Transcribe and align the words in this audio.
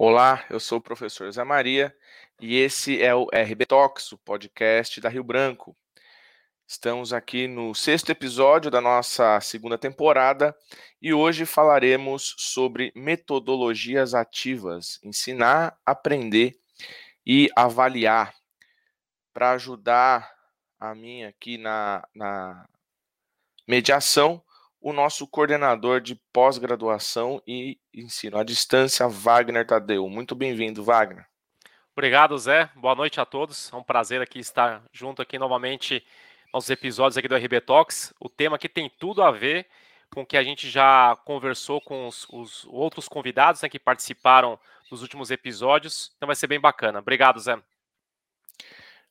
Olá, 0.00 0.46
eu 0.48 0.60
sou 0.60 0.78
o 0.78 0.80
professor 0.80 1.28
Zé 1.32 1.42
Maria 1.42 1.92
e 2.40 2.56
esse 2.56 3.02
é 3.02 3.12
o 3.12 3.26
RB 3.32 3.66
Talks, 3.66 4.12
o 4.12 4.18
podcast 4.18 5.00
da 5.00 5.08
Rio 5.08 5.24
Branco. 5.24 5.76
Estamos 6.68 7.12
aqui 7.12 7.48
no 7.48 7.74
sexto 7.74 8.10
episódio 8.10 8.70
da 8.70 8.80
nossa 8.80 9.40
segunda 9.40 9.76
temporada 9.76 10.56
e 11.02 11.12
hoje 11.12 11.44
falaremos 11.44 12.36
sobre 12.38 12.92
metodologias 12.94 14.14
ativas, 14.14 15.00
ensinar, 15.02 15.76
aprender 15.84 16.56
e 17.26 17.50
avaliar. 17.56 18.32
Para 19.34 19.50
ajudar 19.50 20.32
a 20.78 20.94
mim 20.94 21.24
aqui 21.24 21.58
na, 21.58 22.06
na 22.14 22.68
mediação, 23.66 24.40
o 24.80 24.92
nosso 24.92 25.26
coordenador 25.26 26.00
de 26.00 26.14
pós-graduação 26.32 27.42
e 27.46 27.78
ensino 27.92 28.38
à 28.38 28.44
distância, 28.44 29.08
Wagner 29.08 29.66
Tadeu. 29.66 30.08
Muito 30.08 30.34
bem-vindo, 30.34 30.84
Wagner. 30.84 31.26
Obrigado, 31.92 32.38
Zé. 32.38 32.70
Boa 32.76 32.94
noite 32.94 33.20
a 33.20 33.26
todos. 33.26 33.72
É 33.72 33.76
um 33.76 33.82
prazer 33.82 34.22
aqui 34.22 34.38
estar 34.38 34.82
junto 34.92 35.20
aqui 35.20 35.38
novamente 35.38 36.04
nos 36.54 36.70
episódios 36.70 37.18
aqui 37.18 37.26
do 37.26 37.34
RB 37.34 37.60
Talks. 37.60 38.14
O 38.20 38.28
tema 38.28 38.56
aqui 38.56 38.68
tem 38.68 38.88
tudo 38.88 39.22
a 39.22 39.32
ver 39.32 39.66
com 40.10 40.22
o 40.22 40.26
que 40.26 40.36
a 40.36 40.44
gente 40.44 40.70
já 40.70 41.16
conversou 41.24 41.80
com 41.80 42.06
os, 42.06 42.26
os 42.30 42.64
outros 42.66 43.08
convidados 43.08 43.62
né, 43.62 43.68
que 43.68 43.78
participaram 43.78 44.58
dos 44.88 45.02
últimos 45.02 45.30
episódios. 45.30 46.12
Então 46.16 46.28
vai 46.28 46.36
ser 46.36 46.46
bem 46.46 46.60
bacana. 46.60 47.00
Obrigado, 47.00 47.40
Zé. 47.40 47.58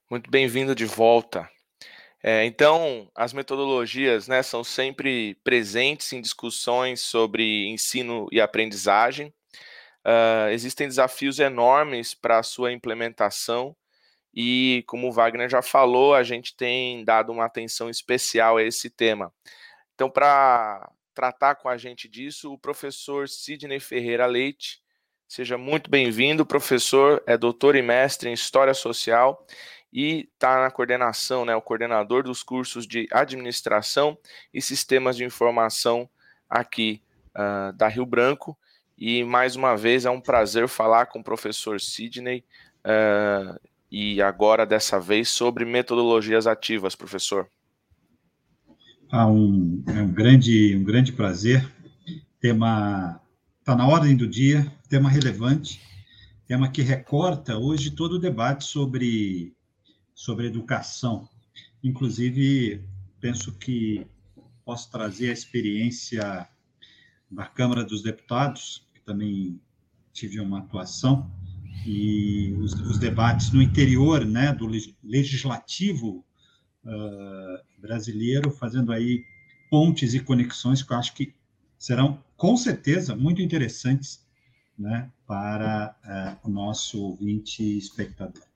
Muito 0.09 0.31
bem-vindo 0.31 0.73
de 0.73 0.85
volta. 0.85 1.49
É, 2.23 2.45
então, 2.45 3.09
as 3.15 3.31
metodologias 3.31 4.27
né, 4.27 4.41
são 4.41 4.63
sempre 4.63 5.35
presentes 5.43 6.11
em 6.13 6.21
discussões 6.21 7.01
sobre 7.01 7.67
ensino 7.67 8.27
e 8.31 8.41
aprendizagem. 8.41 9.33
Uh, 10.05 10.49
existem 10.51 10.87
desafios 10.87 11.37
enormes 11.37 12.13
para 12.13 12.39
a 12.39 12.43
sua 12.43 12.71
implementação 12.71 13.75
e, 14.33 14.83
como 14.87 15.07
o 15.07 15.11
Wagner 15.11 15.49
já 15.49 15.61
falou, 15.61 16.13
a 16.13 16.23
gente 16.23 16.55
tem 16.55 17.03
dado 17.03 17.31
uma 17.31 17.45
atenção 17.45 17.89
especial 17.89 18.57
a 18.57 18.63
esse 18.63 18.89
tema. 18.89 19.33
Então, 19.95 20.09
para 20.09 20.91
tratar 21.13 21.55
com 21.55 21.67
a 21.67 21.77
gente 21.77 22.07
disso, 22.07 22.53
o 22.53 22.57
professor 22.57 23.27
Sidney 23.27 23.79
Ferreira 23.79 24.27
Leite. 24.27 24.79
Seja 25.27 25.57
muito 25.57 25.89
bem-vindo, 25.89 26.45
professor, 26.45 27.21
é 27.25 27.35
doutor 27.35 27.75
e 27.75 27.81
mestre 27.81 28.29
em 28.29 28.33
História 28.33 28.73
Social 28.73 29.45
e 29.97 30.29
está 30.31 30.61
na 30.61 30.69
coordenação, 30.69 31.43
né, 31.43 31.55
o 31.55 31.61
coordenador 31.61 32.21
dos 32.21 32.43
cursos 32.43 32.85
de 32.85 33.07
administração 33.11 34.15
e 34.53 34.61
sistemas 34.61 35.17
de 35.17 35.23
informação 35.23 36.07
aqui 36.47 37.01
uh, 37.35 37.73
da 37.73 37.87
Rio 37.87 38.05
Branco. 38.05 38.55
E 38.95 39.23
mais 39.23 39.55
uma 39.55 39.75
vez 39.75 40.05
é 40.05 40.09
um 40.11 40.21
prazer 40.21 40.67
falar 40.67 41.07
com 41.07 41.17
o 41.17 41.23
professor 41.23 41.81
Sidney 41.81 42.45
uh, 42.85 43.59
e 43.89 44.21
agora 44.21 44.67
dessa 44.67 44.99
vez 44.99 45.29
sobre 45.29 45.65
metodologias 45.65 46.45
ativas, 46.45 46.93
professor. 46.93 47.49
Ah, 49.11 49.25
um, 49.25 49.83
é 49.87 49.99
um 49.99 50.13
grande, 50.13 50.75
um 50.75 50.83
grande 50.83 51.11
prazer. 51.11 51.67
Tema 52.39 53.19
está 53.61 53.75
na 53.75 53.87
ordem 53.87 54.15
do 54.15 54.27
dia, 54.27 54.71
tema 54.87 55.09
relevante, 55.09 55.81
tema 56.45 56.69
que 56.69 56.83
recorta 56.83 57.57
hoje 57.57 57.89
todo 57.89 58.17
o 58.17 58.19
debate 58.19 58.63
sobre 58.63 59.56
sobre 60.17 60.47
educação. 60.47 61.29
Inclusive, 61.83 62.83
penso 63.21 63.51
que 63.51 64.07
posso 64.65 64.89
trazer 64.89 65.29
a 65.29 65.33
experiência 65.33 66.49
da 67.29 67.45
Câmara 67.45 67.83
dos 67.83 68.01
Deputados, 68.01 68.83
que 68.95 68.99
também 69.01 69.61
tive 70.11 70.39
uma 70.39 70.57
atuação, 70.57 71.31
e 71.85 72.51
os, 72.53 72.73
os 72.73 72.97
debates 72.97 73.51
no 73.51 73.61
interior 73.61 74.25
né, 74.25 74.51
do 74.51 74.67
legislativo 75.03 76.25
uh, 76.83 77.79
brasileiro, 77.79 78.49
fazendo 78.49 78.91
aí 78.91 79.23
pontes 79.69 80.15
e 80.15 80.19
conexões 80.19 80.81
que 80.81 80.91
eu 80.91 80.97
acho 80.97 81.13
que 81.13 81.31
serão, 81.77 82.23
com 82.35 82.57
certeza, 82.57 83.15
muito 83.15 83.39
interessantes 83.39 84.25
né, 84.77 85.11
para 85.27 85.95
uh, 86.43 86.49
o 86.49 86.51
nosso 86.51 86.99
ouvinte 86.99 87.77
espectador. 87.77 88.46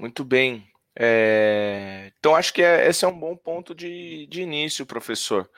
Muito 0.00 0.24
bem. 0.24 0.66
É... 0.98 2.10
Então, 2.18 2.34
acho 2.34 2.54
que 2.54 2.62
é, 2.62 2.88
esse 2.88 3.04
é 3.04 3.08
um 3.08 3.18
bom 3.18 3.36
ponto 3.36 3.74
de, 3.74 4.26
de 4.28 4.40
início, 4.40 4.86
professor. 4.86 5.48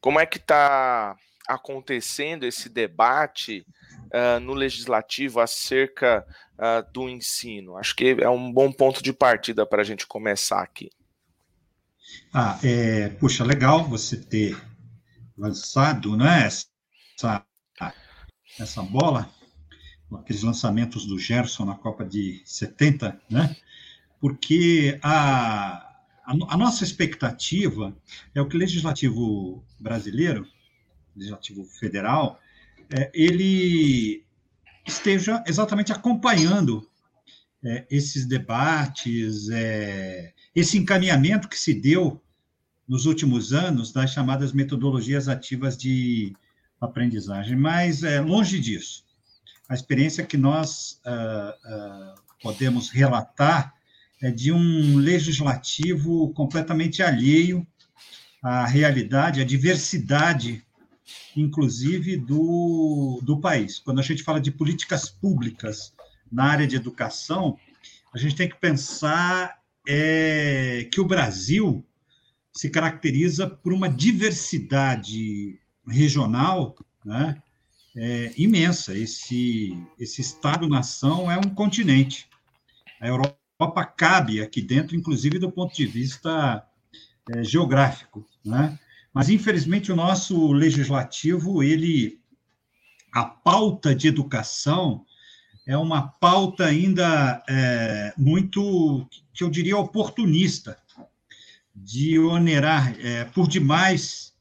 Como 0.00 0.20
é 0.20 0.24
que 0.24 0.38
está 0.38 1.16
acontecendo 1.48 2.44
esse 2.44 2.68
debate 2.68 3.66
uh, 4.14 4.38
no 4.38 4.54
legislativo 4.54 5.40
acerca 5.40 6.24
uh, 6.54 6.92
do 6.92 7.08
ensino? 7.08 7.76
Acho 7.76 7.96
que 7.96 8.16
é 8.20 8.30
um 8.30 8.52
bom 8.52 8.70
ponto 8.70 9.02
de 9.02 9.12
partida 9.12 9.66
para 9.66 9.82
a 9.82 9.84
gente 9.84 10.06
começar 10.06 10.62
aqui. 10.62 10.90
Ah, 12.32 12.56
é, 12.62 13.08
puxa, 13.08 13.44
legal 13.44 13.84
você 13.84 14.16
ter 14.16 14.56
lançado 15.36 16.16
né, 16.16 16.46
essa, 16.46 17.44
essa 18.58 18.82
bola, 18.82 19.28
aqueles 20.20 20.42
lançamentos 20.44 21.04
do 21.04 21.18
Gerson 21.18 21.64
na 21.64 21.74
Copa 21.74 22.04
de 22.04 22.42
70, 22.44 23.20
né? 23.28 23.56
Porque 24.20 24.98
a, 25.02 25.74
a, 26.24 26.32
a, 26.48 26.56
nossa 26.56 26.84
expectativa 26.84 27.96
é 28.34 28.40
o 28.40 28.48
que 28.48 28.56
o 28.56 28.58
legislativo 28.58 29.64
brasileiro, 29.78 30.46
legislativo 31.16 31.64
federal, 31.64 32.40
é, 32.90 33.10
ele 33.14 34.24
esteja 34.86 35.42
exatamente 35.46 35.92
acompanhando 35.92 36.88
é, 37.64 37.86
esses 37.90 38.26
debates, 38.26 39.48
é, 39.50 40.32
esse 40.54 40.78
encaminhamento 40.78 41.48
que 41.48 41.58
se 41.58 41.74
deu 41.74 42.22
nos 42.88 43.04
últimos 43.04 43.52
anos 43.52 43.92
das 43.92 44.12
chamadas 44.12 44.52
metodologias 44.52 45.28
ativas 45.28 45.76
de 45.76 46.34
aprendizagem. 46.80 47.56
Mas, 47.56 48.02
é, 48.02 48.20
longe 48.20 48.58
disso, 48.58 49.04
a 49.68 49.74
experiência 49.74 50.24
que 50.24 50.38
nós 50.38 51.00
uh, 51.04 52.14
uh, 52.14 52.14
podemos 52.42 52.88
relatar 52.88 53.74
de 54.34 54.52
um 54.52 54.96
legislativo 54.96 56.32
completamente 56.32 57.02
alheio 57.02 57.66
à 58.42 58.66
realidade, 58.66 59.40
à 59.40 59.44
diversidade, 59.44 60.62
inclusive, 61.36 62.16
do, 62.16 63.20
do 63.22 63.40
país. 63.40 63.78
Quando 63.78 64.00
a 64.00 64.02
gente 64.02 64.22
fala 64.22 64.40
de 64.40 64.50
políticas 64.50 65.08
públicas 65.08 65.92
na 66.30 66.44
área 66.44 66.66
de 66.66 66.76
educação, 66.76 67.58
a 68.12 68.18
gente 68.18 68.34
tem 68.34 68.48
que 68.48 68.56
pensar 68.56 69.58
é, 69.86 70.88
que 70.92 71.00
o 71.00 71.06
Brasil 71.06 71.84
se 72.52 72.68
caracteriza 72.68 73.48
por 73.48 73.72
uma 73.72 73.88
diversidade 73.88 75.58
regional 75.86 76.76
né, 77.04 77.40
é, 77.96 78.32
imensa. 78.36 78.96
Esse, 78.96 79.76
esse 79.98 80.20
Estado-nação 80.20 81.30
é 81.30 81.38
um 81.38 81.54
continente. 81.54 82.28
A 83.00 83.06
Europa 83.06 83.38
Europa 83.60 83.84
cabe 83.84 84.40
aqui 84.40 84.62
dentro, 84.62 84.94
inclusive 84.94 85.38
do 85.38 85.50
ponto 85.50 85.74
de 85.74 85.84
vista 85.84 86.64
é, 87.34 87.42
geográfico, 87.42 88.24
né? 88.44 88.78
Mas 89.12 89.28
infelizmente 89.28 89.90
o 89.90 89.96
nosso 89.96 90.52
legislativo 90.52 91.60
ele 91.60 92.20
a 93.12 93.24
pauta 93.24 93.94
de 93.94 94.06
educação 94.06 95.04
é 95.66 95.76
uma 95.76 96.06
pauta 96.06 96.66
ainda 96.66 97.42
é, 97.48 98.14
muito 98.16 99.08
que 99.34 99.42
eu 99.42 99.50
diria 99.50 99.76
oportunista 99.76 100.78
de 101.74 102.16
onerar 102.18 102.94
é, 103.00 103.24
por 103.24 103.48
demais 103.48 104.34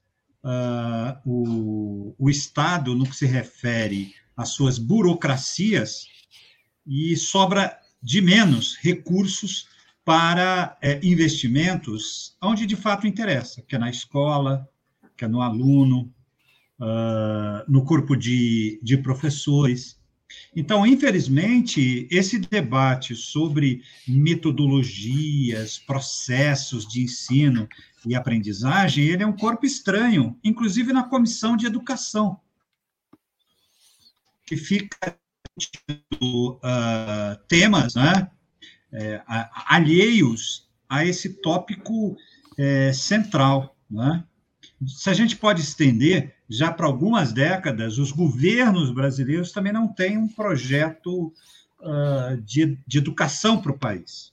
uh, 0.43 1.19
o, 1.25 2.15
o 2.19 2.29
Estado 2.29 2.93
no 2.93 3.05
que 3.05 3.15
se 3.15 3.25
refere 3.25 4.13
às 4.35 4.49
suas 4.49 4.77
burocracias 4.77 6.07
e 6.85 7.15
sobra 7.15 7.79
de 8.01 8.21
menos 8.21 8.77
recursos 8.77 9.67
para 10.05 10.77
é, 10.81 10.99
investimentos 11.03 12.37
onde 12.41 12.65
de 12.65 12.75
fato 12.75 13.05
interessa, 13.05 13.61
que 13.61 13.75
é 13.75 13.79
na 13.79 13.89
escola, 13.89 14.67
que 15.17 15.25
é 15.25 15.27
no 15.27 15.41
aluno, 15.41 16.13
uh, 16.79 17.69
no 17.69 17.83
corpo 17.83 18.15
de, 18.15 18.79
de 18.81 18.97
professores. 18.97 19.99
Então, 20.55 20.85
infelizmente, 20.85 22.07
esse 22.11 22.37
debate 22.39 23.15
sobre 23.15 23.81
metodologias, 24.07 25.77
processos 25.77 26.87
de 26.87 27.01
ensino 27.01 27.67
e 28.05 28.15
aprendizagem, 28.15 29.05
ele 29.05 29.23
é 29.23 29.27
um 29.27 29.35
corpo 29.35 29.65
estranho, 29.65 30.37
inclusive 30.43 30.93
na 30.93 31.03
comissão 31.03 31.57
de 31.57 31.65
educação, 31.65 32.39
que 34.45 34.55
fica 34.55 35.17
uh, 36.21 37.37
temas 37.47 37.95
né, 37.95 38.29
é, 38.91 39.21
alheios 39.67 40.67
a 40.89 41.05
esse 41.05 41.41
tópico 41.41 42.15
é, 42.57 42.91
central. 42.93 43.75
Né? 43.89 44.23
se 44.85 45.09
a 45.09 45.13
gente 45.13 45.35
pode 45.35 45.61
estender, 45.61 46.35
já 46.49 46.71
para 46.71 46.85
algumas 46.85 47.33
décadas, 47.33 47.97
os 47.97 48.11
governos 48.11 48.91
brasileiros 48.91 49.51
também 49.51 49.73
não 49.73 49.87
têm 49.87 50.17
um 50.17 50.27
projeto 50.27 51.33
uh, 51.79 52.37
de, 52.43 52.77
de 52.85 52.97
educação 52.97 53.59
para 53.59 53.71
o 53.71 53.77
país. 53.77 54.31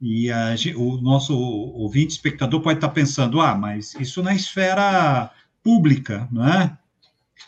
E 0.00 0.30
a, 0.30 0.54
o 0.76 1.00
nosso 1.00 1.38
ouvinte, 1.38 2.12
espectador, 2.12 2.60
pode 2.60 2.78
estar 2.78 2.88
pensando: 2.88 3.40
ah, 3.40 3.54
mas 3.54 3.94
isso 3.94 4.22
na 4.22 4.34
esfera 4.34 5.30
pública, 5.62 6.28
não 6.30 6.46
é? 6.46 6.76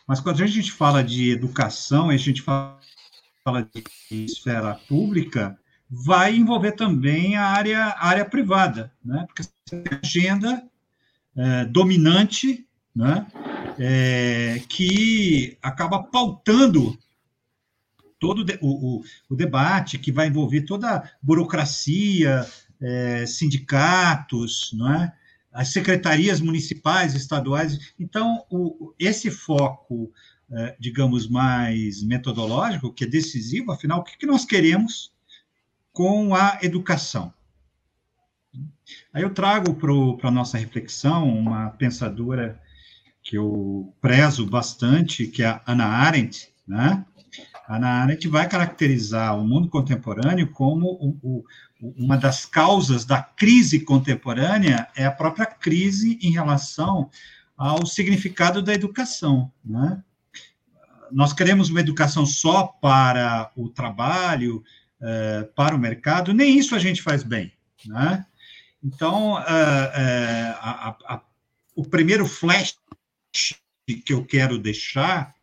Mas 0.06 0.20
quando 0.20 0.42
a 0.42 0.46
gente 0.46 0.72
fala 0.72 1.02
de 1.02 1.30
educação, 1.30 2.10
a 2.10 2.16
gente 2.16 2.42
fala 2.42 2.78
de 3.72 4.24
esfera 4.24 4.74
pública, 4.88 5.58
vai 5.88 6.34
envolver 6.34 6.72
também 6.72 7.36
a 7.36 7.46
área, 7.46 7.84
a 7.84 8.08
área 8.08 8.24
privada, 8.24 8.92
né? 9.04 9.24
porque 9.26 9.42
você 9.42 9.50
tem 9.82 9.98
agenda 10.02 10.62
é, 11.36 11.64
dominante 11.66 12.66
né? 12.94 13.26
É, 13.78 14.62
que 14.68 15.58
acaba 15.60 16.02
pautando 16.04 16.96
todo 18.20 18.44
o, 18.60 18.98
o, 18.98 19.04
o, 19.28 19.36
debate, 19.36 19.98
que 19.98 20.12
vai 20.12 20.28
envolver 20.28 20.62
toda 20.62 20.96
a 20.96 21.10
burocracia, 21.20 22.46
é, 22.80 23.26
sindicatos, 23.26 24.70
não 24.74 24.94
é? 24.94 25.12
As 25.54 25.68
secretarias 25.68 26.40
municipais, 26.40 27.14
estaduais. 27.14 27.94
Então, 27.98 28.44
o, 28.50 28.92
esse 28.98 29.30
foco, 29.30 30.12
é, 30.50 30.76
digamos, 30.80 31.28
mais 31.28 32.02
metodológico, 32.02 32.92
que 32.92 33.04
é 33.04 33.06
decisivo, 33.06 33.70
afinal, 33.70 34.00
o 34.00 34.02
que, 34.02 34.18
que 34.18 34.26
nós 34.26 34.44
queremos 34.44 35.12
com 35.92 36.34
a 36.34 36.58
educação? 36.60 37.32
Aí 39.12 39.22
eu 39.22 39.32
trago 39.32 39.74
para 39.74 40.28
a 40.28 40.32
nossa 40.32 40.58
reflexão 40.58 41.28
uma 41.28 41.70
pensadora 41.70 42.60
que 43.22 43.36
eu 43.38 43.94
prezo 44.00 44.44
bastante, 44.46 45.28
que 45.28 45.42
é 45.42 45.46
a 45.46 45.62
Ana 45.66 45.86
Arendt, 45.86 46.52
né? 46.66 47.04
A 47.66 47.76
Ana 47.76 48.02
Arendt 48.02 48.28
vai 48.28 48.48
caracterizar 48.48 49.38
o 49.38 49.46
mundo 49.46 49.68
contemporâneo 49.68 50.50
como 50.50 50.86
o, 50.86 51.18
o, 51.22 51.44
uma 51.96 52.16
das 52.16 52.44
causas 52.44 53.04
da 53.04 53.22
crise 53.22 53.80
contemporânea 53.80 54.88
é 54.94 55.06
a 55.06 55.12
própria 55.12 55.46
crise 55.46 56.18
em 56.22 56.30
relação 56.30 57.10
ao 57.56 57.86
significado 57.86 58.62
da 58.62 58.74
educação, 58.74 59.50
né? 59.64 60.02
Nós 61.10 61.32
queremos 61.32 61.70
uma 61.70 61.80
educação 61.80 62.26
só 62.26 62.64
para 62.66 63.50
o 63.56 63.68
trabalho, 63.68 64.62
uh, 65.00 65.46
para 65.54 65.74
o 65.74 65.78
mercado, 65.78 66.34
nem 66.34 66.58
isso 66.58 66.74
a 66.74 66.78
gente 66.78 67.00
faz 67.02 67.22
bem, 67.22 67.52
né? 67.86 68.26
Então, 68.82 69.34
uh, 69.34 69.36
uh, 69.36 70.54
a, 70.60 70.96
a, 71.06 71.20
o 71.74 71.84
primeiro 71.84 72.26
flash 72.26 72.76
que 73.86 74.12
eu 74.12 74.24
quero 74.24 74.58
deixar 74.58 75.34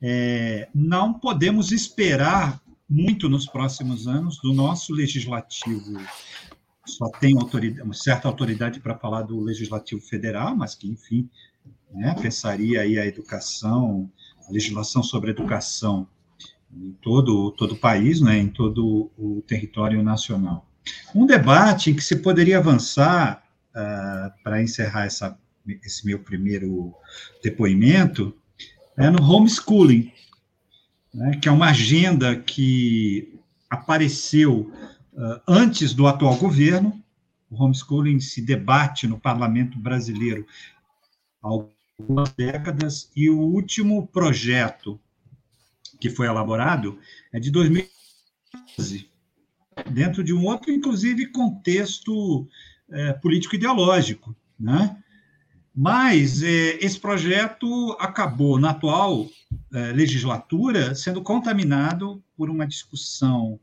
é, 0.00 0.68
não 0.74 1.12
podemos 1.12 1.72
esperar 1.72 2.60
muito 2.88 3.28
nos 3.28 3.46
próximos 3.46 4.06
anos 4.08 4.38
do 4.40 4.52
nosso 4.52 4.94
legislativo. 4.94 6.00
Só 6.86 7.08
tem 7.20 7.36
autoridade, 7.36 7.82
uma 7.82 7.94
certa 7.94 8.28
autoridade 8.28 8.80
para 8.80 8.96
falar 8.96 9.22
do 9.22 9.38
legislativo 9.40 10.00
federal, 10.00 10.56
mas 10.56 10.74
que, 10.74 10.88
enfim, 10.88 11.28
né, 11.92 12.14
pensaria 12.20 12.80
aí 12.80 12.98
a 12.98 13.06
educação, 13.06 14.10
a 14.48 14.52
legislação 14.52 15.02
sobre 15.02 15.30
a 15.30 15.34
educação 15.34 16.08
em 16.72 16.92
todo, 17.02 17.50
todo 17.52 17.72
o 17.72 17.78
país, 17.78 18.20
né, 18.20 18.38
em 18.38 18.48
todo 18.48 19.10
o 19.18 19.42
território 19.46 20.02
nacional. 20.02 20.66
Um 21.14 21.26
debate 21.26 21.90
em 21.90 21.94
que 21.94 22.02
se 22.02 22.16
poderia 22.16 22.58
avançar, 22.58 23.44
uh, 23.70 24.42
para 24.42 24.62
encerrar 24.62 25.04
essa, 25.04 25.38
esse 25.82 26.06
meu 26.06 26.20
primeiro 26.20 26.94
depoimento, 27.42 28.34
é 28.98 29.08
no 29.10 29.22
homeschooling, 29.22 30.12
né, 31.14 31.38
que 31.40 31.48
é 31.48 31.52
uma 31.52 31.70
agenda 31.70 32.36
que 32.36 33.38
apareceu 33.70 34.72
uh, 35.12 35.40
antes 35.46 35.94
do 35.94 36.06
atual 36.06 36.36
governo. 36.36 37.02
O 37.48 37.62
homeschooling 37.62 38.18
se 38.20 38.42
debate 38.42 39.06
no 39.06 39.18
parlamento 39.18 39.78
brasileiro 39.78 40.44
há 41.42 41.48
algumas 41.48 42.32
décadas, 42.32 43.10
e 43.14 43.30
o 43.30 43.38
último 43.38 44.06
projeto 44.08 45.00
que 46.00 46.10
foi 46.10 46.26
elaborado 46.26 46.98
é 47.32 47.38
de 47.38 47.50
2012, 47.50 49.08
dentro 49.90 50.22
de 50.24 50.34
um 50.34 50.44
outro, 50.44 50.72
inclusive, 50.72 51.26
contexto 51.26 52.48
é, 52.90 53.12
político-ideológico. 53.14 54.34
Né? 54.58 54.96
Mas 55.80 56.42
é, 56.42 56.84
esse 56.84 56.98
projeto 56.98 57.96
acabou, 58.00 58.58
na 58.58 58.70
atual 58.70 59.28
é, 59.72 59.92
legislatura, 59.92 60.92
sendo 60.96 61.22
contaminado 61.22 62.20
por 62.36 62.50
uma 62.50 62.66
discussão 62.66 63.60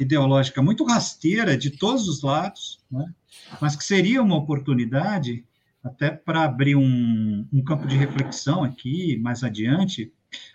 ideológica 0.00 0.62
muito 0.62 0.82
rasteira 0.82 1.58
de 1.58 1.68
todos 1.68 2.08
os 2.08 2.22
lados, 2.22 2.80
né? 2.90 3.12
mas 3.60 3.76
que 3.76 3.84
seria 3.84 4.22
uma 4.22 4.36
oportunidade 4.36 5.44
até 5.84 6.10
para 6.10 6.42
abrir 6.42 6.74
um, 6.74 7.46
um, 7.52 7.62
campo 7.62 7.86
de 7.86 7.98
reflexão 7.98 8.64
aqui 8.64 9.18
mais 9.18 9.44
adiante. 9.44 10.10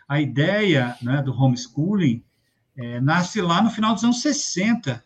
A 0.08 0.20
ideia 0.20 0.98
né, 1.00 1.22
do 1.22 1.32
homeschooling 1.32 2.24
é, 2.76 3.00
nasce 3.00 3.40
lá 3.40 3.62
no 3.62 3.70
final 3.70 3.94
dos 3.94 4.04
anos 4.04 4.20
60, 4.20 5.04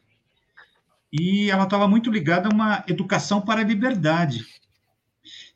e 1.12 1.52
ela 1.52 1.66
estava 1.66 1.86
muito 1.86 2.10
ligada 2.10 2.48
a 2.48 2.54
uma 2.54 2.86
educação 2.88 3.42
para 3.42 3.60
a 3.60 3.66
liberdade. 3.66 4.46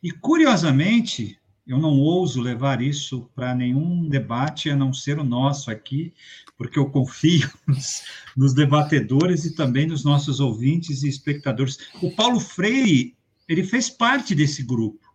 E, 0.04 0.12
curiosamente, 0.12 1.38
eu 1.66 1.78
não 1.78 2.00
ouso 2.00 2.42
levar 2.42 2.82
isso 2.82 3.30
para 3.36 3.54
nenhum 3.54 4.10
debate 4.10 4.70
a 4.70 4.76
não 4.76 4.92
ser 4.92 5.20
o 5.20 5.24
nosso 5.24 5.70
aqui, 5.70 6.14
porque 6.58 6.80
eu 6.80 6.90
confio 6.90 7.50
nos, 7.68 8.04
nos, 8.36 8.54
debatedores 8.54 9.46
e 9.46 9.56
também 9.56 9.86
nos 9.86 10.04
nossos 10.04 10.40
ouvintes 10.40 11.04
e 11.04 11.10
espectadores. 11.10 11.78
O 12.02 12.12
Paulo 12.16 12.40
Freire, 12.40 13.16
ele 13.48 13.64
fez 13.64 13.90
parte 13.90 14.34
desse 14.34 14.64
grupo 14.64 15.12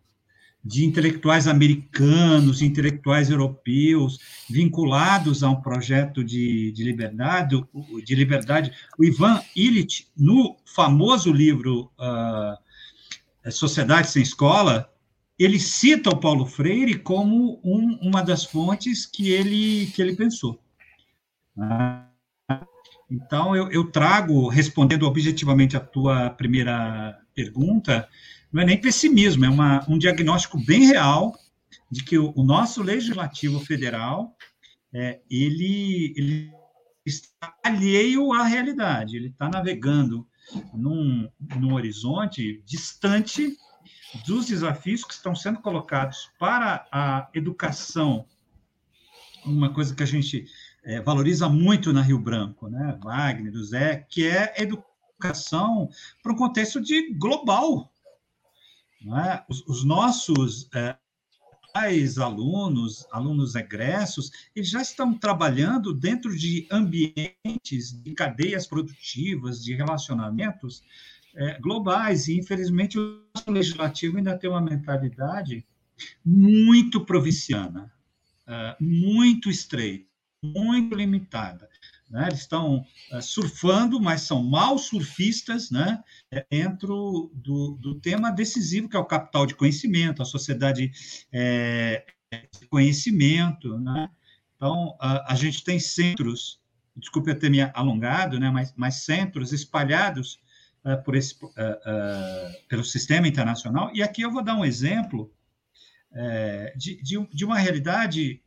de 0.63 0.85
intelectuais 0.85 1.47
americanos, 1.47 2.61
intelectuais 2.61 3.29
europeus, 3.29 4.19
vinculados 4.49 5.43
a 5.43 5.49
um 5.49 5.61
projeto 5.61 6.23
de, 6.23 6.71
de 6.71 6.83
liberdade, 6.83 7.63
de 8.03 8.15
liberdade. 8.15 8.71
O 8.97 9.05
Ivan 9.05 9.41
Illich, 9.55 10.07
no 10.17 10.57
famoso 10.65 11.31
livro 11.31 11.91
uh, 11.97 12.57
Sociedade 13.51 14.09
Sem 14.09 14.21
Escola, 14.21 14.91
ele 15.37 15.59
cita 15.59 16.09
o 16.09 16.19
Paulo 16.19 16.45
Freire 16.45 16.97
como 16.99 17.61
um, 17.63 17.99
uma 18.01 18.21
das 18.23 18.43
fontes 18.43 19.05
que 19.05 19.29
ele, 19.31 19.87
que 19.87 20.01
ele 20.01 20.15
pensou. 20.15 20.59
Então, 23.09 23.55
eu, 23.55 23.71
eu 23.71 23.89
trago, 23.89 24.47
respondendo 24.49 25.03
objetivamente 25.03 25.77
a 25.77 25.79
tua 25.79 26.29
primeira 26.31 27.17
pergunta, 27.33 28.07
não 28.51 28.61
é 28.61 28.65
nem 28.65 28.81
pessimismo, 28.81 29.45
é 29.45 29.49
uma, 29.49 29.85
um 29.87 29.97
diagnóstico 29.97 30.57
bem 30.65 30.85
real 30.87 31.37
de 31.89 32.03
que 32.03 32.17
o, 32.17 32.33
o 32.35 32.43
nosso 32.43 32.81
legislativo 32.81 33.59
federal 33.59 34.35
é, 34.93 35.19
ele, 35.29 36.13
ele 36.17 36.51
está 37.05 37.55
alheio 37.63 38.33
à 38.33 38.43
realidade, 38.43 39.15
ele 39.15 39.27
está 39.27 39.49
navegando 39.49 40.27
num, 40.73 41.29
num 41.39 41.73
horizonte 41.73 42.61
distante 42.65 43.57
dos 44.25 44.47
desafios 44.47 45.03
que 45.03 45.13
estão 45.13 45.35
sendo 45.35 45.59
colocados 45.59 46.31
para 46.39 46.87
a 46.91 47.29
educação, 47.33 48.25
uma 49.45 49.73
coisa 49.73 49.95
que 49.95 50.03
a 50.03 50.07
gente 50.07 50.45
é, 50.83 51.01
valoriza 51.01 51.49
muito 51.49 51.91
na 51.91 52.01
Rio 52.01 52.19
Branco, 52.19 52.69
né? 52.69 52.97
Wagner, 53.03 53.51
do 53.51 53.63
Zé, 53.63 54.05
que 54.09 54.25
é 54.25 54.53
educação 54.57 55.89
para 56.23 56.31
um 56.31 56.35
contexto 56.35 56.81
de 56.81 57.13
global, 57.13 57.91
é? 59.05 59.43
Os, 59.47 59.61
os, 59.67 59.83
nossos 59.83 60.67
é, 60.73 60.97
alunos, 62.17 63.05
alunos 63.11 63.55
egressos, 63.55 64.31
eles 64.55 64.69
já 64.69 64.81
estão 64.81 65.13
trabalhando 65.13 65.93
dentro 65.93 66.35
de 66.35 66.67
ambientes, 66.71 67.91
de 68.03 68.13
cadeias 68.13 68.65
produtivas, 68.65 69.63
de 69.63 69.75
relacionamentos 69.75 70.83
é, 71.35 71.59
globais, 71.59 72.27
e 72.27 72.37
infelizmente 72.37 72.97
o 72.97 73.21
legislativo 73.47 74.17
ainda 74.17 74.37
tem 74.37 74.49
uma 74.49 74.61
mentalidade 74.61 75.65
muito 76.25 77.05
provinciana, 77.05 77.91
é, 78.47 78.75
muito 78.79 79.49
estreita, 79.49 80.07
muito 80.43 80.95
limitada. 80.95 81.69
Né? 82.09 82.27
Eles 82.27 82.39
estão 82.39 82.85
uh, 83.11 83.21
surfando, 83.21 83.99
mas 83.99 84.21
são 84.21 84.41
maus 84.41 84.83
surfistas 84.83 85.69
né? 85.69 86.01
É, 86.31 86.45
dentro 86.49 87.31
do, 87.33 87.77
do 87.79 87.95
tema 87.95 88.31
decisivo, 88.31 88.87
que 88.87 88.95
é 88.95 88.99
o 88.99 89.05
capital 89.05 89.45
de 89.45 89.55
conhecimento, 89.55 90.21
a 90.21 90.25
sociedade 90.25 90.91
é, 91.31 92.05
de 92.59 92.67
conhecimento. 92.67 93.77
Né? 93.77 94.09
Então, 94.55 94.95
a, 94.99 95.33
a 95.33 95.35
gente 95.35 95.63
tem 95.63 95.79
centros, 95.79 96.59
desculpe 96.95 97.29
eu 97.29 97.37
ter 97.37 97.49
me 97.49 97.61
alongado, 97.61 98.39
né? 98.39 98.49
mas, 98.49 98.73
mas 98.75 98.95
centros 98.95 99.51
espalhados 99.51 100.39
uh, 100.85 101.01
por 101.03 101.15
esse, 101.15 101.35
uh, 101.43 102.67
pelo 102.69 102.85
sistema 102.85 103.27
internacional. 103.27 103.91
E 103.93 104.01
aqui 104.01 104.21
eu 104.21 104.31
vou 104.31 104.43
dar 104.43 104.55
um 104.55 104.65
exemplo 104.65 105.31
de, 106.75 106.99
de, 107.03 107.27
de, 107.31 107.45
uma 107.45 107.59
realidade, 107.59 108.41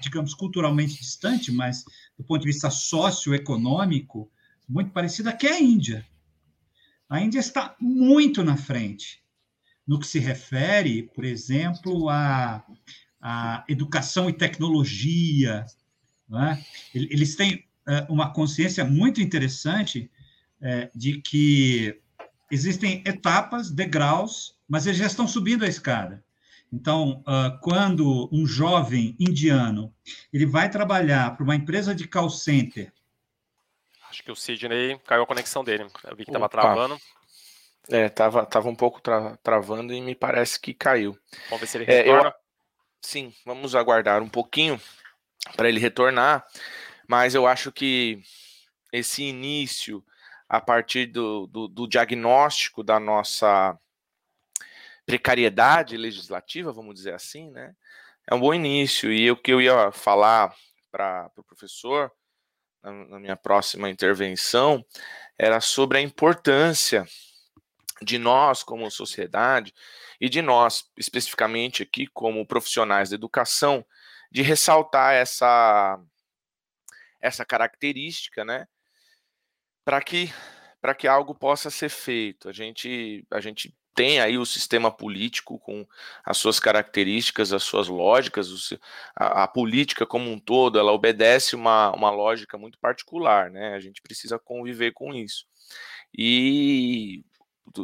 digamos, 0.00 0.32
culturalmente 0.32 1.00
distante, 1.00 1.50
mas 1.50 1.84
do 2.18 2.24
ponto 2.24 2.40
de 2.40 2.46
vista 2.46 2.70
socioeconômico, 2.70 4.30
muito 4.68 4.90
parecida, 4.90 5.32
que 5.32 5.46
é 5.46 5.52
a 5.52 5.60
Índia. 5.60 6.06
A 7.08 7.20
Índia 7.20 7.38
está 7.38 7.76
muito 7.80 8.42
na 8.42 8.56
frente 8.56 9.22
no 9.86 10.00
que 10.00 10.06
se 10.06 10.18
refere, 10.18 11.04
por 11.14 11.24
exemplo, 11.24 12.08
à, 12.08 12.64
à 13.20 13.64
educação 13.68 14.28
e 14.28 14.32
tecnologia. 14.32 15.64
É? 16.32 16.58
Eles 16.92 17.36
têm 17.36 17.64
é, 17.86 18.04
uma 18.08 18.32
consciência 18.32 18.84
muito 18.84 19.20
interessante 19.20 20.10
é, 20.60 20.90
de 20.92 21.20
que 21.20 22.00
existem 22.50 23.02
etapas, 23.06 23.70
degraus, 23.70 24.56
mas 24.68 24.86
eles 24.86 24.98
já 24.98 25.06
estão 25.06 25.28
subindo 25.28 25.64
a 25.64 25.68
escada. 25.68 26.24
Então, 26.72 27.22
uh, 27.22 27.58
quando 27.60 28.28
um 28.32 28.46
jovem 28.46 29.16
indiano 29.18 29.94
ele 30.32 30.46
vai 30.46 30.68
trabalhar 30.68 31.36
para 31.36 31.44
uma 31.44 31.54
empresa 31.54 31.94
de 31.94 32.06
call 32.08 32.28
center. 32.28 32.92
Acho 34.10 34.22
que 34.22 34.30
o 34.30 34.36
Sidney 34.36 34.98
caiu 35.06 35.22
a 35.22 35.26
conexão 35.26 35.62
dele. 35.62 35.86
Eu 36.04 36.16
vi 36.16 36.24
que 36.24 36.30
estava 36.30 36.48
travando. 36.48 36.98
É, 37.88 38.08
tava, 38.08 38.44
tava 38.44 38.68
um 38.68 38.74
pouco 38.74 39.00
tra 39.00 39.36
travando 39.38 39.92
e 39.92 40.00
me 40.00 40.14
parece 40.14 40.58
que 40.58 40.74
caiu. 40.74 41.16
Vamos 41.48 41.60
ver 41.60 41.66
se 41.66 41.78
ele 41.78 41.84
retorna. 41.84 42.28
É, 42.28 42.30
eu, 42.30 42.34
sim, 43.00 43.32
vamos 43.44 43.74
aguardar 43.74 44.22
um 44.22 44.28
pouquinho 44.28 44.80
para 45.56 45.68
ele 45.68 45.78
retornar, 45.78 46.44
mas 47.06 47.34
eu 47.34 47.46
acho 47.46 47.70
que 47.70 48.20
esse 48.92 49.22
início, 49.22 50.04
a 50.48 50.60
partir 50.60 51.06
do, 51.06 51.46
do, 51.46 51.68
do 51.68 51.86
diagnóstico 51.86 52.82
da 52.82 52.98
nossa 52.98 53.78
precariedade 55.06 55.96
legislativa, 55.96 56.72
vamos 56.72 56.96
dizer 56.96 57.14
assim, 57.14 57.50
né? 57.50 57.74
É 58.28 58.34
um 58.34 58.40
bom 58.40 58.52
início. 58.52 59.12
E 59.12 59.30
o 59.30 59.36
que 59.36 59.52
eu 59.52 59.62
ia 59.62 59.92
falar 59.92 60.52
para 60.90 61.26
o 61.26 61.30
pro 61.30 61.44
professor 61.44 62.12
na, 62.82 62.92
na 62.92 63.20
minha 63.20 63.36
próxima 63.36 63.88
intervenção 63.88 64.84
era 65.38 65.60
sobre 65.60 65.98
a 65.98 66.00
importância 66.00 67.06
de 68.02 68.18
nós 68.18 68.62
como 68.62 68.90
sociedade 68.90 69.72
e 70.20 70.28
de 70.28 70.42
nós 70.42 70.90
especificamente 70.96 71.82
aqui 71.82 72.06
como 72.08 72.46
profissionais 72.46 73.10
da 73.10 73.14
educação 73.14 73.86
de 74.30 74.42
ressaltar 74.42 75.14
essa 75.14 75.98
essa 77.20 77.44
característica, 77.44 78.44
né? 78.44 78.66
Para 79.84 80.02
que 80.02 80.32
para 80.80 80.94
que 80.94 81.08
algo 81.08 81.34
possa 81.34 81.70
ser 81.70 81.88
feito. 81.88 82.48
A 82.48 82.52
gente 82.52 83.26
a 83.30 83.40
gente 83.40 83.74
tem 83.96 84.20
aí 84.20 84.36
o 84.36 84.44
sistema 84.44 84.92
político 84.92 85.58
com 85.58 85.86
as 86.22 86.36
suas 86.36 86.60
características, 86.60 87.50
as 87.50 87.62
suas 87.62 87.88
lógicas, 87.88 88.74
a, 89.16 89.44
a, 89.44 89.48
política 89.48 90.04
como 90.04 90.30
um 90.30 90.38
todo, 90.38 90.78
ela 90.78 90.92
obedece 90.92 91.56
uma, 91.56 91.90
uma 91.92 92.10
lógica 92.10 92.58
muito 92.58 92.78
particular, 92.78 93.50
né? 93.50 93.74
A 93.74 93.80
gente 93.80 94.02
precisa 94.02 94.38
conviver 94.38 94.92
com 94.92 95.14
isso. 95.14 95.46
E 96.16 97.24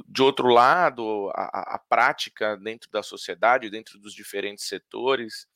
de 0.07 0.23
outro 0.23 0.49
lado, 0.49 1.31
a, 1.35 1.77
a, 1.77 1.79
prática 1.79 2.57
dentro 2.59 2.91
da 2.91 3.03
sociedade, 3.03 3.71
dentro 3.71 3.99
dos 3.99 4.15
diferentes 4.15 4.67
setores, 4.67 5.47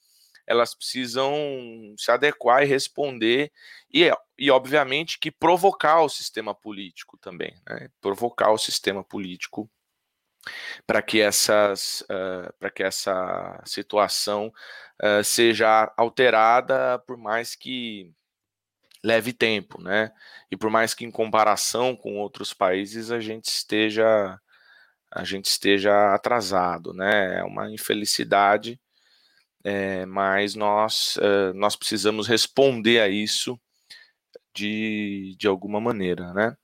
elas 0.47 0.75
precisam 0.75 1.35
se 1.99 2.11
adequar 2.11 2.63
e 2.63 2.67
responder, 2.67 3.53
e, 3.93 4.11
e 4.39 4.51
obviamente 4.51 5.19
que 5.19 5.31
provocar 5.31 6.01
o 6.01 6.09
sistema 6.09 6.55
político 6.55 7.19
também, 7.19 7.55
né? 7.69 7.91
provocar 8.01 8.51
o 8.53 8.59
sistema 8.59 9.05
político 9.05 9.71
para 10.87 11.03
que 11.03 11.21
essas 11.21 12.03
uh, 12.03 12.53
para 12.59 12.71
que 12.71 12.83
essa 12.83 13.62
situação 13.65 14.53
uh, 15.03 15.25
seja 15.25 15.93
alterada 15.97 16.99
por 17.07 17.17
mais 17.17 17.55
que 17.55 18.12
leve 19.05 19.33
tempo, 19.33 19.81
né? 19.81 20.12
E 20.50 20.57
por 20.57 20.71
mais 20.71 20.95
que 20.95 21.05
em 21.05 21.11
comparação 21.11 21.95
com 21.97 22.19
outros 22.19 22.53
países 22.53 23.11
a 23.11 23.21
gente 23.21 23.47
esteja 23.47 24.38
a 25.11 25.25
gente 25.25 25.47
esteja 25.47 26.15
atrasado, 26.15 26.93
né? 26.93 27.38
É 27.38 27.45
uma 27.45 27.71
infelicidade, 27.71 28.81
é, 29.65 30.05
mas 30.07 30.55
nós 30.55 31.17
uh, 31.19 31.55
nós 31.55 31.76
precisamos 31.76 32.26
responder 32.29 33.00
a 33.00 33.09
isso 33.09 33.59
de, 34.55 35.37
de 35.38 35.47
alguma 35.47 35.81
maneira, 35.81 36.33
né? 36.33 36.57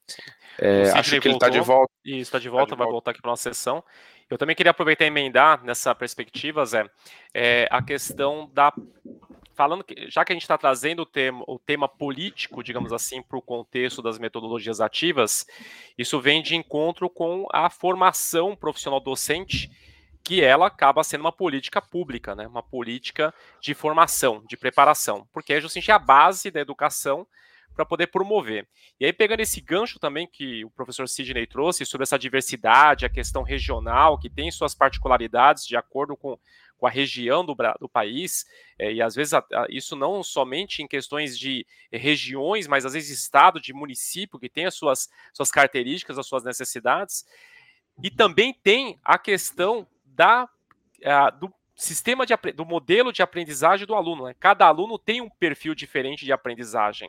É, 0.58 0.90
acho 0.90 1.20
que 1.20 1.28
voltou, 1.28 1.30
ele 1.30 1.36
está 1.36 1.48
de 1.48 1.60
volta. 1.60 1.92
E 2.04 2.18
está 2.18 2.38
de 2.38 2.48
volta, 2.48 2.70
tá 2.70 2.74
de 2.74 2.78
vai 2.78 2.84
volta. 2.86 2.92
voltar 2.92 3.10
aqui 3.12 3.22
para 3.22 3.30
nossa 3.30 3.42
sessão. 3.42 3.82
Eu 4.28 4.38
também 4.38 4.56
queria 4.56 4.70
aproveitar 4.70 5.04
e 5.04 5.08
emendar 5.08 5.62
nessa 5.62 5.94
perspectiva, 5.94 6.64
Zé, 6.64 6.88
é, 7.34 7.68
a 7.70 7.82
questão 7.82 8.50
da 8.52 8.72
falando 9.54 9.84
que, 9.84 10.10
já 10.10 10.24
que 10.24 10.32
a 10.32 10.34
gente 10.34 10.42
está 10.42 10.56
trazendo 10.56 11.02
o 11.02 11.06
tema, 11.06 11.44
o 11.46 11.58
tema 11.58 11.88
político, 11.88 12.62
digamos 12.62 12.92
assim, 12.92 13.22
para 13.22 13.38
o 13.38 13.42
contexto 13.42 14.02
das 14.02 14.18
metodologias 14.18 14.80
ativas, 14.80 15.46
isso 15.96 16.20
vem 16.20 16.42
de 16.42 16.56
encontro 16.56 17.08
com 17.10 17.46
a 17.52 17.68
formação 17.68 18.56
profissional 18.56 19.00
docente, 19.00 19.70
que 20.24 20.42
ela 20.42 20.66
acaba 20.66 21.02
sendo 21.02 21.22
uma 21.22 21.32
política 21.32 21.82
pública, 21.82 22.34
né? 22.34 22.46
uma 22.46 22.62
política 22.62 23.34
de 23.60 23.74
formação, 23.74 24.42
de 24.48 24.56
preparação, 24.56 25.28
porque 25.32 25.52
é 25.52 25.60
justamente 25.60 25.90
a 25.90 25.98
base 25.98 26.50
da 26.50 26.60
educação 26.60 27.26
para 27.74 27.84
poder 27.84 28.08
promover. 28.08 28.66
E 29.00 29.04
aí, 29.04 29.12
pegando 29.12 29.40
esse 29.40 29.60
gancho 29.60 29.98
também 29.98 30.26
que 30.26 30.64
o 30.64 30.70
professor 30.70 31.08
Sidney 31.08 31.46
trouxe 31.46 31.84
sobre 31.84 32.02
essa 32.04 32.18
diversidade, 32.18 33.04
a 33.04 33.10
questão 33.10 33.42
regional, 33.42 34.18
que 34.18 34.30
tem 34.30 34.50
suas 34.50 34.74
particularidades 34.74 35.66
de 35.66 35.76
acordo 35.76 36.16
com 36.16 36.38
com 36.82 36.88
a 36.88 36.90
região 36.90 37.46
do, 37.46 37.54
do 37.78 37.88
país, 37.88 38.44
é, 38.76 38.92
e 38.92 39.00
às 39.00 39.14
vezes 39.14 39.32
a, 39.32 39.38
a, 39.38 39.66
isso 39.70 39.94
não 39.94 40.20
somente 40.20 40.82
em 40.82 40.88
questões 40.88 41.38
de 41.38 41.64
regiões, 41.92 42.66
mas 42.66 42.84
às 42.84 42.94
vezes 42.94 43.20
estado, 43.20 43.60
de 43.60 43.72
município, 43.72 44.36
que 44.36 44.48
tem 44.48 44.66
as 44.66 44.74
suas, 44.74 45.08
suas 45.32 45.48
características, 45.48 46.18
as 46.18 46.26
suas 46.26 46.42
necessidades, 46.42 47.24
e 48.02 48.10
também 48.10 48.52
tem 48.52 48.98
a 49.04 49.16
questão 49.16 49.86
da, 50.04 50.48
a, 51.04 51.30
do 51.30 51.54
sistema 51.76 52.26
de, 52.26 52.34
do 52.52 52.66
modelo 52.66 53.12
de 53.12 53.22
aprendizagem 53.22 53.86
do 53.86 53.94
aluno. 53.94 54.24
Né? 54.24 54.34
Cada 54.40 54.66
aluno 54.66 54.98
tem 54.98 55.20
um 55.20 55.30
perfil 55.30 55.76
diferente 55.76 56.24
de 56.24 56.32
aprendizagem. 56.32 57.08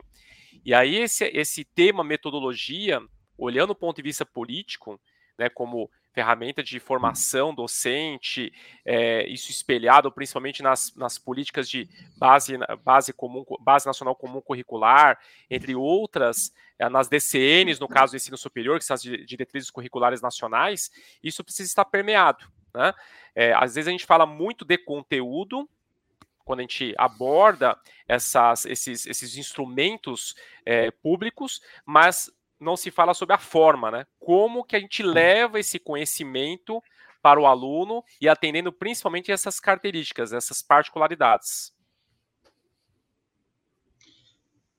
E 0.64 0.74
aí 0.74 0.96
esse, 0.96 1.24
esse 1.26 1.64
tema 1.64 2.04
metodologia, 2.04 3.00
olhando 3.38 3.68
do 3.68 3.74
ponto 3.74 3.96
de 3.96 4.02
vista 4.02 4.26
político, 4.26 5.00
né, 5.38 5.48
como 5.48 5.90
ferramenta 6.12 6.62
de 6.62 6.78
formação 6.78 7.52
docente, 7.52 8.52
é, 8.84 9.26
isso 9.26 9.50
espelhado 9.50 10.12
principalmente 10.12 10.62
nas, 10.62 10.94
nas 10.94 11.18
políticas 11.18 11.68
de 11.68 11.88
base, 12.16 12.56
base, 12.84 13.12
comum, 13.12 13.44
base 13.60 13.84
nacional 13.84 14.14
comum 14.14 14.40
curricular, 14.40 15.18
entre 15.50 15.74
outras, 15.74 16.52
é, 16.78 16.88
nas 16.88 17.08
DCNs, 17.08 17.80
no 17.80 17.88
caso 17.88 18.12
do 18.12 18.16
ensino 18.16 18.38
superior, 18.38 18.78
que 18.78 18.84
são 18.84 18.94
as 18.94 19.02
diretrizes 19.02 19.70
curriculares 19.70 20.22
nacionais, 20.22 20.90
isso 21.22 21.42
precisa 21.42 21.68
estar 21.68 21.84
permeado. 21.84 22.46
Né? 22.72 22.92
É, 23.34 23.52
às 23.52 23.74
vezes 23.74 23.88
a 23.88 23.90
gente 23.90 24.06
fala 24.06 24.24
muito 24.24 24.64
de 24.64 24.78
conteúdo, 24.78 25.68
quando 26.44 26.60
a 26.60 26.62
gente 26.62 26.94
aborda 26.98 27.78
essas, 28.06 28.64
esses, 28.66 29.06
esses 29.06 29.36
instrumentos 29.36 30.34
é, 30.64 30.90
públicos, 30.90 31.60
mas 31.86 32.30
não 32.60 32.76
se 32.76 32.90
fala 32.90 33.14
sobre 33.14 33.34
a 33.34 33.38
forma, 33.38 33.90
né? 33.90 34.06
Como 34.18 34.64
que 34.64 34.76
a 34.76 34.80
gente 34.80 35.02
leva 35.02 35.58
esse 35.58 35.78
conhecimento 35.78 36.82
para 37.22 37.40
o 37.40 37.46
aluno 37.46 38.04
e 38.20 38.28
atendendo 38.28 38.70
principalmente 38.70 39.32
essas 39.32 39.58
características, 39.58 40.32
essas 40.32 40.60
particularidades. 40.60 41.72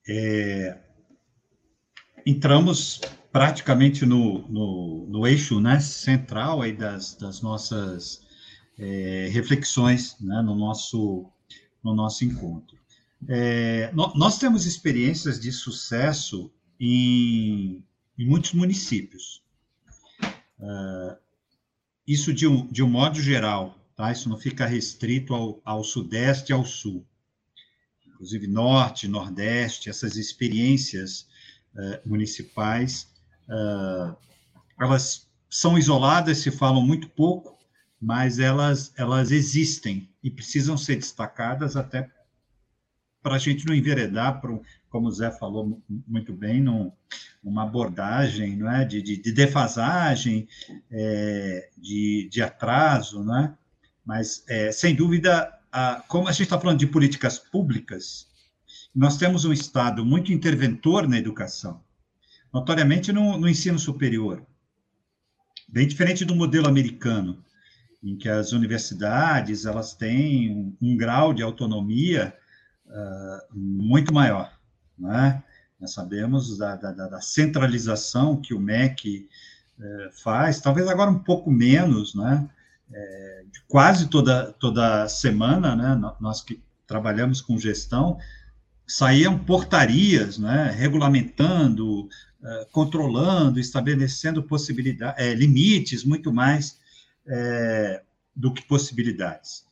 É, 0.07 0.77
entramos 2.23 3.01
praticamente 3.31 4.05
no, 4.05 4.47
no, 4.47 5.07
no, 5.07 5.27
eixo 5.27 5.59
né, 5.59 5.79
central 5.79 6.61
aí 6.61 6.71
das, 6.71 7.15
das 7.15 7.41
nossas 7.41 8.25
é, 8.77 9.27
reflexões 9.31 10.15
né, 10.21 10.41
no, 10.41 10.55
nosso, 10.55 11.29
no 11.85 11.93
nosso 11.93 12.25
encontro. 12.25 12.75
É, 13.27 13.91
nós 13.93 14.39
temos 14.39 14.65
experiências 14.65 15.39
de 15.39 15.51
sucesso 15.51 16.51
em, 16.79 17.83
em 18.17 18.25
muitos 18.27 18.53
municípios. 18.53 19.43
Uh, 20.59 21.15
isso 22.07 22.33
de 22.33 22.47
um, 22.47 22.65
de 22.67 22.81
um 22.81 22.89
modo 22.89 23.21
geral, 23.21 23.77
tá? 23.95 24.11
Isso 24.11 24.27
não 24.27 24.37
fica 24.37 24.65
restrito 24.65 25.33
ao, 25.33 25.61
ao 25.63 25.83
sudeste 25.83 26.51
e 26.51 26.53
ao 26.53 26.65
sul. 26.65 27.05
Inclusive 28.07 28.47
norte, 28.47 29.07
nordeste, 29.07 29.89
essas 29.89 30.17
experiências 30.17 31.27
uh, 31.75 32.09
municipais, 32.09 33.07
uh, 33.47 34.15
elas 34.79 35.27
são 35.49 35.77
isoladas, 35.77 36.39
se 36.39 36.49
falam 36.49 36.81
muito 36.81 37.07
pouco, 37.09 37.54
mas 38.05 38.37
elas, 38.37 38.93
elas 38.95 39.31
existem 39.31 40.07
e 40.21 40.29
precisam 40.29 40.77
ser 40.77 40.97
destacadas 40.97 41.75
até 41.75 42.07
para 43.19 43.33
a 43.33 43.39
gente 43.39 43.65
não 43.65 43.73
enveredar 43.73 44.39
para 44.39 44.59
como 44.89 45.07
o 45.07 45.11
Zé 45.11 45.31
falou 45.31 45.81
muito 46.07 46.31
bem, 46.31 46.61
num, 46.61 46.91
numa 47.43 47.63
abordagem 47.63 48.57
não 48.57 48.69
é, 48.69 48.85
de, 48.85 49.01
de, 49.01 49.17
de 49.17 49.31
defasagem, 49.31 50.47
é, 50.91 51.67
de, 51.75 52.29
de 52.31 52.43
atraso, 52.43 53.23
não 53.23 53.39
é? 53.39 53.53
mas, 54.05 54.43
é, 54.47 54.71
sem 54.71 54.93
dúvida, 54.93 55.51
a, 55.71 56.03
como 56.07 56.27
a 56.27 56.31
gente 56.31 56.43
está 56.43 56.59
falando 56.59 56.77
de 56.77 56.85
políticas 56.85 57.39
públicas, 57.39 58.27
nós 58.93 59.17
temos 59.17 59.45
um 59.45 59.51
Estado 59.51 60.05
muito 60.05 60.31
interventor 60.31 61.07
na 61.07 61.17
educação, 61.17 61.81
notoriamente 62.53 63.11
no, 63.11 63.35
no 63.35 63.49
ensino 63.49 63.79
superior, 63.79 64.45
bem 65.67 65.87
diferente 65.87 66.23
do 66.23 66.35
modelo 66.35 66.67
americano, 66.67 67.43
em 68.05 68.15
que 68.15 68.29
as 68.29 68.51
universidades 68.51 69.65
elas 69.65 69.95
têm 69.95 70.51
um, 70.55 70.77
um 70.79 70.95
grau 70.95 71.33
de 71.33 71.41
autonomia 71.41 72.35
uh, 72.85 73.57
muito 73.57 74.13
maior, 74.13 74.53
né? 74.97 75.43
Nós 75.79 75.93
sabemos 75.93 76.57
da, 76.57 76.75
da, 76.75 76.91
da, 76.91 77.19
centralização 77.19 78.39
que 78.39 78.53
o 78.53 78.59
MEC 78.59 79.27
uh, 79.79 79.83
faz, 80.23 80.61
talvez 80.61 80.87
agora 80.87 81.09
um 81.09 81.17
pouco 81.17 81.51
menos, 81.51 82.13
né? 82.13 82.47
É, 82.93 83.43
quase 83.67 84.07
toda, 84.07 84.53
toda 84.53 85.09
semana, 85.09 85.75
né? 85.75 86.13
Nós 86.19 86.41
que 86.41 86.61
trabalhamos 86.85 87.41
com 87.41 87.57
gestão, 87.57 88.19
saíam 88.85 89.39
portarias, 89.39 90.37
né? 90.37 90.69
Regulamentando, 90.69 92.01
uh, 92.01 92.65
controlando, 92.71 93.59
estabelecendo 93.59 94.43
possibilidades, 94.43 95.25
é, 95.25 95.33
limites 95.33 96.03
muito 96.03 96.31
mais 96.31 96.77
é, 97.27 98.01
do 98.35 98.53
que 98.53 98.63
possibilidades. 98.65 99.65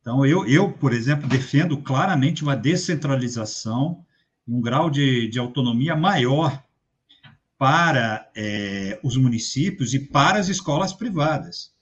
Então, 0.00 0.24
eu, 0.24 0.46
eu, 0.46 0.72
por 0.72 0.92
exemplo, 0.92 1.28
defendo 1.28 1.76
claramente 1.78 2.42
uma 2.42 2.56
descentralização, 2.56 4.04
um 4.46 4.60
grau 4.60 4.88
de, 4.88 5.28
de 5.28 5.38
autonomia 5.38 5.96
maior 5.96 6.62
para 7.58 8.30
é, 8.36 9.00
os 9.02 9.16
municípios 9.16 9.94
e 9.94 9.98
para 9.98 10.38
as 10.38 10.48
escolas 10.48 10.92
privadas. 10.92 11.72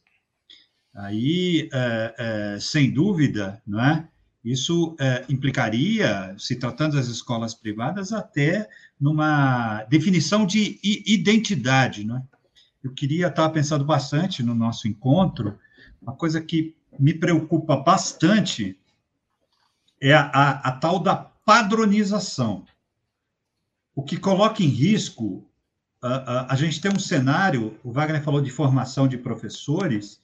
Aí, 0.95 1.69
é, 1.73 2.15
é, 2.57 2.61
sem 2.61 2.91
dúvida, 2.91 3.61
não 3.67 3.85
é? 3.85 4.09
isso 4.45 4.95
é, 5.01 5.25
implicaria, 5.29 6.35
se 6.39 6.57
tratando 6.57 6.97
das 6.97 7.09
escolas 7.09 7.55
privadas, 7.55 8.13
até 8.13 8.69
numa 9.01 9.85
definição 9.85 10.45
de 10.45 10.79
identidade. 10.83 12.05
Não 12.05 12.19
é? 12.19 12.23
Eu 12.85 12.93
queria 12.93 13.29
estar 13.29 13.49
pensando 13.49 13.83
bastante 13.83 14.43
no 14.43 14.55
nosso 14.55 14.87
encontro, 14.87 15.59
uma 16.03 16.15
coisa 16.15 16.39
que 16.39 16.77
me 16.99 17.15
preocupa 17.15 17.79
bastante 17.79 18.79
é 19.99 20.13
a, 20.13 20.27
a, 20.27 20.51
a 20.69 20.73
tal 20.73 20.99
da 20.99 21.17
padronização. 21.17 22.67
O 23.95 24.03
que 24.03 24.19
coloca 24.19 24.63
em 24.63 24.67
risco, 24.67 25.49
a, 26.03 26.53
a, 26.53 26.57
gente 26.57 26.79
tem 26.79 26.93
um 26.93 26.99
cenário, 26.99 27.81
o 27.83 27.91
Wagner 27.91 28.23
falou 28.23 28.43
de 28.43 28.51
formação 28.51 29.09
de 29.09 29.17
professores, 29.17 30.21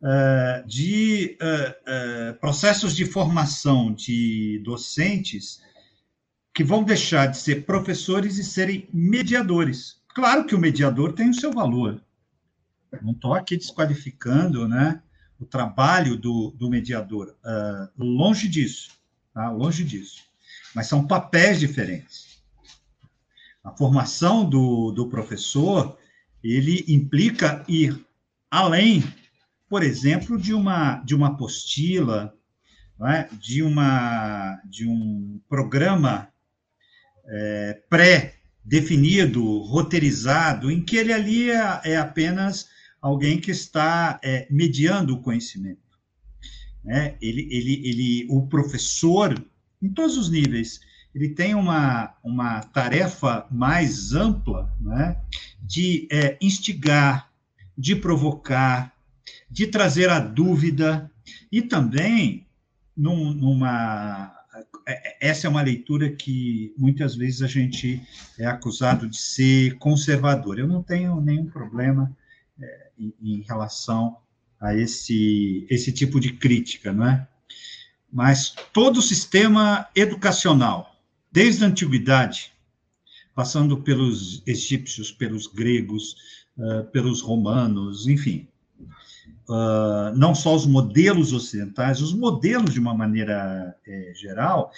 uh, 0.00 0.66
de 0.66 1.38
uh, 1.40 2.32
uh, 2.32 2.40
processos 2.40 2.96
de 2.96 3.06
formação 3.06 3.92
de 3.94 4.60
docentes 4.64 5.62
que 6.52 6.64
vão 6.64 6.82
deixar 6.82 7.26
de 7.26 7.38
ser 7.38 7.64
professores 7.64 8.38
e 8.38 8.44
serem 8.44 8.88
mediadores. 8.92 10.01
Claro 10.14 10.44
que 10.44 10.54
o 10.54 10.58
mediador 10.58 11.12
tem 11.12 11.30
o 11.30 11.34
seu 11.34 11.52
valor. 11.52 12.02
Não 13.00 13.12
estou 13.12 13.34
aqui 13.34 13.56
desqualificando, 13.56 14.68
né? 14.68 15.02
o 15.42 15.46
trabalho 15.46 16.16
do, 16.16 16.52
do 16.52 16.70
mediador. 16.70 17.36
Uh, 17.44 18.04
longe 18.04 18.48
disso, 18.48 18.90
tá? 19.34 19.50
longe 19.50 19.84
disso. 19.84 20.22
Mas 20.74 20.86
são 20.86 21.06
papéis 21.06 21.58
diferentes. 21.58 22.42
A 23.62 23.70
formação 23.72 24.48
do, 24.48 24.92
do 24.92 25.08
professor, 25.08 25.98
ele 26.42 26.84
implica 26.88 27.64
ir 27.68 28.04
além, 28.50 29.02
por 29.68 29.82
exemplo, 29.82 30.38
de 30.38 30.54
uma, 30.54 30.96
de 30.98 31.14
uma 31.14 31.28
apostila, 31.28 32.34
é? 33.04 33.28
de, 33.32 33.62
uma, 33.62 34.60
de 34.64 34.86
um 34.86 35.40
programa 35.48 36.28
é, 37.26 37.82
pré-definido, 38.62 39.58
roteirizado, 39.58 40.70
em 40.70 40.80
que 40.80 40.96
ele 40.96 41.12
ali 41.12 41.50
é, 41.50 41.80
é 41.84 41.96
apenas 41.96 42.68
alguém 43.00 43.40
que 43.40 43.50
está 43.50 44.18
é, 44.22 44.46
mediando 44.50 45.14
o 45.14 45.20
conhecimento. 45.20 45.80
Né? 46.84 47.16
Ele, 47.20 47.48
ele, 47.50 47.88
ele, 47.88 48.26
o 48.30 48.46
professor, 48.46 49.34
em 49.80 49.88
todos 49.88 50.16
os 50.16 50.30
níveis, 50.30 50.80
ele 51.14 51.28
tem 51.28 51.54
uma, 51.54 52.14
uma 52.22 52.60
tarefa 52.60 53.46
mais 53.50 54.12
ampla 54.12 54.74
né? 54.80 55.16
de 55.60 56.08
é, 56.10 56.38
instigar, 56.40 57.30
de 57.76 57.96
provocar, 57.96 58.94
de 59.50 59.66
trazer 59.66 60.08
a 60.08 60.18
dúvida 60.18 61.10
e 61.50 61.60
também 61.60 62.46
num, 62.96 63.32
numa 63.32 64.41
essa 65.20 65.46
é 65.46 65.50
uma 65.50 65.62
leitura 65.62 66.10
que 66.10 66.74
muitas 66.76 67.14
vezes 67.14 67.42
a 67.42 67.46
gente 67.46 68.02
é 68.38 68.46
acusado 68.46 69.08
de 69.08 69.16
ser 69.16 69.78
conservador. 69.78 70.58
Eu 70.58 70.68
não 70.68 70.82
tenho 70.82 71.20
nenhum 71.20 71.46
problema 71.46 72.14
é, 72.60 72.90
em, 72.98 73.14
em, 73.22 73.40
relação 73.42 74.18
a 74.60 74.74
esse, 74.74 75.66
esse 75.70 75.92
tipo 75.92 76.20
de 76.20 76.32
crítica, 76.34 76.92
não 76.92 77.06
é? 77.06 77.26
Mas 78.12 78.54
todo 78.72 78.98
o 78.98 79.02
sistema 79.02 79.88
educacional, 79.94 80.94
desde 81.30 81.64
a 81.64 81.68
antiguidade, 81.68 82.52
passando 83.34 83.78
pelos 83.78 84.42
egípcios, 84.46 85.10
pelos 85.10 85.46
gregos, 85.46 86.16
uh, 86.58 86.84
pelos 86.92 87.22
romanos, 87.22 88.06
enfim, 88.06 88.46
uh, 89.48 90.16
não 90.16 90.34
só 90.34 90.54
os 90.54 90.66
modelos 90.66 91.32
ocidentais, 91.32 92.00
os 92.00 92.12
modelos 92.12 92.72
de 92.72 92.80
uma 92.80 92.94
maneira 92.94 93.76
é, 93.86 94.12
geral, 94.14 94.72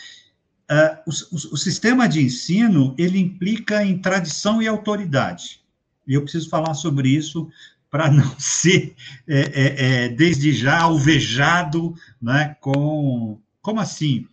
uh, 0.70 1.10
o, 1.10 1.10
o, 1.10 1.54
o, 1.54 1.56
sistema 1.56 2.08
de 2.08 2.22
ensino 2.22 2.94
ele 2.98 3.18
implica 3.18 3.84
em 3.84 3.98
tradição 3.98 4.62
e 4.62 4.68
autoridade. 4.68 5.60
E 6.06 6.14
eu 6.14 6.22
preciso 6.22 6.48
falar 6.48 6.74
sobre 6.74 7.08
isso 7.08 7.48
para 7.90 8.10
não 8.10 8.34
ser, 8.38 8.96
é, 9.26 9.40
é, 9.40 10.04
é, 10.04 10.08
desde 10.08 10.52
já, 10.52 10.80
alvejado 10.80 11.94
né, 12.20 12.56
com, 12.60 13.40
como 13.62 13.80
assim, 13.80 14.26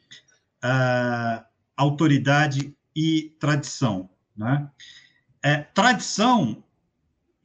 uh, 0.63 1.43
autoridade 1.77 2.75
e 2.95 3.35
tradição. 3.39 4.09
Né? 4.35 4.67
É, 5.43 5.57
tradição, 5.57 6.63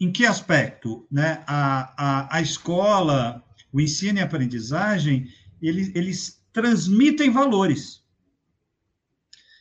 em 0.01 0.13
que 0.13 0.27
aspecto? 0.27 1.07
Né? 1.11 1.43
A, 1.47 1.95
a, 1.97 2.37
a 2.37 2.43
escola, 2.43 3.45
o 3.73 3.81
ensino 3.81 4.19
e 4.19 4.23
a 4.23 4.25
aprendizagem, 4.25 5.29
eles, 5.61 5.95
eles 5.95 6.43
transmitem 6.53 7.31
valores. 7.31 8.03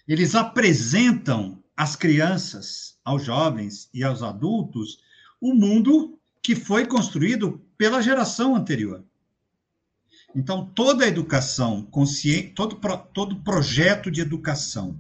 Eles 0.08 0.36
apresentam 0.36 1.64
às 1.76 1.96
crianças, 1.96 2.98
aos 3.04 3.24
jovens 3.24 3.90
e 3.94 4.04
aos 4.04 4.22
adultos 4.22 5.00
o 5.42 5.54
mundo 5.54 6.20
que 6.42 6.56
foi 6.56 6.86
construído 6.86 7.62
pela 7.78 8.02
geração 8.02 8.56
anterior. 8.56 9.04
Então, 10.36 10.66
toda 10.66 11.06
a 11.06 11.08
educação 11.08 11.84
consciente, 11.84 12.50
todo, 12.50 12.80
todo 13.14 13.42
projeto 13.42 14.12
de 14.12 14.22
educação, 14.22 15.00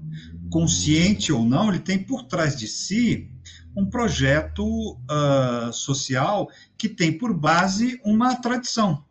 consciente 0.49 1.31
ou 1.31 1.43
não, 1.43 1.69
ele 1.69 1.79
tem 1.79 2.01
por 2.01 2.23
trás 2.23 2.55
de 2.55 2.67
si 2.67 3.29
um 3.75 3.85
projeto 3.85 4.93
uh, 4.93 5.73
social 5.73 6.49
que 6.77 6.87
tem 6.87 7.17
por 7.17 7.33
base 7.33 7.99
uma 8.03 8.35
tradição. 8.35 9.03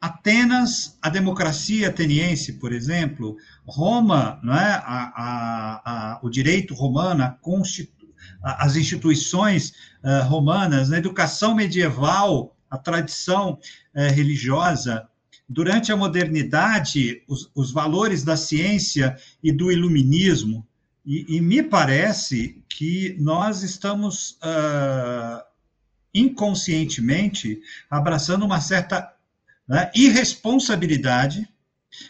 Atenas, 0.00 0.98
a 1.00 1.08
democracia 1.08 1.88
ateniense, 1.88 2.54
por 2.54 2.72
exemplo, 2.72 3.36
Roma, 3.64 4.38
não 4.42 4.54
é? 4.54 4.72
a, 4.72 5.12
a, 5.16 5.82
a, 5.84 6.20
o 6.22 6.28
direito 6.28 6.74
romano, 6.74 7.22
a, 7.22 7.30
constitu, 7.30 8.12
as 8.42 8.76
instituições 8.76 9.72
uh, 10.02 10.26
romanas, 10.28 10.90
na 10.90 10.98
educação 10.98 11.54
medieval, 11.54 12.54
a 12.68 12.76
tradição 12.76 13.52
uh, 13.94 14.12
religiosa, 14.12 15.08
durante 15.48 15.92
a 15.92 15.96
modernidade, 15.96 17.22
os, 17.28 17.50
os, 17.54 17.70
valores 17.70 18.24
da 18.24 18.36
ciência 18.36 19.16
e 19.42 19.52
do 19.52 19.70
iluminismo, 19.70 20.66
e, 21.04 21.36
e 21.36 21.40
me 21.40 21.62
parece 21.62 22.62
que 22.68 23.16
nós 23.18 23.62
estamos 23.62 24.38
uh, 24.42 25.42
inconscientemente 26.14 27.60
abraçando 27.90 28.44
uma 28.44 28.60
certa 28.60 29.12
né, 29.68 29.90
irresponsabilidade 29.94 31.48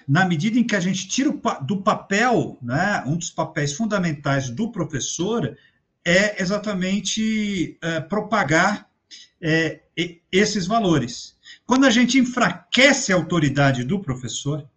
na 0.07 0.25
medida 0.25 0.59
em 0.59 0.65
que 0.65 0.77
a 0.77 0.81
gente 0.81 1.09
tira 1.09 1.31
do 1.63 1.83
papel, 1.83 2.59
né, 2.63 3.03
um 3.07 3.17
dos 3.17 3.31
papéis 3.31 3.75
fundamentais 3.75 4.49
do 4.49 4.71
professor 4.71 5.57
é 6.05 6.41
exatamente 6.41 7.79
é, 7.83 8.01
propagar 8.01 8.89
é, 9.41 9.81
esses 10.31 10.67
valores. 10.67 11.37
Quando 11.67 11.85
a 11.85 11.91
gente 11.91 12.19
enfraquece 12.19 13.13
a 13.13 13.17
autoridade 13.17 13.85
do 13.85 14.01
professor, 14.01 14.69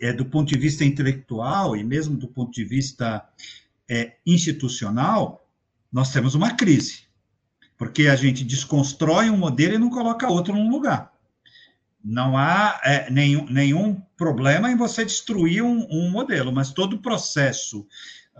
é, 0.00 0.12
do 0.12 0.24
ponto 0.24 0.48
de 0.48 0.58
vista 0.58 0.84
intelectual 0.84 1.76
e 1.76 1.84
mesmo 1.84 2.16
do 2.16 2.28
ponto 2.28 2.52
de 2.52 2.64
vista 2.64 3.26
é, 3.88 4.16
institucional, 4.26 5.46
nós 5.92 6.12
temos 6.12 6.34
uma 6.34 6.54
crise, 6.54 7.04
porque 7.76 8.06
a 8.06 8.16
gente 8.16 8.44
desconstrói 8.44 9.30
um 9.30 9.36
modelo 9.36 9.74
e 9.74 9.78
não 9.78 9.90
coloca 9.90 10.30
outro 10.30 10.54
no 10.54 10.70
lugar. 10.70 11.12
Não 12.02 12.36
há 12.36 12.80
é, 12.82 13.10
nenhum, 13.10 13.44
nenhum 13.46 14.00
problema 14.16 14.70
em 14.70 14.76
você 14.76 15.04
destruir 15.04 15.62
um, 15.62 15.86
um 15.90 16.10
modelo, 16.10 16.52
mas 16.52 16.72
todo 16.72 17.02
processo 17.02 17.86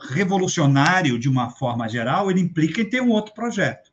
revolucionário, 0.08 1.18
de 1.18 1.28
uma 1.28 1.50
forma 1.50 1.88
geral, 1.88 2.30
ele 2.30 2.40
implica 2.40 2.80
em 2.80 2.88
ter 2.88 3.02
um 3.02 3.10
outro 3.10 3.34
projeto. 3.34 3.90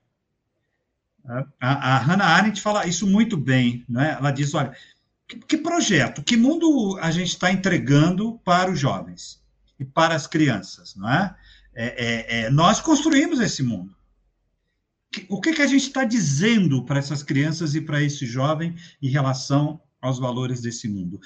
A, 1.60 1.96
a 1.96 1.98
Hannah 1.98 2.26
Arendt 2.26 2.62
fala 2.62 2.88
isso 2.88 3.06
muito 3.06 3.36
bem, 3.36 3.84
né? 3.90 4.16
ela 4.18 4.32
diz, 4.32 4.54
olha, 4.54 4.74
que, 5.28 5.58
projeto, 5.58 6.24
que 6.24 6.38
mundo 6.38 6.98
a 7.02 7.12
gente 7.12 7.30
está 7.30 7.52
entregando 7.52 8.40
para 8.46 8.72
os 8.72 8.80
jovens 8.80 9.42
e 9.80 9.84
para 9.84 10.16
as 10.16 10.26
crianças, 10.26 10.96
não 10.96 11.10
é? 11.10 11.36
é, 11.76 11.86
é, 11.86 12.42
é 12.42 12.50
nós 12.50 12.80
construímos 12.80 13.40
esse 13.40 13.62
mundo. 13.62 13.96
O 15.30 15.42
que, 15.42 15.54
que 15.54 15.62
a 15.62 15.68
gente 15.68 15.88
está 15.88 16.04
dizendo 16.04 16.84
para 16.84 17.00
essas 17.00 17.24
crianças 17.24 17.76
e 17.76 17.82
para 17.82 18.02
esse 18.02 18.26
jovem 18.26 18.76
em 19.02 19.10
relação 19.10 19.82
aos 20.02 20.20
valores 20.20 20.62
desse 20.62 20.88
mundo? 20.88 21.20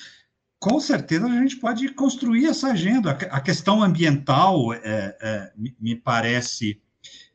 Com 0.59 0.79
certeza 0.79 1.25
a 1.25 1.41
gente 1.41 1.57
pode 1.57 1.89
construir 1.89 2.45
essa 2.45 2.71
agenda. 2.71 3.11
A 3.11 3.41
questão 3.41 3.81
ambiental 3.81 4.73
é, 4.73 4.79
é, 4.83 5.51
me 5.79 5.95
parece 5.95 6.79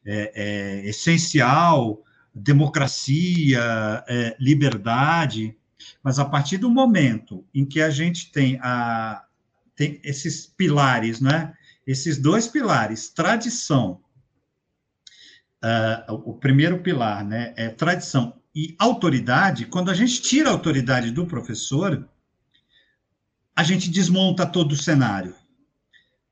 é, 0.04 0.32
é 0.34 0.88
essencial, 0.88 2.04
democracia, 2.32 4.04
é, 4.08 4.36
liberdade, 4.38 5.56
mas 6.02 6.18
a 6.18 6.24
partir 6.24 6.58
do 6.58 6.70
momento 6.70 7.44
em 7.54 7.64
que 7.64 7.80
a 7.80 7.90
gente 7.90 8.30
tem, 8.30 8.58
a, 8.62 9.24
tem 9.74 10.00
esses 10.02 10.46
pilares, 10.46 11.20
né? 11.20 11.54
esses 11.86 12.18
dois 12.18 12.48
pilares, 12.48 13.08
tradição, 13.08 14.00
uh, 15.62 16.12
o 16.12 16.34
primeiro 16.34 16.80
pilar 16.82 17.24
né, 17.24 17.54
é 17.56 17.68
tradição 17.68 18.40
e 18.56 18.74
autoridade, 18.78 19.66
quando 19.66 19.90
a 19.90 19.94
gente 19.94 20.22
tira 20.22 20.48
a 20.48 20.52
autoridade 20.52 21.10
do 21.10 21.26
professor, 21.26 22.08
a 23.54 23.62
gente 23.62 23.90
desmonta 23.90 24.46
todo 24.46 24.72
o 24.72 24.76
cenário, 24.76 25.34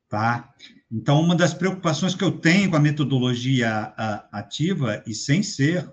tá? 0.09 0.55
Então, 0.91 1.21
uma 1.21 1.37
das 1.37 1.53
preocupações 1.53 2.15
que 2.15 2.25
eu 2.25 2.33
tenho 2.33 2.71
com 2.71 2.77
a 2.77 2.81
metodologia 2.81 3.93
ativa, 4.33 5.03
e 5.07 5.15
sem 5.15 5.43
ser 5.43 5.91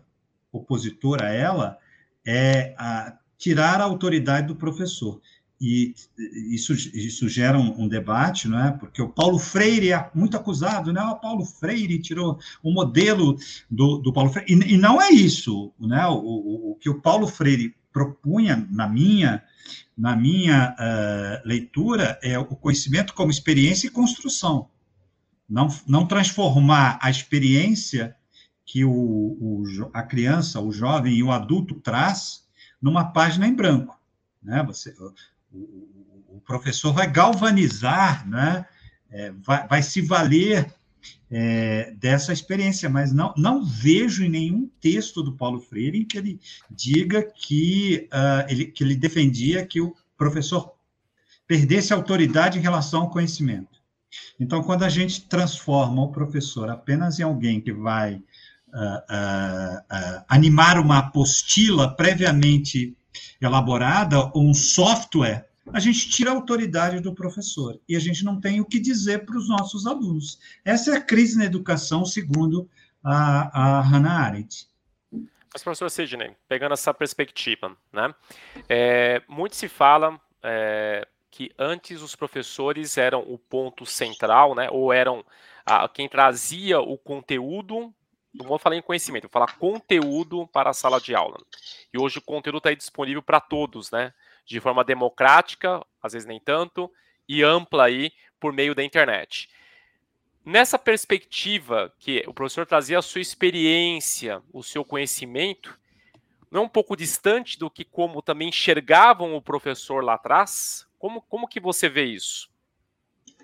opositor 0.53 1.21
a 1.21 1.29
ela, 1.29 1.77
é 2.25 2.73
a 2.77 3.17
tirar 3.41 3.81
a 3.81 3.85
autoridade 3.85 4.47
do 4.47 4.55
professor. 4.55 5.19
E 5.59 5.95
isso, 6.51 6.73
isso 6.73 7.27
gera 7.27 7.57
um, 7.57 7.83
um, 7.83 7.87
debate, 7.87 8.47
não 8.47 8.59
é? 8.59 8.71
Porque 8.71 9.01
o 9.01 9.09
Paulo 9.09 9.39
Freire 9.39 9.91
é 9.91 10.09
muito 10.13 10.37
acusado, 10.37 10.93
né? 10.93 11.01
O 11.03 11.19
Paulo 11.19 11.43
Freire 11.43 11.99
tirou 11.99 12.39
o 12.63 12.71
modelo 12.71 13.35
do, 13.69 13.97
do 13.97 14.13
Paulo 14.13 14.29
Freire. 14.31 14.53
E, 14.53 14.73
e 14.73 14.77
não 14.77 15.01
é 15.01 15.09
isso, 15.09 15.71
né? 15.79 16.05
O, 16.07 16.13
o, 16.13 16.71
o, 16.71 16.75
que 16.75 16.89
o 16.89 17.01
Paulo 17.01 17.27
Freire 17.27 17.75
propunha, 17.91 18.67
na 18.71 18.87
minha, 18.87 19.43
na 19.97 20.15
minha 20.15 20.75
uh, 20.79 21.47
leitura, 21.47 22.19
é 22.23 22.37
o 22.37 22.45
conhecimento 22.45 23.13
como 23.13 23.31
experiência 23.31 23.87
e 23.87 23.91
construção. 23.91 24.67
Não, 25.49 25.67
não 25.87 26.07
transformar 26.07 26.99
a 27.01 27.09
experiência 27.09 28.15
que 28.65 28.85
o, 28.85 28.91
o, 28.91 29.63
a 29.93 30.03
criança, 30.03 30.59
o 30.59 30.71
jovem 30.71 31.15
e 31.15 31.23
o 31.23 31.31
adulto 31.31 31.75
traz 31.75 32.41
numa 32.81 33.05
página 33.05 33.47
em 33.47 33.53
branco. 33.53 33.99
Né? 34.41 34.63
Você, 34.63 34.95
o, 34.99 35.13
o 36.29 36.41
professor 36.45 36.93
vai 36.93 37.09
galvanizar, 37.09 38.27
né? 38.27 38.65
É, 39.13 39.31
vai, 39.31 39.67
vai, 39.67 39.83
se 39.83 40.01
valer 40.01 40.73
é, 41.29 41.91
dessa 41.97 42.31
experiência, 42.31 42.89
mas 42.89 43.11
não, 43.11 43.33
não 43.35 43.63
vejo 43.63 44.23
em 44.23 44.29
nenhum 44.29 44.69
texto 44.79 45.21
do 45.21 45.33
Paulo 45.33 45.59
Freire 45.59 45.99
em 45.99 46.05
que 46.05 46.17
ele 46.17 46.39
diga 46.69 47.21
que, 47.21 48.07
uh, 48.13 48.49
ele, 48.49 48.65
que 48.65 48.83
ele 48.83 48.95
defendia 48.95 49.65
que 49.65 49.81
o 49.81 49.93
professor 50.17 50.73
perdesse 51.45 51.93
autoridade 51.93 52.57
em 52.57 52.61
relação 52.61 53.01
ao 53.01 53.09
conhecimento. 53.09 53.81
Então, 54.39 54.63
quando 54.63 54.83
a 54.83 54.89
gente 54.89 55.21
transforma 55.21 56.01
o 56.01 56.11
professor 56.11 56.69
apenas 56.69 57.19
em 57.19 57.23
alguém 57.23 57.59
que 57.59 57.73
vai 57.73 58.21
animar 60.27 60.79
uma 60.79 60.99
apostila 60.99 61.95
previamente 61.95 62.95
elaborada, 63.41 64.31
um 64.35 64.53
software, 64.53 65.49
a 65.73 65.79
gente 65.79 66.09
tira 66.09 66.31
a 66.31 66.33
autoridade 66.33 66.99
do 66.99 67.13
professor 67.13 67.79
e 67.87 67.95
a 67.95 67.99
gente 67.99 68.23
não 68.23 68.39
tem 68.39 68.59
o 68.59 68.65
que 68.65 68.79
dizer 68.79 69.25
para 69.25 69.37
os 69.37 69.47
nossos 69.47 69.85
alunos. 69.87 70.39
Essa 70.65 70.91
é 70.91 70.97
a 70.97 71.01
crise 71.01 71.37
na 71.37 71.45
educação, 71.45 72.05
segundo 72.05 72.69
a, 73.03 73.77
a 73.79 73.81
Hannah 73.81 74.25
Arendt. 74.25 74.67
Mas, 75.53 75.63
professor 75.63 75.89
Sidney, 75.89 76.35
pegando 76.47 76.73
essa 76.73 76.93
perspectiva, 76.93 77.75
né? 77.91 78.13
É, 78.69 79.21
muito 79.27 79.55
se 79.55 79.67
fala 79.67 80.19
é, 80.41 81.05
que 81.29 81.51
antes 81.59 82.01
os 82.01 82.15
professores 82.15 82.97
eram 82.97 83.21
o 83.21 83.37
ponto 83.37 83.85
central, 83.85 84.55
né? 84.55 84.69
Ou 84.71 84.93
eram 84.93 85.25
a, 85.65 85.87
quem 85.89 86.07
trazia 86.07 86.79
o 86.79 86.97
conteúdo 86.97 87.93
não 88.33 88.45
vou 88.47 88.57
falar 88.57 88.77
em 88.77 88.81
conhecimento, 88.81 89.23
vou 89.23 89.31
falar 89.31 89.57
conteúdo 89.57 90.47
para 90.47 90.69
a 90.69 90.73
sala 90.73 90.99
de 90.99 91.13
aula. 91.13 91.37
E 91.93 91.99
hoje 91.99 92.19
o 92.19 92.21
conteúdo 92.21 92.57
está 92.57 92.73
disponível 92.73 93.21
para 93.21 93.39
todos, 93.39 93.91
né? 93.91 94.13
De 94.45 94.59
forma 94.59 94.83
democrática, 94.83 95.85
às 96.01 96.13
vezes 96.13 96.27
nem 96.27 96.39
tanto, 96.39 96.91
e 97.27 97.43
ampla 97.43 97.85
aí 97.85 98.11
por 98.39 98.53
meio 98.53 98.73
da 98.73 98.83
internet. 98.83 99.49
Nessa 100.43 100.79
perspectiva 100.79 101.93
que 101.99 102.23
o 102.27 102.33
professor 102.33 102.65
trazia 102.65 102.97
a 102.97 103.01
sua 103.01 103.21
experiência, 103.21 104.41
o 104.51 104.63
seu 104.63 104.83
conhecimento, 104.83 105.77
não 106.49 106.61
é 106.61 106.65
um 106.65 106.69
pouco 106.69 106.95
distante 106.95 107.59
do 107.59 107.69
que 107.69 107.85
como 107.85 108.21
também 108.21 108.49
enxergavam 108.49 109.35
o 109.35 109.41
professor 109.41 110.03
lá 110.03 110.15
atrás? 110.15 110.87
Como, 110.97 111.21
como 111.21 111.47
que 111.47 111.59
você 111.59 111.87
vê 111.87 112.05
isso? 112.05 112.49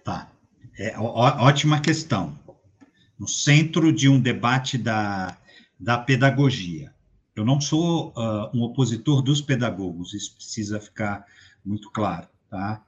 Tá. 0.04 0.32
É, 0.78 0.98
ó, 0.98 1.46
ótima 1.46 1.80
questão 1.80 2.38
no 3.20 3.28
centro 3.28 3.92
de 3.92 4.08
um 4.08 4.20
debate 4.20 4.78
da, 4.78 5.38
da 5.80 5.98
pedagogia. 5.98 6.94
Eu 7.36 7.46
não 7.46 7.62
sou 7.62 8.10
uh, 8.10 8.50
um 8.54 8.64
opositor 8.64 9.22
dos 9.22 9.42
pedagogos, 9.42 10.14
isso 10.14 10.36
precisa 10.36 10.80
ficar 10.80 11.26
muito 11.64 11.92
claro, 11.92 12.28
tá? 12.50 12.82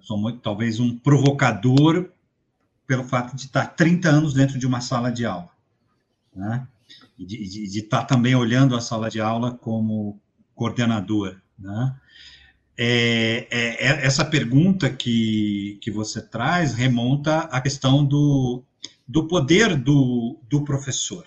Sou 0.00 0.16
muito, 0.16 0.38
talvez 0.38 0.78
um 0.80 0.96
provocador 0.96 2.08
pelo 2.86 3.04
fato 3.04 3.34
de 3.34 3.46
estar 3.46 3.66
30 3.66 4.08
anos 4.08 4.32
dentro 4.32 4.58
de 4.58 4.66
uma 4.66 4.80
sala 4.80 5.10
de 5.10 5.26
aula, 5.26 5.50
né? 6.34 6.66
E 7.18 7.26
de, 7.26 7.48
de, 7.48 7.68
de 7.68 7.78
estar 7.80 8.04
também 8.04 8.34
olhando 8.34 8.76
a 8.76 8.80
sala 8.80 9.10
de 9.10 9.20
aula 9.20 9.52
como 9.52 10.18
coordenador, 10.54 11.36
né? 11.58 11.94
É, 12.78 13.48
é, 13.50 13.86
é, 13.86 14.06
essa 14.06 14.24
pergunta 14.24 14.90
que, 14.90 15.78
que 15.80 15.90
você 15.90 16.20
traz 16.20 16.74
remonta 16.74 17.40
à 17.40 17.60
questão 17.60 18.04
do, 18.04 18.62
do 19.06 19.26
poder 19.26 19.76
do, 19.76 20.38
do 20.48 20.64
professor. 20.64 21.26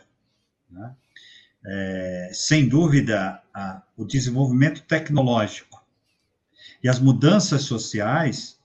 Né? 0.70 0.96
É, 1.65 2.32
sem 2.34 2.68
dúvida, 2.68 3.42
a, 3.54 3.82
o 3.96 4.06
desenvolvimento 4.06 4.82
tecnológico 4.84 5.84
e 6.84 6.89
as 6.89 7.00
mudanças 7.00 7.63
sociais, 7.63 8.60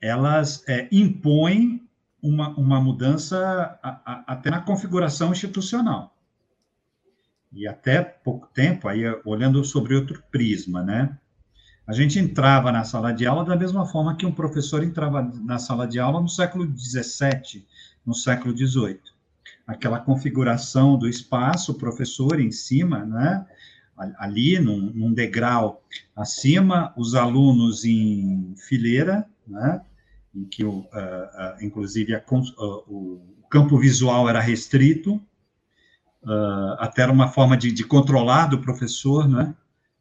elas 0.00 0.62
é, 0.68 0.88
impõem 0.90 1.86
uma, 2.22 2.48
uma 2.56 2.80
mudança 2.80 3.78
a, 3.82 4.00
a, 4.04 4.24
até 4.32 4.50
na 4.50 4.60
configuração 4.60 5.32
institucional. 5.32 6.14
E 7.52 7.68
até 7.68 8.02
pouco 8.02 8.48
tempo, 8.48 8.88
aí 8.88 9.02
olhando 9.24 9.64
sobre 9.64 9.94
outro 9.94 10.22
prisma, 10.30 10.82
né? 10.82 11.16
A 11.86 11.92
gente 11.92 12.18
entrava 12.18 12.72
na 12.72 12.82
sala 12.82 13.12
de 13.12 13.26
aula 13.26 13.44
da 13.44 13.54
mesma 13.54 13.86
forma 13.86 14.16
que 14.16 14.24
um 14.24 14.32
professor 14.32 14.82
entrava 14.82 15.22
na 15.22 15.58
sala 15.58 15.86
de 15.86 16.00
aula 16.00 16.20
no 16.20 16.28
século 16.28 16.66
XVII, 16.76 17.64
no 18.04 18.14
século 18.14 18.56
XVIII. 18.56 19.00
Aquela 19.66 19.98
configuração 19.98 20.98
do 20.98 21.08
espaço, 21.08 21.72
o 21.72 21.78
professor 21.78 22.38
em 22.40 22.50
cima, 22.50 23.04
né? 23.04 23.46
ali 24.18 24.58
num, 24.58 24.90
num 24.92 25.12
degrau 25.12 25.82
acima, 26.16 26.92
os 26.96 27.14
alunos 27.14 27.84
em 27.84 28.54
fileira, 28.56 29.26
né? 29.46 29.80
em 30.34 30.44
que, 30.44 30.64
o, 30.64 30.70
uh, 30.70 30.82
uh, 30.82 31.64
inclusive, 31.64 32.14
a, 32.14 32.18
uh, 32.18 32.82
o 32.88 33.22
campo 33.48 33.78
visual 33.78 34.28
era 34.28 34.40
restrito, 34.40 35.20
até 36.78 37.02
era 37.02 37.12
uma 37.12 37.28
forma 37.28 37.54
de, 37.54 37.70
de 37.70 37.84
controlar 37.84 38.46
do 38.46 38.58
professor, 38.58 39.28
né? 39.28 39.54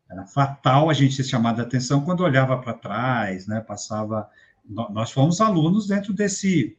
Era 0.10 0.26
fatal 0.26 0.90
a 0.90 0.94
gente 0.94 1.16
ser 1.16 1.26
chamado 1.26 1.60
a 1.60 1.64
atenção 1.64 2.06
quando 2.06 2.24
olhava 2.24 2.58
para 2.60 2.74
trás, 2.74 3.46
né? 3.46 3.60
Passava. 3.60 4.30
Nós 4.66 5.12
fomos 5.12 5.42
alunos 5.42 5.86
dentro 5.86 6.14
desse, 6.14 6.78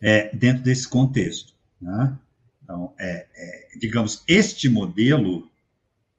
é, 0.00 0.34
dentro 0.34 0.62
desse 0.62 0.88
contexto, 0.88 1.54
né? 1.80 2.16
Então, 2.70 2.94
é, 3.00 3.26
é, 3.34 3.68
digamos, 3.80 4.22
este 4.28 4.68
modelo 4.68 5.50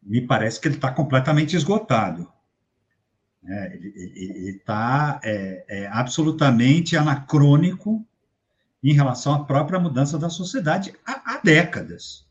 me 0.04 0.20
parece 0.20 0.60
que 0.60 0.68
ele 0.68 0.76
está 0.76 0.92
completamente 0.92 1.56
esgotado. 1.56 2.30
É, 3.48 3.74
ele 3.74 4.58
está 4.58 5.22
é, 5.24 5.66
é, 5.68 5.88
absolutamente 5.88 6.98
anacrônico 6.98 8.06
em 8.84 8.94
relação 8.94 9.34
à 9.34 9.46
própria 9.46 9.80
mudança 9.80 10.20
da 10.20 10.30
sociedade 10.30 10.94
há, 11.06 11.36
há 11.36 11.42
décadas. 11.42 12.28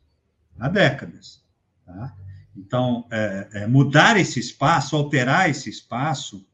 Há 0.59 0.68
décadas. 0.68 1.42
Tá? 1.87 2.14
Então, 2.54 3.06
é, 3.11 3.66
mudar 3.66 4.18
esse 4.18 4.38
espaço, 4.38 4.96
alterar 4.96 5.48
esse 5.48 5.70
espaço, 5.70 6.46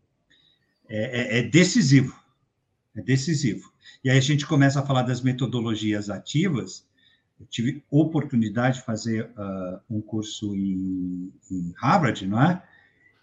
é, 0.88 1.42
decisivo. 1.42 2.16
É 2.94 3.02
decisivo. 3.02 3.72
E 4.02 4.10
aí 4.10 4.18
a 4.18 4.22
gente 4.22 4.46
começa 4.46 4.80
a 4.80 4.86
falar 4.86 5.02
das 5.02 5.20
metodologias 5.20 6.10
ativas. 6.10 6.86
Eu 7.38 7.46
tive 7.46 7.84
oportunidade 7.90 8.78
de 8.78 8.84
fazer 8.84 9.30
uh, 9.36 9.80
um 9.90 10.00
curso 10.00 10.54
em, 10.54 11.32
em 11.50 11.74
Harvard, 11.76 12.26
não 12.26 12.42
é? 12.42 12.62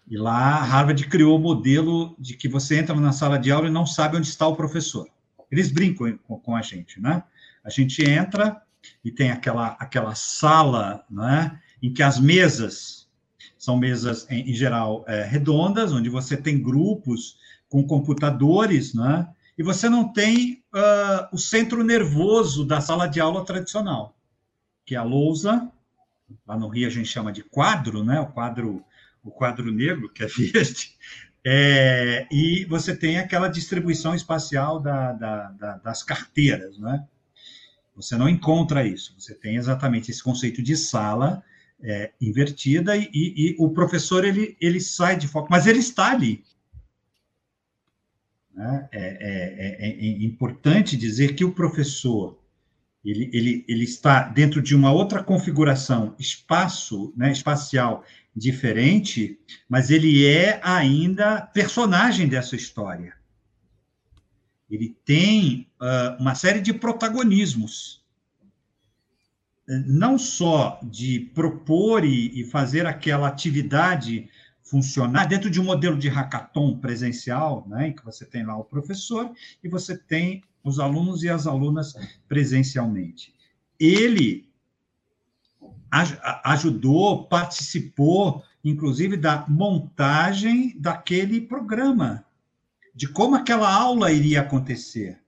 E 0.08 0.16
lá, 0.16 0.62
Harvard 0.62 1.06
criou 1.08 1.36
o 1.36 1.40
modelo 1.40 2.14
de 2.18 2.36
que 2.36 2.48
você 2.48 2.78
entra 2.78 2.94
na 2.94 3.12
sala 3.12 3.38
de 3.38 3.50
aula 3.50 3.68
e 3.68 3.72
não 3.72 3.86
sabe 3.86 4.16
onde 4.16 4.28
está 4.28 4.46
o 4.46 4.56
professor. 4.56 5.08
Eles 5.50 5.70
brincam 5.70 6.18
com, 6.18 6.54
a 6.54 6.62
gente, 6.62 7.00
né? 7.00 7.22
A 7.64 7.70
gente 7.70 8.04
entra 8.08 8.60
e 9.04 9.10
tem 9.10 9.30
aquela, 9.30 9.68
aquela 9.80 10.14
sala, 10.14 11.04
né? 11.10 11.58
Em 11.82 11.92
que 11.92 12.02
as 12.02 12.20
mesas 12.20 13.08
são 13.56 13.78
mesas, 13.78 14.26
em, 14.30 14.50
em 14.50 14.54
geral, 14.54 15.04
é, 15.08 15.24
redondas, 15.24 15.92
onde 15.92 16.10
você 16.10 16.36
tem 16.36 16.62
grupos 16.62 17.38
com 17.68 17.82
computadores, 17.86 18.92
né? 18.92 19.26
E 19.56 19.62
você 19.62 19.88
não 19.88 20.12
tem 20.12 20.64
uh, 20.74 21.28
o 21.32 21.38
centro 21.38 21.84
nervoso 21.84 22.64
da 22.64 22.80
sala 22.80 23.06
de 23.06 23.20
aula 23.20 23.44
tradicional, 23.44 24.16
que 24.84 24.94
é 24.94 24.98
a 24.98 25.02
lousa, 25.02 25.70
lá 26.46 26.56
no 26.56 26.68
Rio 26.68 26.88
a 26.88 26.90
gente 26.90 27.08
chama 27.08 27.32
de 27.32 27.42
quadro, 27.42 28.04
né? 28.04 28.20
O 28.20 28.26
quadro 28.26 28.84
o 29.22 29.30
quadro 29.30 29.72
negro, 29.72 30.12
que 30.12 30.22
é 30.22 30.26
verde, 30.28 30.94
é, 31.46 32.26
e 32.30 32.64
você 32.66 32.96
tem 32.96 33.18
aquela 33.18 33.48
distribuição 33.48 34.14
espacial 34.14 34.80
da, 34.80 35.12
da, 35.12 35.50
da, 35.50 35.76
das 35.78 36.02
carteiras, 36.02 36.78
né? 36.78 37.06
Você 37.94 38.16
não 38.16 38.28
encontra 38.28 38.86
isso, 38.86 39.14
você 39.18 39.34
tem 39.34 39.56
exatamente 39.56 40.10
esse 40.10 40.22
conceito 40.22 40.62
de 40.62 40.76
sala 40.76 41.44
é, 41.82 42.12
invertida 42.20 42.96
e, 42.96 43.10
e, 43.12 43.50
e, 43.50 43.56
o 43.58 43.70
professor 43.70 44.24
ele, 44.24 44.56
ele 44.60 44.80
sai 44.80 45.16
de 45.16 45.28
foco, 45.28 45.48
mas 45.50 45.66
ele 45.66 45.78
está 45.78 46.10
ali. 46.10 46.42
Né? 48.54 48.88
É, 48.92 49.00
é, 49.00 49.88
é, 49.88 50.06
é 50.06 50.24
importante 50.24 50.96
dizer 50.96 51.34
que 51.34 51.44
o 51.44 51.52
professor 51.52 52.38
ele, 53.04 53.28
ele, 53.34 53.64
ele 53.68 53.84
está 53.84 54.28
dentro 54.28 54.62
de 54.62 54.74
uma 54.74 54.90
outra 54.90 55.22
configuração 55.22 56.14
espaço, 56.18 57.12
né, 57.16 57.30
espacial 57.30 58.02
diferente, 58.34 59.38
mas 59.68 59.90
ele 59.90 60.26
é 60.26 60.58
ainda 60.64 61.42
personagem 61.42 62.26
dessa 62.26 62.56
história. 62.56 63.14
Ele 64.70 64.96
tem 65.04 65.68
uh, 65.80 66.20
uma 66.20 66.34
série 66.34 66.60
de 66.60 66.72
protagonismos, 66.72 68.02
não 69.86 70.18
só 70.18 70.80
de 70.82 71.20
propor 71.34 72.04
e 72.04 72.44
fazer 72.44 72.86
aquela 72.86 73.28
atividade 73.28 74.28
funcionar 74.64 75.26
dentro 75.26 75.50
de 75.50 75.60
um 75.60 75.64
modelo 75.64 75.98
de 75.98 76.08
hackathon 76.08 76.78
presencial, 76.78 77.66
né, 77.68 77.88
em 77.88 77.92
que 77.92 78.04
você 78.04 78.24
tem 78.24 78.44
lá 78.44 78.56
o 78.56 78.64
professor 78.64 79.30
e 79.62 79.68
você 79.68 79.96
tem 79.96 80.42
os 80.64 80.80
alunos 80.80 81.22
e 81.22 81.28
as 81.28 81.46
alunas 81.46 81.94
presencialmente. 82.26 83.34
Ele 83.78 84.48
ajudou, 86.42 87.26
participou, 87.26 88.42
inclusive, 88.64 89.16
da 89.16 89.46
montagem 89.46 90.74
daquele 90.80 91.40
programa, 91.40 92.24
de 92.94 93.06
como 93.06 93.36
aquela 93.36 93.72
aula 93.72 94.10
iria 94.10 94.40
acontecer, 94.40 95.20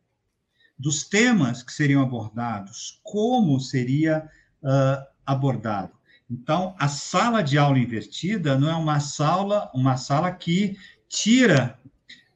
dos 0.79 1.05
temas 1.05 1.63
que 1.63 1.73
seriam 1.73 2.03
abordados, 2.03 3.01
como 3.05 3.61
seria 3.61 4.29
uh, 4.63 5.07
abordado. 5.25 5.96
Então, 6.31 6.75
a 6.79 6.89
sala 6.89 7.43
de 7.43 7.57
aula 7.57 7.79
invertida 7.79 8.59
não 8.59 8.69
é 8.69 8.75
uma 8.75 8.99
sala, 8.99 9.71
uma 9.73 9.97
sala 9.97 10.33
que 10.33 10.77
tira 11.09 11.79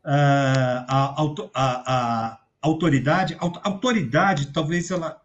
uh, 0.05 0.85
a, 0.87 1.27
a, 1.55 1.95
a, 2.35 2.41
autoridade. 2.63 3.37
A 3.41 3.69
autoridade, 3.69 4.53
talvez 4.53 4.91
ela, 4.91 5.21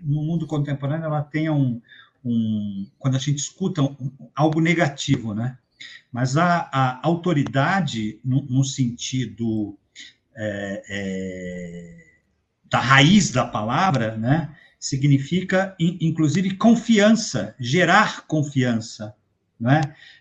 no 0.00 0.22
mundo 0.22 0.46
contemporâneo, 0.46 1.06
ela 1.06 1.22
tenha 1.22 1.52
um, 1.52 1.80
um, 2.24 2.90
quando 2.98 3.16
a 3.16 3.20
gente 3.20 3.38
escuta 3.38 3.82
um, 3.82 4.10
algo 4.34 4.60
negativo, 4.60 5.32
né? 5.32 5.56
Mas 6.10 6.36
a, 6.36 6.68
a 6.72 7.06
autoridade, 7.06 8.18
no, 8.24 8.42
no 8.42 8.64
sentido 8.64 9.78
é, 10.34 10.82
é, 10.88 12.04
da 12.64 12.80
raiz 12.80 13.30
da 13.30 13.46
palavra, 13.46 14.16
né? 14.16 14.54
Significa, 14.78 15.74
inclusive, 15.78 16.56
confiança, 16.56 17.54
gerar 17.58 18.26
confiança, 18.26 19.14
né? 19.58 19.80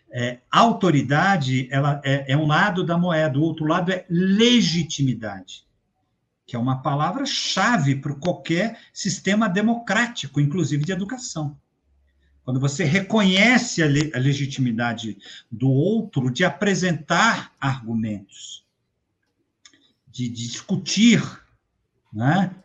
É, 0.10 0.40
autoridade 0.50 1.68
ela 1.70 2.02
é, 2.04 2.32
é 2.32 2.38
um 2.38 2.48
lado 2.48 2.84
da 2.84 2.98
moeda, 2.98 3.38
o 3.38 3.42
outro 3.42 3.66
lado 3.66 3.92
é 3.92 4.06
legitimidade 4.10 5.68
que 6.48 6.56
é 6.56 6.60
uma 6.60 6.82
palavra-chave 6.82 7.98
para 7.98 8.16
qualquer 8.16 8.80
sistema 8.94 9.50
democrático, 9.50 10.40
inclusive 10.40 10.86
de 10.86 10.94
educação. 10.94 11.60
Quando 12.42 12.58
você 12.58 12.86
reconhece 12.86 13.84
a, 13.84 13.86
le 13.86 14.10
a 14.16 14.18
legitimidade 14.18 15.18
do 15.52 15.70
outro 15.70 16.32
de 16.32 16.46
apresentar 16.46 17.54
argumentos, 17.60 18.66
de 20.08 20.30
discutir, 20.30 21.22
né? 22.14 22.56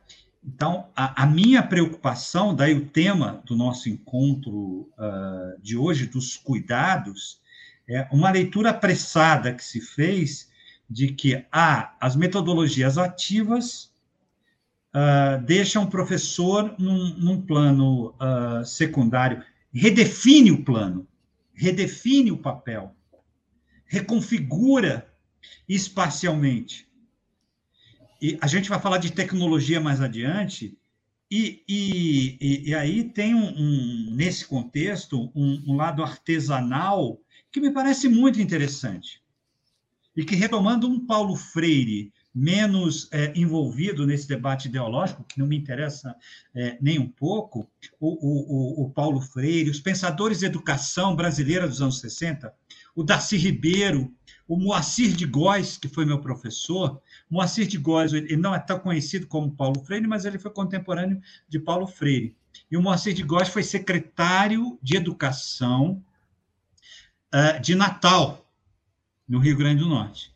Então, 0.44 0.88
a, 0.96 1.22
a, 1.22 1.26
minha 1.26 1.62
preocupação, 1.62 2.55
daí 2.55 2.74
o 2.74 2.87
tema 2.87 3.42
do 3.46 3.57
nosso 3.57 3.88
encontro 3.88 4.90
uh, 4.98 5.61
de 5.62 5.76
hoje, 5.76 6.07
dos 6.07 6.37
cuidados, 6.37 7.40
é 7.88 8.09
uma 8.11 8.31
leitura 8.31 8.70
apressada 8.70 9.55
que 9.55 9.62
se 9.62 9.81
fez 9.81 10.50
de 10.90 11.12
que 11.12 11.44
ah, 11.52 11.96
as 12.00 12.16
metodologias 12.16 12.98
ativas 12.98 13.92
uh, 14.94 15.40
deixam 15.44 15.85
o 15.85 15.90
professor 15.90 16.74
num, 16.78 17.14
num 17.14 17.40
plano 17.40 18.09
uh, 18.11 18.64
secundário 18.64 19.42
redefine 19.72 20.50
o 20.50 20.64
plano, 20.64 21.09
redefine 21.55 22.31
o 22.31 22.37
papel, 22.37 22.94
reconfigura 23.87 25.11
espacialmente. 25.68 26.87
E 28.22 28.38
a 28.40 28.46
gente 28.46 28.68
vai 28.68 28.80
falar 28.80 28.98
de 28.98 29.11
tecnologia 29.11 29.80
mais 29.80 30.00
adiante, 30.00 30.78
e, 31.28 31.64
e, 31.68 32.68
e 32.68 32.74
aí 32.74 33.02
tem 33.02 33.35
um, 33.35 33.48
um 33.48 34.14
nesse 34.14 34.46
contexto 34.46 35.32
um, 35.35 35.61
um 35.66 35.74
lado 35.74 36.04
artesanal 36.04 37.18
que 37.50 37.61
me 37.61 37.72
parece 37.72 38.08
muito 38.08 38.40
interessante. 38.40 39.20
E 40.16 40.24
que, 40.24 40.37
retomando 40.37 40.87
um 40.87 41.04
Paulo 41.04 41.35
Freire 41.35 42.12
menos 42.32 43.08
é, 43.11 43.32
envolvido 43.35 44.06
nesse 44.06 44.28
debate 44.28 44.68
ideológico, 44.68 45.24
que 45.24 45.38
não 45.38 45.46
me 45.46 45.56
interessa 45.56 46.14
é, 46.54 46.78
nem 46.80 46.98
um 46.98 47.08
pouco, 47.08 47.68
o, 47.98 48.08
o, 48.08 48.85
o, 48.85 48.90
Paulo 48.90 49.20
Freire, 49.20 49.68
os 49.68 49.80
pensadores 49.80 50.38
de 50.38 50.46
educação 50.46 51.16
brasileira 51.16 51.66
dos 51.66 51.82
anos 51.82 51.98
60, 51.98 52.54
o 52.94 53.02
Darcy 53.02 53.37
Ribeiro, 53.37 54.12
o 54.46 54.57
Moacir 54.57 55.12
de 55.12 55.24
Góes, 55.26 55.78
que 55.78 55.88
foi 55.88 56.05
meu 56.05 56.20
professor. 56.20 57.00
Moacir 57.31 57.66
de 57.66 57.78
Góes, 57.78 58.12
ele 58.12 58.37
não 58.37 58.55
é 58.55 58.59
tão 58.59 58.78
conhecido 58.78 59.26
como 59.26 59.55
Paulo 59.55 59.81
Freire, 59.81 60.07
mas 60.07 60.24
ele 60.24 60.38
foi 60.38 60.50
contemporâneo 60.50 61.20
de 61.48 61.59
Paulo 61.59 61.87
Freire. 61.87 62.37
E 62.70 62.76
o 62.76 62.83
Moacir 62.83 63.14
de 63.14 63.22
Góes 63.22 63.48
foi 63.48 63.62
secretário 63.62 64.78
de 64.83 64.96
Educação 64.96 66.05
uh, 67.35 67.61
de 67.61 67.74
Natal, 67.74 68.50
no 69.26 69.38
Rio 69.38 69.57
Grande 69.57 69.83
do 69.83 69.88
Norte. 69.88 70.33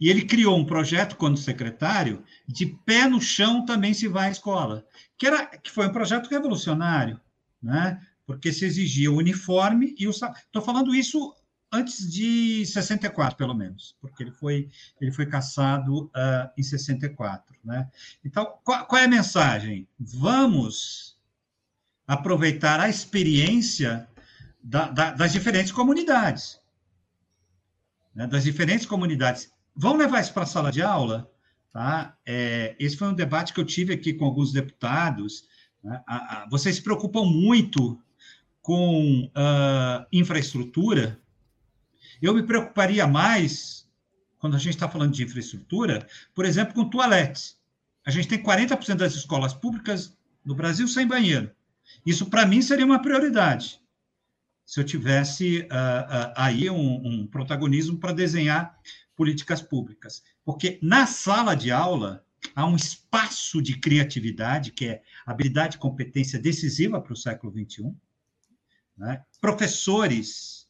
E 0.00 0.08
ele 0.08 0.24
criou 0.24 0.58
um 0.58 0.64
projeto, 0.64 1.16
quando 1.16 1.38
secretário, 1.38 2.24
de 2.48 2.66
pé 2.66 3.06
no 3.06 3.20
chão 3.20 3.64
também 3.64 3.94
se 3.94 4.08
vai 4.08 4.28
à 4.28 4.32
escola, 4.32 4.84
que, 5.16 5.26
era, 5.28 5.46
que 5.46 5.70
foi 5.70 5.86
um 5.86 5.92
projeto 5.92 6.28
revolucionário, 6.28 7.20
né? 7.62 8.00
porque 8.26 8.52
se 8.52 8.64
exigia 8.64 9.12
o 9.12 9.16
uniforme 9.16 9.94
e 9.98 10.08
o. 10.08 10.10
Estou 10.10 10.62
falando 10.62 10.94
isso 10.94 11.32
antes 11.72 12.10
de 12.10 12.64
64, 12.66 13.36
pelo 13.36 13.54
menos, 13.54 13.96
porque 14.00 14.22
ele 14.22 14.30
foi, 14.30 14.68
ele 15.00 15.10
foi 15.10 15.26
caçado 15.26 16.06
uh, 16.06 16.50
em 16.56 16.62
64. 16.62 17.56
Né? 17.64 17.88
Então, 18.24 18.58
qual, 18.62 18.86
qual 18.86 19.00
é 19.00 19.04
a 19.04 19.08
mensagem? 19.08 19.88
Vamos 19.98 21.16
aproveitar 22.06 22.80
a 22.80 22.88
experiência 22.88 24.08
da, 24.62 24.88
da, 24.88 25.10
das 25.12 25.32
diferentes 25.32 25.72
comunidades. 25.72 26.60
Né? 28.14 28.26
Das 28.26 28.44
diferentes 28.44 28.86
comunidades 28.86 29.50
Vamos 29.74 29.98
levar 29.98 30.20
isso 30.20 30.32
para 30.32 30.42
a 30.42 30.46
sala 30.46 30.70
de 30.70 30.82
aula? 30.82 31.30
Tá? 31.72 32.16
É, 32.26 32.76
esse 32.78 32.96
foi 32.96 33.08
um 33.08 33.14
debate 33.14 33.52
que 33.52 33.60
eu 33.60 33.64
tive 33.64 33.94
aqui 33.94 34.12
com 34.12 34.26
alguns 34.26 34.52
deputados. 34.52 35.44
Né? 35.82 36.00
A, 36.06 36.42
a, 36.42 36.48
vocês 36.48 36.76
se 36.76 36.82
preocupam 36.82 37.24
muito 37.24 37.98
com 38.60 39.24
uh, 39.24 40.06
infraestrutura. 40.12 41.18
Eu 42.22 42.34
me 42.34 42.44
preocuparia 42.44 43.06
mais 43.06 43.84
quando 44.38 44.54
a 44.54 44.58
gente 44.58 44.74
está 44.74 44.88
falando 44.88 45.12
de 45.12 45.24
infraestrutura, 45.24 46.06
por 46.32 46.44
exemplo, 46.44 46.74
com 46.74 46.88
toaletes. 46.88 47.60
A 48.06 48.10
gente 48.10 48.28
tem 48.28 48.42
40% 48.42 48.94
das 48.94 49.14
escolas 49.14 49.52
públicas 49.52 50.16
no 50.44 50.54
Brasil 50.54 50.86
sem 50.86 51.06
banheiro. 51.06 51.50
Isso, 52.06 52.26
para 52.26 52.46
mim, 52.46 52.62
seria 52.62 52.86
uma 52.86 53.02
prioridade. 53.02 53.80
Se 54.64 54.80
eu 54.80 54.84
tivesse 54.84 55.60
uh, 55.60 55.64
uh, 55.64 56.32
aí 56.36 56.70
um, 56.70 57.06
um 57.06 57.26
protagonismo 57.26 57.98
para 57.98 58.12
desenhar 58.12 58.78
políticas 59.16 59.60
públicas. 59.60 60.22
Porque 60.44 60.78
na 60.82 61.06
sala 61.06 61.54
de 61.54 61.70
aula 61.70 62.24
há 62.54 62.66
um 62.66 62.76
espaço 62.76 63.62
de 63.62 63.78
criatividade, 63.78 64.72
que 64.72 64.86
é 64.86 65.02
habilidade 65.24 65.76
e 65.76 65.80
competência 65.80 66.38
decisiva 66.38 67.00
para 67.00 67.12
o 67.12 67.16
século 67.16 67.52
XXI. 67.52 67.94
Né? 68.96 69.22
Professores, 69.40 70.61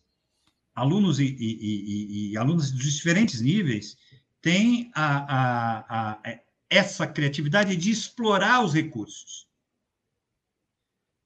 alunos 0.74 1.18
e, 1.20 1.24
e, 1.24 1.32
e, 1.38 2.32
e, 2.32 2.36
alunos 2.36 2.70
dos 2.70 2.92
diferentes 2.94 3.40
níveis 3.40 3.96
têm 4.40 4.90
a, 4.94 5.16
a, 5.16 6.10
a, 6.10 6.38
essa 6.68 7.06
criatividade 7.06 7.76
de 7.76 7.90
explorar 7.90 8.64
os 8.64 8.74
recursos. 8.74 9.46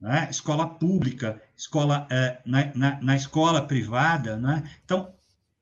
Né? 0.01 0.29
Escola 0.31 0.69
pública, 0.69 1.41
escola 1.57 2.07
é, 2.11 2.41
na, 2.45 2.75
na, 2.75 3.01
na, 3.01 3.17
escola 3.17 3.67
privada. 3.67 4.37
Né? 4.37 4.71
Então, 4.85 5.15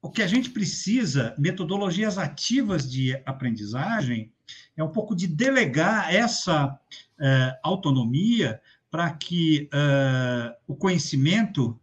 o 0.02 0.10
que 0.10 0.22
a 0.22 0.26
gente 0.26 0.50
precisa, 0.50 1.34
metodologias 1.38 2.18
ativas 2.18 2.90
de 2.90 3.14
aprendizagem, 3.24 4.32
é 4.76 4.82
um 4.82 4.90
pouco 4.90 5.14
de 5.14 5.26
delegar 5.26 6.12
essa 6.12 6.78
é, 7.18 7.58
autonomia 7.62 8.60
para 8.90 9.10
que 9.12 9.68
é, 9.72 10.56
o 10.66 10.74
conhecimento 10.74 11.80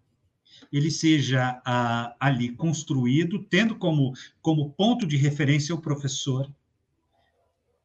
ele 0.72 0.90
seja 0.90 1.62
a, 1.66 2.16
ali 2.20 2.50
construído, 2.50 3.44
tendo 3.44 3.76
como, 3.76 4.14
como 4.42 4.72
ponto 4.72 5.06
de 5.06 5.18
referência 5.18 5.76
o 5.76 5.82
professor, 5.82 6.50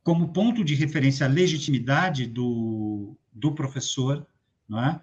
como 0.02 0.32
ponto 0.32 0.64
de 0.64 0.74
referência 0.74 1.26
a 1.26 1.28
legitimidade 1.28 2.26
do, 2.26 3.16
do 3.32 3.52
professor, 3.52 4.26
não 4.68 4.82
é? 4.82 5.02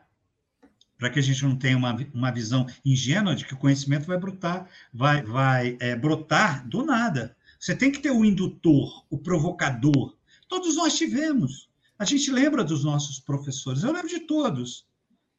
para 0.98 1.10
que 1.10 1.20
a 1.20 1.22
gente 1.22 1.44
não 1.44 1.58
tenha 1.58 1.76
uma, 1.76 1.94
uma 2.14 2.32
visão 2.32 2.66
ingênua 2.86 3.36
de 3.36 3.44
que 3.44 3.54
o 3.54 3.58
conhecimento 3.58 4.06
vai 4.06 4.18
brotar, 4.18 4.70
vai, 4.94 5.22
vai 5.22 5.78
é, 5.82 5.98
brotar 5.98 6.66
do 6.66 6.86
nada. 6.86 7.36
Você 7.60 7.76
tem 7.76 7.92
que 7.92 8.00
ter 8.00 8.12
o 8.12 8.24
indutor, 8.24 9.06
o 9.10 9.18
provocador. 9.18 10.16
Todos 10.48 10.78
nós 10.78 10.96
tivemos. 10.96 11.70
A 12.00 12.06
gente 12.06 12.32
lembra 12.32 12.64
dos 12.64 12.86
nossos 12.86 13.20
professores. 13.20 13.84
Eu 13.84 13.92
lembro 13.92 14.08
de 14.08 14.22
todos. 14.22 14.88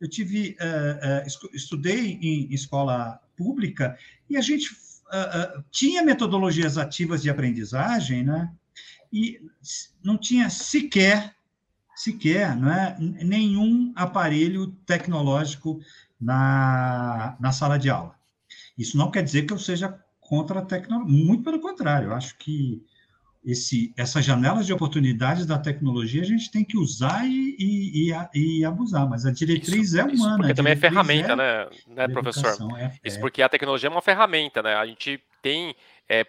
Eu 0.00 0.08
tive, 0.08 0.56
uh, 0.60 1.26
uh, 1.26 1.50
estudei 1.54 2.18
em 2.20 2.52
escola 2.52 3.20
pública 3.36 3.96
e 4.28 4.36
a 4.36 4.40
gente 4.40 4.72
uh, 4.72 5.62
tinha 5.70 6.02
metodologias 6.02 6.76
ativas 6.78 7.22
de 7.22 7.30
aprendizagem, 7.30 8.24
né? 8.24 8.52
E 9.12 9.40
não 10.02 10.18
tinha 10.18 10.50
sequer, 10.50 11.34
sequer, 11.94 12.56
não 12.56 12.72
é, 12.72 12.96
nenhum 12.98 13.92
aparelho 13.94 14.72
tecnológico 14.84 15.80
na, 16.20 17.36
na 17.38 17.52
sala 17.52 17.78
de 17.78 17.88
aula. 17.88 18.16
Isso 18.76 18.96
não 18.96 19.10
quer 19.10 19.22
dizer 19.22 19.42
que 19.42 19.52
eu 19.52 19.58
seja 19.58 19.96
contra 20.20 20.58
a 20.60 20.64
tecnologia, 20.64 21.24
muito 21.24 21.44
pelo 21.44 21.60
contrário, 21.60 22.08
eu 22.08 22.14
acho 22.14 22.36
que 22.38 22.82
esse, 23.44 23.92
essas 23.96 24.24
janelas 24.24 24.66
de 24.66 24.72
oportunidades 24.72 25.44
da 25.44 25.58
tecnologia 25.58 26.22
a 26.22 26.26
gente 26.26 26.50
tem 26.50 26.64
que 26.64 26.78
usar 26.78 27.26
e, 27.26 27.56
e, 27.58 28.10
e, 28.10 28.60
e 28.60 28.64
abusar, 28.64 29.08
mas 29.08 29.26
a 29.26 29.30
diretriz 29.30 29.88
isso, 29.88 30.00
é 30.00 30.04
humana. 30.04 30.14
Isso 30.14 30.36
porque 30.36 30.54
também 30.54 30.72
é 30.72 30.76
ferramenta, 30.76 31.32
é 31.32 31.36
né, 31.36 31.68
né 31.88 32.08
professor? 32.08 32.78
É, 32.78 32.92
isso 33.04 33.18
é. 33.18 33.20
porque 33.20 33.42
a 33.42 33.48
tecnologia 33.48 33.88
é 33.88 33.90
uma 33.90 34.00
ferramenta, 34.00 34.62
né? 34.62 34.74
A 34.74 34.86
gente 34.86 35.22
tem 35.42 35.76
é, 36.08 36.26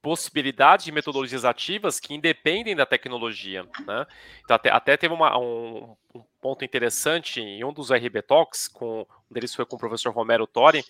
possibilidades 0.00 0.84
de 0.84 0.92
metodologias 0.92 1.44
ativas 1.44 2.00
que 2.00 2.14
independem 2.14 2.74
da 2.74 2.86
tecnologia, 2.86 3.64
né? 3.86 4.06
Então, 4.44 4.54
até, 4.54 4.70
até 4.70 4.96
teve 4.96 5.12
uma, 5.12 5.36
um, 5.38 5.94
um, 6.14 6.22
ponto 6.40 6.64
interessante 6.64 7.40
em 7.40 7.64
um 7.64 7.72
dos 7.72 7.90
RB 7.90 8.22
Talks, 8.22 8.68
com, 8.68 9.00
um 9.00 9.34
deles 9.34 9.54
foi 9.54 9.66
com 9.66 9.76
o 9.76 9.78
professor 9.78 10.12
Romero 10.14 10.46
Tori, 10.46 10.84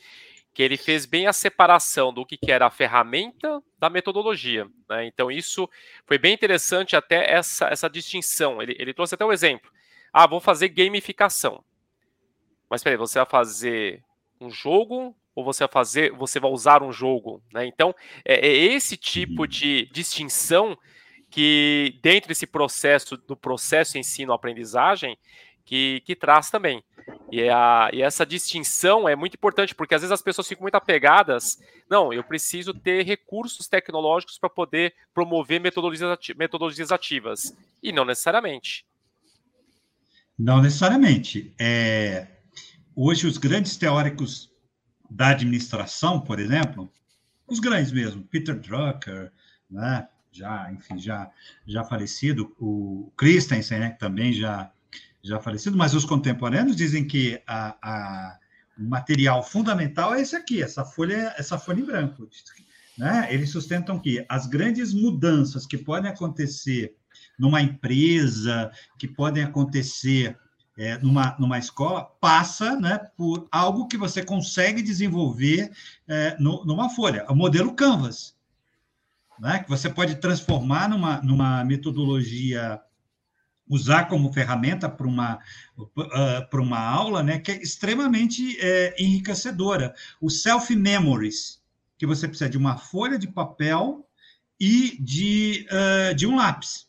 que 0.57 0.63
ele 0.63 0.79
fez 0.79 1.05
bem 1.05 1.27
a 1.27 1.35
separação 1.35 2.11
do 2.11 2.25
que, 2.25 2.39
que 2.39 2.51
era 2.51 2.67
a 2.67 2.71
ferramenta 2.71 3.63
da 3.79 3.91
metodologia. 3.91 4.67
Né? 4.89 5.05
Então, 5.05 5.31
isso 5.31 5.69
foi 6.07 6.17
bem 6.17 6.33
interessante 6.33 6.97
até 6.97 7.31
essa, 7.31 7.67
essa 7.67 7.91
distinção. 7.91 8.63
Ele, 8.63 8.75
ele 8.79 8.95
trouxe 8.95 9.15
até 9.15 9.23
o 9.23 9.29
um 9.29 9.33
exemplo. 9.33 9.71
Ah, 10.11 10.27
vou 10.27 10.41
fazer 10.41 10.71
gamificação. 10.71 11.63
Mas 12.71 12.83
peraí, 12.83 12.97
você 12.97 13.19
vai 13.19 13.27
fazer 13.27 14.03
um 14.41 14.49
jogo 14.49 15.15
ou 15.35 15.45
você 15.45 15.65
vai 15.65 15.71
fazer, 15.71 16.13
você 16.13 16.41
vai 16.41 16.51
usar 16.51 16.83
um 16.83 16.91
jogo, 16.91 17.43
né? 17.53 17.67
Então 17.67 17.95
é, 18.25 18.49
é, 18.49 18.51
esse 18.51 18.97
tipo 18.97 19.43
uhum. 19.43 19.47
de 19.47 19.91
distinção 19.93 20.75
que 21.31 21.99
dentro 22.03 22.29
desse 22.29 22.47
processo 22.47 23.15
do 23.19 23.37
processo 23.37 23.99
ensino-aprendizagem 23.99 25.19
que, 25.67 26.01
que 26.07 26.17
traz 26.17 26.49
também. 26.49 26.83
E, 27.31 27.41
é 27.41 27.53
a, 27.53 27.91
e 27.93 28.01
essa 28.01 28.25
distinção 28.25 29.09
é 29.09 29.15
muito 29.15 29.35
importante, 29.35 29.75
porque 29.75 29.95
às 29.95 30.01
vezes 30.01 30.13
as 30.13 30.23
pessoas 30.23 30.47
ficam 30.47 30.63
muito 30.63 30.77
apegadas. 30.77 31.61
Não, 31.91 32.13
eu 32.13 32.25
preciso 32.25 32.73
ter 32.73 33.05
recursos 33.05 33.69
tecnológicos 33.69 34.39
para 34.39 34.49
poder 34.49 34.95
promover 35.13 35.61
metodologias, 35.61 36.11
ati 36.11 36.35
metodologias 36.35 36.91
ativas. 36.91 37.55
E 37.83 37.93
não 37.93 38.05
necessariamente. 38.05 38.87
Não 40.39 40.63
necessariamente. 40.63 41.53
É, 41.59 42.29
hoje, 42.95 43.27
os 43.27 43.37
grandes 43.37 43.77
teóricos 43.77 44.51
da 45.11 45.29
administração, 45.29 46.21
por 46.21 46.39
exemplo, 46.39 46.91
os 47.47 47.61
grandes 47.61 47.93
mesmo, 47.93 48.23
Peter 48.25 48.59
Drucker, 48.59 49.33
né, 49.71 50.09
já, 50.33 50.71
enfim, 50.73 50.99
já, 50.99 51.31
já 51.67 51.85
falecido, 51.85 52.55
o 52.59 53.13
Christensen, 53.17 53.79
né, 53.79 53.91
também 53.91 54.33
já 54.33 54.71
já 55.29 55.41
falecido, 55.41 55.77
mas 55.77 55.95
os 55.95 56.05
contemporâneos 56.05 56.77
dizem 56.77 57.07
que 57.07 57.41
a, 57.47 57.77
a, 57.83 58.39
o 58.79 58.85
material 58.85 59.43
fundamental 59.43 60.15
é 60.15 60.21
esse 60.21 60.37
aqui, 60.37 60.63
essa 60.63 60.85
folha, 60.85 61.35
essa 61.37 61.59
folha 61.59 61.81
em 61.81 61.85
branco. 61.85 62.29
Né? 62.97 63.29
Eles 63.31 63.51
sustentam 63.51 63.99
que 63.99 64.25
as 64.29 64.47
grandes 64.47 64.95
mudanças 64.95 65.67
que 65.67 65.77
podem 65.77 66.11
acontecer 66.11 66.95
numa 67.39 67.61
empresa, 67.61 68.71
que 68.99 69.09
podem 69.09 69.43
acontecer 69.43 70.37
é, 70.79 70.99
numa, 70.99 71.37
numa 71.39 71.59
escola, 71.59 72.05
passa 72.21 72.77
né, 72.77 72.99
por 73.17 73.49
algo 73.51 73.89
que 73.89 73.97
você 73.97 74.23
consegue 74.23 74.83
desenvolver 74.83 75.71
é, 76.07 76.37
no, 76.39 76.65
numa 76.65 76.91
folha, 76.91 77.25
o 77.31 77.35
modelo 77.35 77.75
Canvas, 77.75 78.37
né, 79.39 79.59
que 79.61 79.69
você 79.69 79.89
pode 79.89 80.17
transformar 80.17 80.89
numa, 80.89 81.21
numa 81.23 81.65
metodologia 81.65 82.81
usar 83.69 84.05
como 84.05 84.33
ferramenta 84.33 84.89
para 84.89 85.07
uma, 85.07 85.39
uh, 85.77 86.49
para 86.51 86.61
uma 86.61 86.79
aula, 86.79 87.23
né, 87.23 87.39
que 87.39 87.51
é 87.51 87.63
extremamente 87.63 88.57
é, 88.61 88.95
enriquecedora. 88.99 89.95
O 90.21 90.31
self-memories, 90.31 91.61
que 91.99 92.07
você 92.07 92.29
precisa 92.29 92.49
de 92.49 92.57
uma 92.57 92.77
folha 92.77 93.19
de 93.19 93.27
papel 93.27 94.07
e 94.59 94.97
de, 95.01 95.67
uh, 95.71 96.15
de 96.15 96.27
um 96.27 96.37
lápis. 96.37 96.86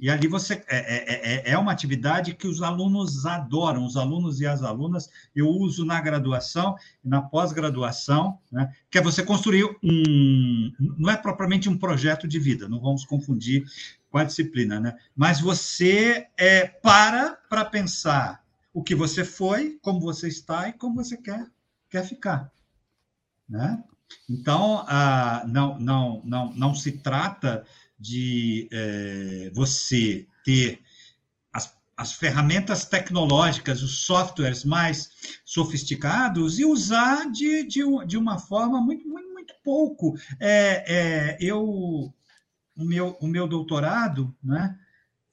E 0.00 0.08
ali 0.08 0.26
você 0.26 0.54
é, 0.66 0.78
é, 0.78 1.50
é, 1.50 1.50
é 1.52 1.58
uma 1.58 1.70
atividade 1.70 2.34
que 2.34 2.48
os 2.48 2.62
alunos 2.62 3.26
adoram, 3.26 3.84
os 3.84 3.98
alunos 3.98 4.40
e 4.40 4.46
as 4.46 4.62
alunas. 4.62 5.10
Eu 5.36 5.48
uso 5.48 5.84
na 5.84 6.00
graduação 6.00 6.74
e 7.04 7.08
na 7.08 7.20
pós-graduação, 7.20 8.38
né, 8.50 8.72
que 8.90 8.96
é 8.96 9.02
você 9.02 9.22
construir 9.22 9.64
um. 9.82 10.72
Não 10.96 11.10
é 11.10 11.16
propriamente 11.16 11.68
um 11.68 11.76
projeto 11.76 12.26
de 12.26 12.38
vida, 12.38 12.66
não 12.66 12.80
vamos 12.80 13.04
confundir 13.04 13.64
com 14.10 14.16
a 14.16 14.24
disciplina, 14.24 14.80
né? 14.80 14.96
Mas 15.14 15.40
você 15.40 16.26
é, 16.36 16.66
para 16.66 17.38
para 17.48 17.64
pensar 17.64 18.42
o 18.72 18.82
que 18.82 18.94
você 18.94 19.24
foi, 19.24 19.78
como 19.82 20.00
você 20.00 20.28
está 20.28 20.68
e 20.68 20.72
como 20.72 20.96
você 20.96 21.16
quer, 21.16 21.46
quer 21.90 22.04
ficar, 22.04 22.50
né? 23.48 23.84
Então, 24.28 24.84
ah, 24.88 25.44
não, 25.46 25.78
não, 25.78 26.22
não, 26.24 26.52
não 26.54 26.74
se 26.74 26.92
trata 26.92 27.64
de 28.00 28.66
é, 28.72 29.50
você 29.52 30.26
ter 30.42 30.80
as, 31.52 31.76
as 31.96 32.12
ferramentas 32.14 32.86
tecnológicas, 32.86 33.82
os 33.82 34.06
softwares 34.06 34.64
mais 34.64 35.10
sofisticados 35.44 36.58
e 36.58 36.64
usar 36.64 37.30
de, 37.30 37.62
de, 37.64 37.82
de 38.06 38.16
uma 38.16 38.38
forma 38.38 38.80
muito, 38.80 39.06
muito, 39.06 39.28
muito 39.34 39.54
pouco. 39.62 40.16
É, 40.40 40.84
é, 40.86 41.38
eu, 41.40 41.62
o, 41.62 42.84
meu, 42.84 43.18
o 43.20 43.26
meu 43.26 43.46
doutorado 43.46 44.34
né, 44.42 44.78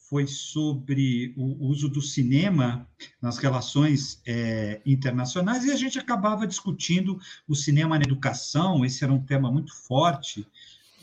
foi 0.10 0.26
sobre 0.26 1.34
o 1.38 1.68
uso 1.68 1.90
do 1.90 2.02
cinema 2.02 2.88
nas 3.22 3.38
relações 3.38 4.22
é, 4.26 4.82
internacionais 4.86 5.66
e 5.66 5.72
a 5.72 5.76
gente 5.76 6.00
acabava 6.00 6.48
discutindo 6.48 7.20
o 7.48 7.56
cinema 7.56 7.98
na 7.98 8.06
educação, 8.06 8.86
esse 8.86 9.04
era 9.04 9.12
um 9.12 9.24
tema 9.24 9.52
muito 9.52 9.76
forte, 9.76 10.48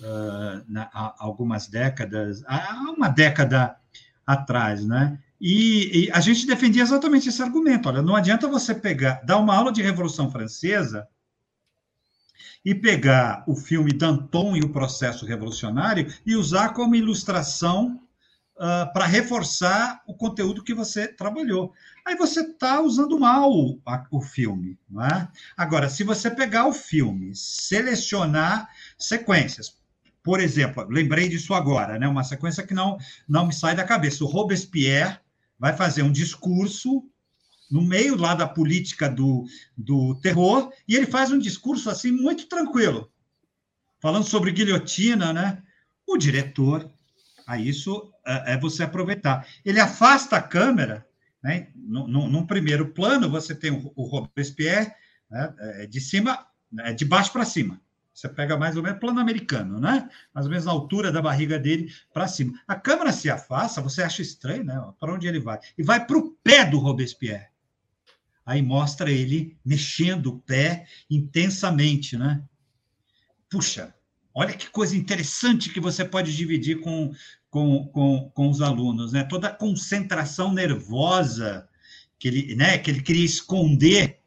uh, 0.01 0.65
na, 0.69 0.91
há 0.93 1.15
algumas 1.19 1.67
décadas, 1.67 2.43
há 2.47 2.93
uma 2.97 3.09
década 3.09 3.77
atrás, 4.27 4.85
né? 4.85 5.19
E, 5.41 6.07
e, 6.07 6.13
a 6.13 6.21
gente 6.21 6.47
defendia 6.47 6.83
exatamente 6.83 7.29
esse 7.29 7.43
argumento. 7.43 7.89
Olha, 7.89 8.01
não 8.01 8.17
adianta 8.17 8.49
você 8.49 8.75
pegar, 8.75 9.21
dar 9.25 9.39
uma 9.39 9.55
aula 9.55 9.71
de 9.71 9.83
Revolução 9.83 10.31
Francesa 10.31 11.07
e 12.65 12.75
pegar 12.75 13.45
o 13.47 13.55
filme 13.55 13.93
Danton 13.93 14.57
e 14.57 14.61
o 14.61 14.71
Processo 14.71 15.27
Revolucionário 15.27 16.11
e 16.25 16.35
usar 16.35 16.71
como 16.71 16.95
ilustração 16.95 18.01
uh, 18.57 18.91
para 18.93 19.05
reforçar 19.05 20.03
o 20.07 20.15
conteúdo 20.15 20.65
que 20.65 20.73
você 20.73 21.07
trabalhou. 21.07 21.75
Aí 22.07 22.17
você 22.17 22.41
está 22.41 22.81
usando 22.81 23.19
mal 23.19 23.51
o, 23.51 23.81
a, 23.87 24.07
o 24.11 24.23
filme. 24.23 24.79
Não 24.89 25.05
é? 25.05 25.29
Agora, 25.57 25.91
se 25.91 26.05
você 26.05 26.31
pegar 26.31 26.67
o 26.67 26.73
filme, 26.73 27.35
selecionar 27.35 28.69
sequências, 28.99 29.77
por 30.25 30.41
exemplo, 30.41 30.87
lembrei 30.89 31.29
disso 31.29 31.53
agora, 31.53 31.99
né? 31.99 32.09
uma 32.09 32.25
sequência 32.25 32.67
que 32.67 32.73
não, 32.73 32.97
não 33.29 33.47
me 33.47 33.53
sai 33.53 33.77
da 33.77 33.85
cabeça. 33.85 34.25
O 34.25 34.27
Robespierre 34.27 35.19
vai 35.59 35.77
fazer 35.77 36.03
um 36.03 36.11
discurso 36.11 37.07
no 37.71 37.83
meio 37.83 38.17
lá 38.17 38.35
da 38.35 38.49
política 38.49 39.09
do, 39.09 39.45
do 39.77 40.15
terror, 40.17 40.73
e 40.89 40.97
ele 40.97 41.07
faz 41.07 41.31
um 41.31 41.39
discurso 41.39 41.91
assim 41.91 42.11
muito 42.11 42.47
tranquilo, 42.47 43.13
falando 44.01 44.25
sobre 44.25 44.53
guilhotina, 44.53 45.33
né? 45.33 45.63
O 46.07 46.17
diretor, 46.17 46.91
a 47.47 47.59
isso 47.59 48.11
é, 48.27 48.55
é 48.55 48.59
você 48.59 48.83
aproveitar. 48.83 49.47
Ele 49.65 49.81
afasta 49.81 50.37
a 50.37 50.43
câmera, 50.43 51.07
né? 51.43 51.69
Num, 51.75 52.47
primeiro 52.47 52.93
plano, 52.93 53.31
você 53.31 53.55
tem 53.55 53.71
o, 53.71 53.93
o 53.95 54.05
Robespierre 54.05 54.91
né? 55.31 55.55
É, 55.59 55.87
de 55.87 56.01
cima, 56.01 56.47
é 56.81 56.95
de 56.95 57.05
baixo 57.05 57.33
para 57.33 57.45
cima. 57.45 57.81
Você 58.15 58.29
pega 58.29 58.57
mais 58.57 58.77
ou 58.77 58.83
menos 58.83 59.01
plano 59.01 59.19
americano, 59.19 59.81
né? 59.81 60.09
Mais 60.33 60.47
ou 60.47 60.51
menos 60.51 60.67
na 60.67 60.71
altura 60.71 61.11
da 61.11 61.21
barriga 61.21 61.59
dele 61.59 61.93
para 62.13 62.29
cima. 62.29 62.55
A 62.67 62.77
câmera 62.77 63.13
se 63.13 63.29
afasta, 63.29 63.83
você 63.83 64.05
acha 64.05 64.23
estranho, 64.23 64.63
né? 64.63 64.81
Para 65.01 65.13
onde 65.13 65.27
ele 65.27 65.41
vai? 65.41 65.59
E 65.77 65.83
vai 65.83 66.07
para 66.07 66.17
o 66.17 66.31
pé 66.45 66.65
do 66.65 66.79
Robespierre. 66.79 67.49
Aí 68.47 68.63
mostra 68.63 69.11
ele 69.11 69.59
mexendo 69.65 70.27
o 70.27 70.39
pé 70.39 70.87
intensamente, 71.11 72.17
né? 72.17 72.41
Puxa, 73.51 73.93
olha 74.33 74.53
que 74.53 74.71
coisa 74.71 74.97
interessante 74.97 75.71
que 75.71 75.81
você 75.81 76.05
pode 76.05 76.37
dividir 76.37 76.81
com, 76.81 77.13
com, 77.51 77.89
com, 77.89 78.31
com 78.33 78.49
os 78.49 78.61
alunos, 78.63 79.13
né? 79.13 79.25
Toda 79.25 79.49
a 79.49 79.55
concentração 79.55 80.53
nervosa 80.53 81.69
que 82.17 82.29
ele, 82.29 82.55
né, 82.55 82.79
que 82.79 82.91
ele 82.93 83.03
queria 83.03 83.25
esconder 83.25 84.21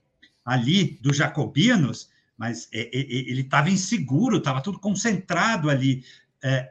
ali 0.44 1.00
dos 1.02 1.16
jacobinos, 1.16 2.10
mas 2.38 2.70
é, 2.72 2.82
é, 2.82 3.02
é, 3.02 3.30
ele 3.30 3.42
estava 3.42 3.70
inseguro, 3.70 4.38
estava 4.38 4.62
tudo 4.62 4.80
concentrado 4.80 5.70
ali. 5.70 6.04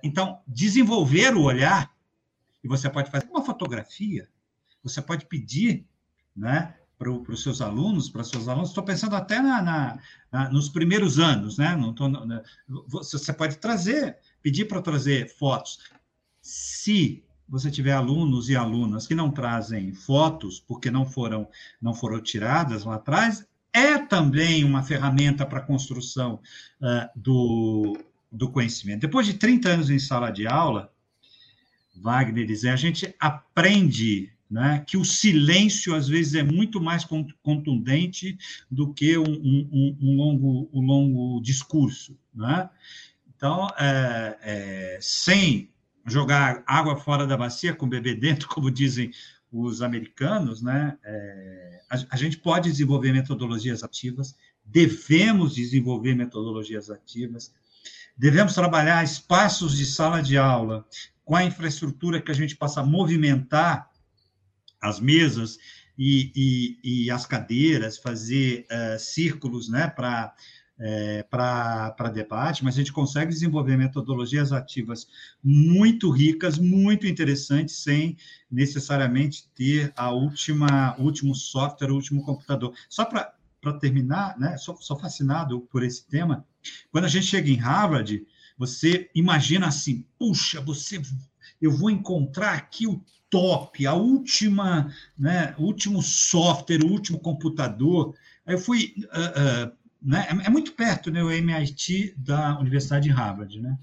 Então, 0.03 0.41
desenvolver 0.47 1.37
o 1.37 1.43
olhar, 1.43 1.93
e 2.62 2.69
você 2.69 2.89
pode 2.89 3.11
fazer 3.11 3.29
uma 3.29 3.45
fotografia, 3.45 4.29
você 4.83 5.03
pode 5.03 5.27
pedir 5.27 5.85
né, 6.35 6.75
para 6.99 7.11
os 7.11 7.43
seus 7.43 7.61
alunos, 7.61 8.09
para 8.09 8.25
seus 8.25 8.49
alunos, 8.49 8.71
estou 8.71 8.85
pensando 8.85 9.14
até 9.17 9.41
na, 9.41 9.61
na, 9.61 9.99
na, 10.33 10.51
nos 10.51 10.69
primeiros 10.69 11.19
anos, 11.19 11.59
né? 11.59 11.77
Não 11.77 11.93
tô, 11.93 12.09
na, 12.09 12.43
você 12.89 13.33
pode 13.33 13.59
trazer, 13.59 14.17
pedir 14.41 14.67
para 14.67 14.81
trazer 14.81 15.29
fotos. 15.37 15.79
Se 16.41 17.23
você 17.49 17.71
tiver 17.71 17.93
alunos 17.93 18.49
e 18.49 18.57
alunas 18.57 19.07
que 19.07 19.14
não 19.14 19.31
trazem 19.31 19.93
fotos 19.93 20.59
porque 20.59 20.91
não 20.91 21.05
foram 21.05 21.49
não 21.81 21.95
foram 21.95 22.21
tiradas 22.21 22.85
lá 22.85 22.97
atrás, 22.97 23.47
é 23.77 23.99
também 23.99 24.64
uma 24.64 24.83
ferramenta 24.83 25.45
para 25.45 25.59
a 25.59 25.62
construção 25.62 26.41
uh, 26.81 27.11
do, 27.14 27.99
do 28.33 28.51
conhecimento. 28.51 29.01
Depois 29.01 29.27
de 29.27 29.35
30 29.35 29.68
anos 29.68 29.91
em 29.91 29.99
sala 29.99 30.31
de 30.31 30.47
aula, 30.47 30.91
Wagner 31.95 32.47
diz, 32.47 32.64
a 32.64 32.74
gente 32.74 33.14
aprende 33.20 34.33
né, 34.51 34.83
que 34.87 34.97
o 34.97 35.05
silêncio, 35.05 35.95
às 35.95 36.09
vezes, 36.09 36.35
é 36.35 36.43
muito 36.43 36.81
mais 36.81 37.05
contundente 37.43 38.39
do 38.70 38.95
que 38.95 39.18
um, 39.18 39.24
um, 39.24 39.97
um 40.01 40.16
longo, 40.16 40.70
um 40.72 40.81
longo 40.81 41.43
discurso. 41.43 42.16
Né? 42.35 42.70
Então, 43.37 43.68
é, 43.79 44.39
é, 44.41 44.99
sem 45.03 45.68
jogar 46.07 46.62
água 46.66 46.97
fora 46.97 47.27
da 47.27 47.37
bacia 47.37 47.74
com 47.74 47.85
o 47.85 47.91
bebê 47.91 48.14
dentro, 48.14 48.49
como 48.49 48.70
dizem 48.70 49.11
os 49.62 49.82
americanos, 49.82 50.62
né, 50.62 50.98
é, 51.04 51.80
a, 51.90 51.96
a 52.11 52.16
gente 52.16 52.38
pode 52.38 52.70
desenvolver 52.70 53.12
metodologias 53.12 53.82
ativas, 53.82 54.34
devemos 54.64 55.54
desenvolver 55.54 56.14
metodologias 56.14 56.90
ativas, 56.90 57.52
devemos 58.16 58.54
trabalhar 58.54 59.04
espaços 59.04 59.76
de 59.76 59.86
sala 59.86 60.22
de 60.22 60.36
aula 60.36 60.86
com 61.24 61.34
a 61.34 61.44
infraestrutura 61.44 62.20
que 62.20 62.30
a 62.30 62.34
gente 62.34 62.57
possa 62.57 62.82
movimentar 62.82 63.90
as 64.80 65.00
mesas 65.00 65.59
e, 65.98 66.30
e, 66.36 67.04
e 67.04 67.11
as 67.11 67.24
cadeiras, 67.26 67.98
fazer 67.98 68.66
uh, 68.70 68.98
círculos 68.98 69.68
né, 69.68 69.88
para 69.88 70.34
é, 70.79 71.22
para 71.22 72.11
debate, 72.12 72.62
mas 72.64 72.74
a 72.74 72.79
gente 72.79 72.93
consegue 72.93 73.33
desenvolver 73.33 73.77
metodologias 73.77 74.53
ativas 74.53 75.07
muito 75.43 76.11
ricas, 76.11 76.59
muito 76.59 77.07
interessantes, 77.07 77.77
sem 77.77 78.16
necessariamente 78.51 79.49
ter 79.55 79.93
a 79.97 80.11
última, 80.11 80.95
o 80.99 81.05
último 81.05 81.35
software, 81.35 81.91
o 81.91 81.95
último 81.95 82.22
computador. 82.22 82.74
Só 82.89 83.05
para 83.05 83.33
terminar, 83.81 84.39
né, 84.39 84.57
sou, 84.59 84.77
sou 84.81 84.99
fascinado 84.99 85.61
por 85.61 85.83
esse 85.83 86.07
tema. 86.07 86.45
Quando 86.91 87.05
a 87.05 87.09
gente 87.09 87.27
chega 87.27 87.51
em 87.51 87.57
Harvard, 87.57 88.24
você 88.59 89.11
imagina 89.14 89.66
assim, 89.66 90.05
puxa, 90.18 90.61
você, 90.61 91.01
eu 91.61 91.70
vou 91.70 91.91
encontrar 91.91 92.55
aqui 92.55 92.87
o 92.87 93.03
top, 93.29 93.87
a 93.87 93.95
última, 93.95 94.93
né, 95.18 95.55
o 95.59 95.64
último 95.64 96.03
software, 96.03 96.85
o 96.85 96.91
último 96.91 97.18
computador. 97.18 98.14
Aí 98.45 98.55
eu 98.55 98.59
fui, 98.59 98.95
uh, 98.99 99.68
uh, 99.68 99.86
né, 100.07 100.28
é, 100.30 100.46
é, 100.46 100.50
muito 100.50 100.72
perto, 100.72 101.11
né, 101.11 101.22
o 101.22 101.30
MIT 101.30 102.14
da 102.16 102.57
Universidade 102.61 103.09
de 103.09 103.11
Harvard, 103.11 103.61
né? 103.61 103.76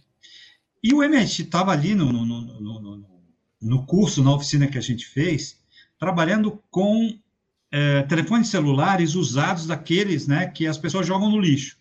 E 0.82 0.94
o 0.94 1.04
MIT 1.04 1.44
estava 1.44 1.72
ali 1.72 1.94
no, 1.94 2.12
no, 2.12 2.26
no, 2.26 3.06
no, 3.62 3.86
curso, 3.86 4.24
na 4.24 4.34
oficina 4.34 4.68
que 4.68 4.78
a 4.78 4.82
gente 4.82 5.06
fez, 5.06 5.60
trabalhando 6.00 6.64
com 6.72 7.18
é, 7.72 8.04
telefones 8.04 8.48
celulares 8.48 9.16
usados 9.16 9.68
daqueles, 9.68 10.28
né, 10.28 10.48
que 10.48 10.66
as 10.66 10.78
pessoas 10.78 11.06
jogam 11.06 11.30
no 11.30 11.40
lixo. 11.40 11.78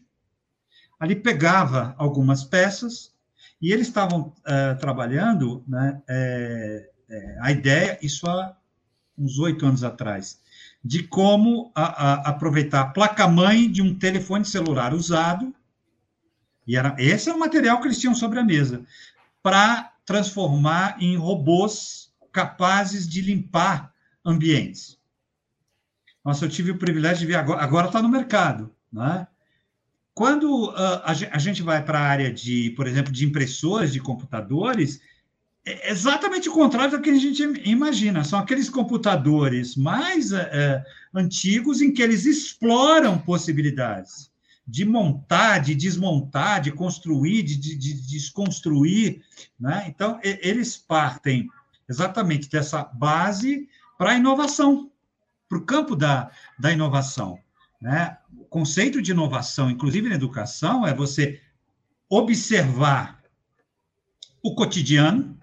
Ali 0.98 1.16
pegava 1.16 1.94
algumas 1.96 2.44
peças 2.44 3.12
e 3.60 3.72
eles 3.72 3.88
estavam 3.88 4.32
uh, 4.38 4.78
trabalhando, 4.80 5.64
né, 5.66 6.00
é, 6.08 6.90
é, 7.08 7.38
a 7.40 7.52
ideia, 7.52 7.98
isso 8.02 8.28
há 8.28 8.56
uns 9.16 9.38
oito 9.38 9.64
anos 9.66 9.84
atrás, 9.84 10.40
de 10.84 11.04
como 11.04 11.70
a, 11.74 11.84
a, 11.84 12.14
aproveitar 12.30 12.80
a 12.80 12.86
placa-mãe 12.86 13.70
de 13.70 13.80
um 13.80 13.94
telefone 13.94 14.44
celular 14.44 14.92
usado, 14.92 15.54
e 16.66 16.76
era, 16.76 16.94
esse 16.98 17.30
é 17.30 17.34
o 17.34 17.38
material 17.38 17.80
que 17.80 17.86
eles 17.86 17.98
tinham 17.98 18.14
sobre 18.14 18.38
a 18.38 18.44
mesa, 18.44 18.84
para 19.42 19.92
transformar 20.04 20.96
em 21.00 21.16
robôs 21.16 22.12
capazes 22.32 23.08
de 23.08 23.20
limpar 23.20 23.92
ambientes. 24.24 24.98
Nossa, 26.24 26.44
eu 26.44 26.48
tive 26.48 26.70
o 26.70 26.78
privilégio 26.78 27.20
de 27.20 27.26
ver, 27.26 27.36
agora 27.36 27.88
está 27.88 28.00
no 28.00 28.08
mercado, 28.08 28.74
né? 28.92 29.26
Quando 30.14 30.68
uh, 30.68 31.02
a, 31.04 31.38
gente 31.38 31.62
vai 31.62 31.82
para 31.82 31.98
a 31.98 32.06
área 32.06 32.32
de, 32.32 32.70
por 32.76 32.86
exemplo, 32.86 33.10
de 33.10 33.24
impressoras 33.24 33.92
de 33.92 33.98
computadores, 33.98 35.00
é 35.64 35.90
exatamente 35.90 36.48
o 36.48 36.52
contrário 36.52 36.98
do 36.98 37.02
que 37.02 37.10
a 37.10 37.18
gente 37.18 37.42
imagina. 37.64 38.24
São 38.24 38.38
aqueles 38.38 38.68
computadores 38.68 39.76
mais 39.76 40.32
é, 40.32 40.84
antigos 41.14 41.80
em 41.80 41.92
que 41.92 42.02
eles 42.02 42.24
exploram 42.24 43.18
possibilidades 43.18 44.30
de 44.66 44.84
montar, 44.84 45.58
de 45.58 45.74
desmontar, 45.74 46.60
de 46.60 46.72
construir, 46.72 47.42
de, 47.42 47.56
de, 47.56 47.76
de 47.76 47.94
desconstruir. 48.06 49.22
Né? 49.58 49.84
Então, 49.88 50.18
eles 50.22 50.76
partem 50.76 51.48
exatamente 51.88 52.48
dessa 52.48 52.84
base 52.84 53.68
para 53.98 54.12
a 54.12 54.16
inovação, 54.16 54.90
para 55.48 55.58
o 55.58 55.64
campo 55.64 55.94
da, 55.94 56.30
da 56.58 56.72
inovação. 56.72 57.38
Né? 57.80 58.16
O 58.36 58.44
conceito 58.44 59.02
de 59.02 59.10
inovação, 59.10 59.70
inclusive 59.70 60.08
na 60.08 60.14
educação, 60.14 60.86
é 60.86 60.94
você 60.94 61.40
observar 62.08 63.22
o 64.42 64.54
cotidiano, 64.54 65.38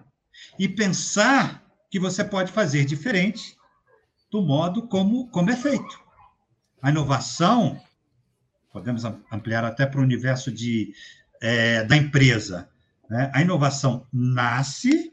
e 0.58 0.68
pensar 0.68 1.64
que 1.90 1.98
você 1.98 2.24
pode 2.24 2.52
fazer 2.52 2.84
diferente 2.84 3.56
do 4.30 4.40
modo 4.40 4.86
como, 4.86 5.28
como 5.28 5.50
é 5.50 5.56
feito. 5.56 6.00
A 6.80 6.90
inovação, 6.90 7.80
podemos 8.72 9.04
ampliar 9.30 9.64
até 9.64 9.84
para 9.84 10.00
o 10.00 10.02
universo 10.02 10.52
de, 10.52 10.94
é, 11.42 11.84
da 11.84 11.96
empresa. 11.96 12.68
Né? 13.08 13.30
A 13.34 13.42
inovação 13.42 14.06
nasce 14.12 15.12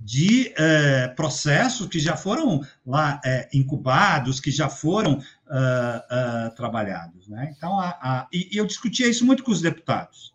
de 0.00 0.52
é, 0.56 1.08
processos 1.08 1.88
que 1.88 1.98
já 1.98 2.16
foram 2.16 2.60
lá 2.86 3.20
é, 3.24 3.48
incubados, 3.52 4.38
que 4.38 4.50
já 4.50 4.68
foram 4.68 5.14
uh, 5.14 5.18
uh, 5.18 6.54
trabalhados. 6.54 7.26
Né? 7.26 7.52
Então, 7.56 7.80
a, 7.80 7.88
a, 8.00 8.28
e, 8.32 8.54
e 8.54 8.58
eu 8.58 8.66
discutia 8.66 9.08
isso 9.08 9.26
muito 9.26 9.42
com 9.42 9.50
os 9.50 9.60
deputados 9.60 10.32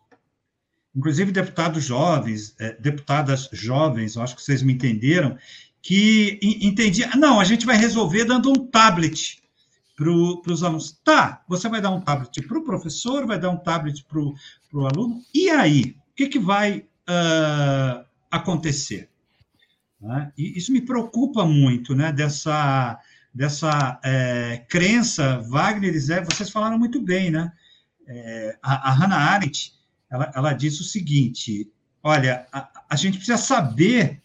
inclusive 0.94 1.32
deputados 1.32 1.84
jovens, 1.84 2.54
é, 2.58 2.76
deputadas 2.80 3.48
jovens, 3.52 4.16
acho 4.16 4.36
que 4.36 4.42
vocês 4.42 4.62
me 4.62 4.72
entenderam, 4.72 5.36
que 5.82 6.38
entendiam, 6.42 7.10
não, 7.16 7.38
a 7.38 7.44
gente 7.44 7.66
vai 7.66 7.76
resolver 7.76 8.24
dando 8.24 8.50
um 8.50 8.66
tablet 8.66 9.42
para 9.96 10.10
os 10.10 10.62
alunos. 10.62 10.98
Tá, 11.04 11.42
você 11.48 11.68
vai 11.68 11.80
dar 11.80 11.90
um 11.90 12.00
tablet 12.00 12.40
para 12.42 12.58
o 12.58 12.64
professor, 12.64 13.26
vai 13.26 13.38
dar 13.38 13.50
um 13.50 13.56
tablet 13.56 14.04
para 14.04 14.18
o 14.18 14.86
aluno, 14.86 15.22
e 15.34 15.50
aí? 15.50 15.96
O 16.12 16.14
que, 16.16 16.28
que 16.28 16.38
vai 16.38 16.78
uh, 16.78 18.04
acontecer? 18.30 19.10
Né? 20.00 20.32
E 20.38 20.56
isso 20.56 20.72
me 20.72 20.80
preocupa 20.80 21.44
muito, 21.44 21.94
né? 21.94 22.12
Dessa, 22.12 22.98
dessa 23.32 23.98
é, 24.04 24.64
crença, 24.68 25.42
Wagner 25.48 25.94
e 25.94 25.98
Zé, 25.98 26.24
vocês 26.24 26.50
falaram 26.50 26.78
muito 26.78 27.00
bem, 27.00 27.30
né? 27.30 27.52
É, 28.06 28.56
a, 28.62 28.90
a 28.90 28.92
Hannah 28.92 29.16
Arendt, 29.16 29.73
ela, 30.14 30.32
ela 30.32 30.52
diz 30.52 30.78
o 30.78 30.84
seguinte, 30.84 31.68
olha, 32.00 32.46
a, 32.52 32.84
a 32.90 32.96
gente 32.96 33.16
precisa 33.16 33.36
saber 33.36 34.22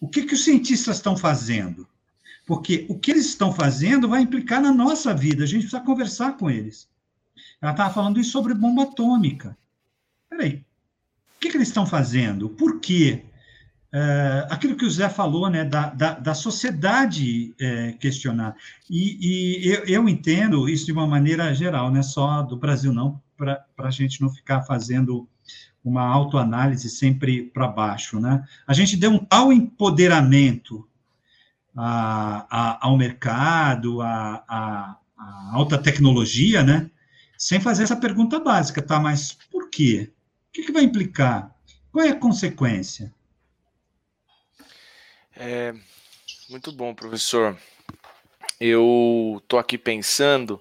o 0.00 0.08
que, 0.08 0.24
que 0.24 0.34
os 0.34 0.42
cientistas 0.42 0.96
estão 0.96 1.16
fazendo, 1.16 1.86
porque 2.44 2.86
o 2.88 2.98
que 2.98 3.12
eles 3.12 3.26
estão 3.26 3.52
fazendo 3.52 4.08
vai 4.08 4.22
implicar 4.22 4.60
na 4.60 4.72
nossa 4.72 5.14
vida, 5.14 5.44
a 5.44 5.46
gente 5.46 5.62
precisa 5.62 5.80
conversar 5.80 6.36
com 6.36 6.50
eles. 6.50 6.88
Ela 7.62 7.70
estava 7.70 7.94
falando 7.94 8.18
isso 8.18 8.32
sobre 8.32 8.52
bomba 8.52 8.82
atômica. 8.82 9.56
Peraí, 10.28 10.64
o 11.36 11.40
que, 11.40 11.50
que 11.50 11.56
eles 11.56 11.68
estão 11.68 11.86
fazendo? 11.86 12.48
Por 12.48 12.80
quê? 12.80 13.26
É, 13.92 14.46
aquilo 14.50 14.76
que 14.76 14.84
o 14.84 14.90
Zé 14.90 15.08
falou, 15.08 15.48
né, 15.48 15.64
da, 15.64 15.90
da, 15.90 16.14
da 16.14 16.34
sociedade 16.34 17.54
é, 17.60 17.92
questionar. 17.92 18.56
E, 18.90 19.64
e 19.64 19.68
eu, 19.68 19.84
eu, 19.84 20.08
entendo 20.08 20.68
isso 20.68 20.84
de 20.84 20.92
uma 20.92 21.06
maneira 21.06 21.54
geral, 21.54 21.92
não 21.92 22.00
é 22.00 22.02
só 22.02 22.42
do 22.42 22.56
Brasil, 22.56 22.92
não, 22.92 23.22
para 23.36 23.64
a 23.78 23.90
gente 23.90 24.20
não 24.20 24.30
ficar 24.30 24.62
fazendo 24.62 25.28
uma 25.84 26.02
autoanálise 26.02 26.90
sempre 26.90 27.44
para 27.44 27.68
baixo. 27.68 28.18
Né? 28.18 28.46
A 28.66 28.72
gente 28.72 28.96
deu 28.96 29.10
um 29.10 29.18
tal 29.18 29.52
empoderamento 29.52 30.88
a, 31.76 32.46
a, 32.50 32.86
ao 32.86 32.96
mercado, 32.96 34.00
a, 34.00 34.98
alta 35.52 35.78
tecnologia, 35.78 36.62
né? 36.62 36.90
sem 37.38 37.60
fazer 37.60 37.84
essa 37.84 37.96
pergunta 37.96 38.40
básica, 38.40 38.82
tá? 38.82 38.98
Mas 38.98 39.32
por 39.50 39.68
quê? 39.70 40.10
O 40.48 40.52
que, 40.52 40.64
que 40.64 40.72
vai 40.72 40.82
implicar? 40.82 41.54
Qual 41.92 42.04
é 42.04 42.10
a 42.10 42.18
consequência? 42.18 43.12
É, 45.34 45.74
muito 46.48 46.72
bom, 46.72 46.94
professor. 46.94 47.56
Eu 48.58 49.38
estou 49.42 49.58
aqui 49.58 49.76
pensando, 49.76 50.60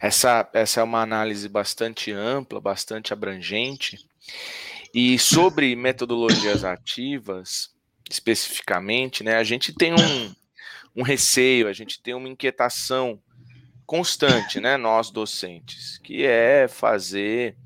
essa, 0.00 0.48
essa 0.52 0.80
é 0.80 0.82
uma 0.84 1.02
análise 1.02 1.48
bastante 1.48 2.12
ampla, 2.12 2.60
bastante 2.60 3.12
abrangente, 3.12 3.98
e 4.94 5.18
sobre 5.18 5.74
metodologias 5.76 6.64
ativas, 6.64 7.70
especificamente, 8.10 9.22
né, 9.22 9.36
a 9.36 9.44
gente 9.44 9.72
tem 9.72 9.92
um, 9.92 10.34
um 10.96 11.02
receio, 11.02 11.68
a 11.68 11.72
gente 11.72 12.00
tem 12.00 12.14
uma 12.14 12.28
inquietação 12.28 13.20
constante, 13.86 14.60
né, 14.60 14.76
nós 14.76 15.10
docentes, 15.10 15.98
que 15.98 16.24
é 16.24 16.68
fazer 16.68 17.56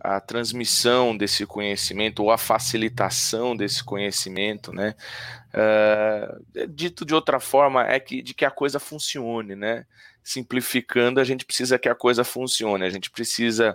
a 0.00 0.18
transmissão 0.18 1.14
desse 1.14 1.44
conhecimento 1.44 2.22
ou 2.22 2.30
a 2.30 2.38
facilitação 2.38 3.54
desse 3.54 3.84
conhecimento, 3.84 4.72
né? 4.72 4.94
Uh, 5.52 6.66
dito 6.68 7.04
de 7.04 7.14
outra 7.14 7.38
forma, 7.38 7.86
é 7.86 8.00
que 8.00 8.22
de 8.22 8.32
que 8.32 8.44
a 8.44 8.50
coisa 8.50 8.80
funcione, 8.80 9.54
né? 9.54 9.84
Simplificando, 10.22 11.18
a 11.18 11.24
gente 11.24 11.44
precisa 11.44 11.78
que 11.78 11.88
a 11.88 11.94
coisa 11.94 12.22
funcione, 12.22 12.84
a 12.84 12.90
gente 12.90 13.10
precisa 13.10 13.74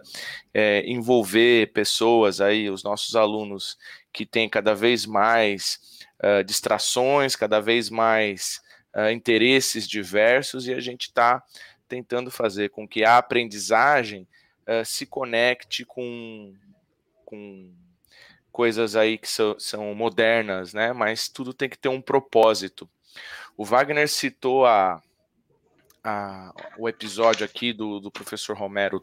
é, 0.54 0.84
envolver 0.86 1.72
pessoas 1.74 2.40
aí, 2.40 2.70
os 2.70 2.84
nossos 2.84 3.16
alunos 3.16 3.78
que 4.14 4.26
têm 4.26 4.48
cada 4.48 4.74
vez 4.74 5.06
mais 5.06 5.80
uh, 6.24 6.44
distrações, 6.44 7.36
cada 7.36 7.60
vez 7.60 7.90
mais 7.90 8.62
uh, 8.96 9.10
interesses 9.10 9.88
diversos, 9.88 10.68
e 10.68 10.74
a 10.74 10.80
gente 10.80 11.08
está 11.08 11.44
tentando 11.88 12.32
fazer 12.32 12.70
com 12.70 12.88
que 12.88 13.04
a 13.04 13.18
aprendizagem 13.18 14.28
uh, 14.68 14.86
se 14.86 15.06
conecte 15.06 15.84
com, 15.84 16.54
com 17.26 17.72
coisas 18.52 18.96
aí 18.96 19.18
que 19.18 19.28
so, 19.28 19.56
são 19.60 19.94
modernas, 19.94 20.74
né? 20.74 20.94
Mas 20.94 21.28
tudo 21.28 21.54
tem 21.54 21.68
que 21.68 21.78
ter 21.78 21.90
um 21.90 22.02
propósito. 22.02 22.90
O 23.58 23.66
Wagner 23.66 24.08
citou 24.08 24.66
a, 24.66 25.02
a 26.06 26.54
o 26.78 26.88
episódio 26.88 27.44
aqui 27.44 27.74
do, 27.74 28.00
do 28.00 28.12
professor 28.12 28.56
Romero 28.56 29.02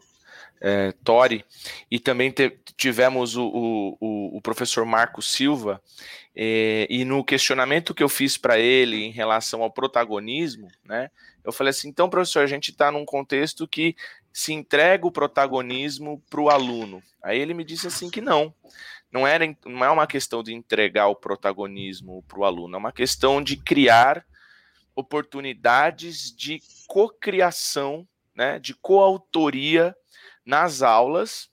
é, 0.61 0.93
Tori, 1.03 1.45
e 1.91 1.99
também 1.99 2.31
te, 2.31 2.57
tivemos 2.77 3.35
o, 3.35 3.45
o, 3.99 4.37
o, 4.37 4.41
professor 4.41 4.85
Marco 4.85 5.21
Silva, 5.21 5.81
é, 6.35 6.87
e 6.89 7.03
no 7.03 7.23
questionamento 7.23 7.93
que 7.93 8.01
eu 8.01 8.09
fiz 8.09 8.37
para 8.37 8.57
ele 8.57 9.03
em 9.03 9.11
relação 9.11 9.61
ao 9.61 9.69
protagonismo, 9.69 10.69
né, 10.85 11.11
eu 11.43 11.51
falei 11.51 11.71
assim: 11.71 11.89
então, 11.89 12.09
professor, 12.09 12.43
a 12.43 12.47
gente 12.47 12.71
está 12.71 12.91
num 12.91 13.05
contexto 13.05 13.67
que 13.67 13.95
se 14.31 14.53
entrega 14.53 15.05
o 15.05 15.11
protagonismo 15.11 16.23
para 16.29 16.41
o 16.41 16.49
aluno. 16.49 17.03
Aí 17.21 17.39
ele 17.39 17.53
me 17.53 17.63
disse 17.63 17.85
assim 17.85 18.09
que 18.09 18.21
não. 18.21 18.53
Não, 19.11 19.27
era, 19.27 19.45
não 19.63 19.85
é 19.85 19.91
uma 19.91 20.07
questão 20.07 20.41
de 20.41 20.53
entregar 20.53 21.07
o 21.07 21.15
protagonismo 21.15 22.23
para 22.27 22.39
o 22.39 22.45
aluno, 22.45 22.75
é 22.75 22.79
uma 22.79 22.91
questão 22.91 23.43
de 23.43 23.55
criar 23.57 24.25
oportunidades 24.95 26.31
de 26.35 26.61
cocriação, 26.87 28.07
né, 28.35 28.59
de 28.59 28.73
coautoria 28.73 29.95
nas 30.45 30.81
aulas, 30.81 31.49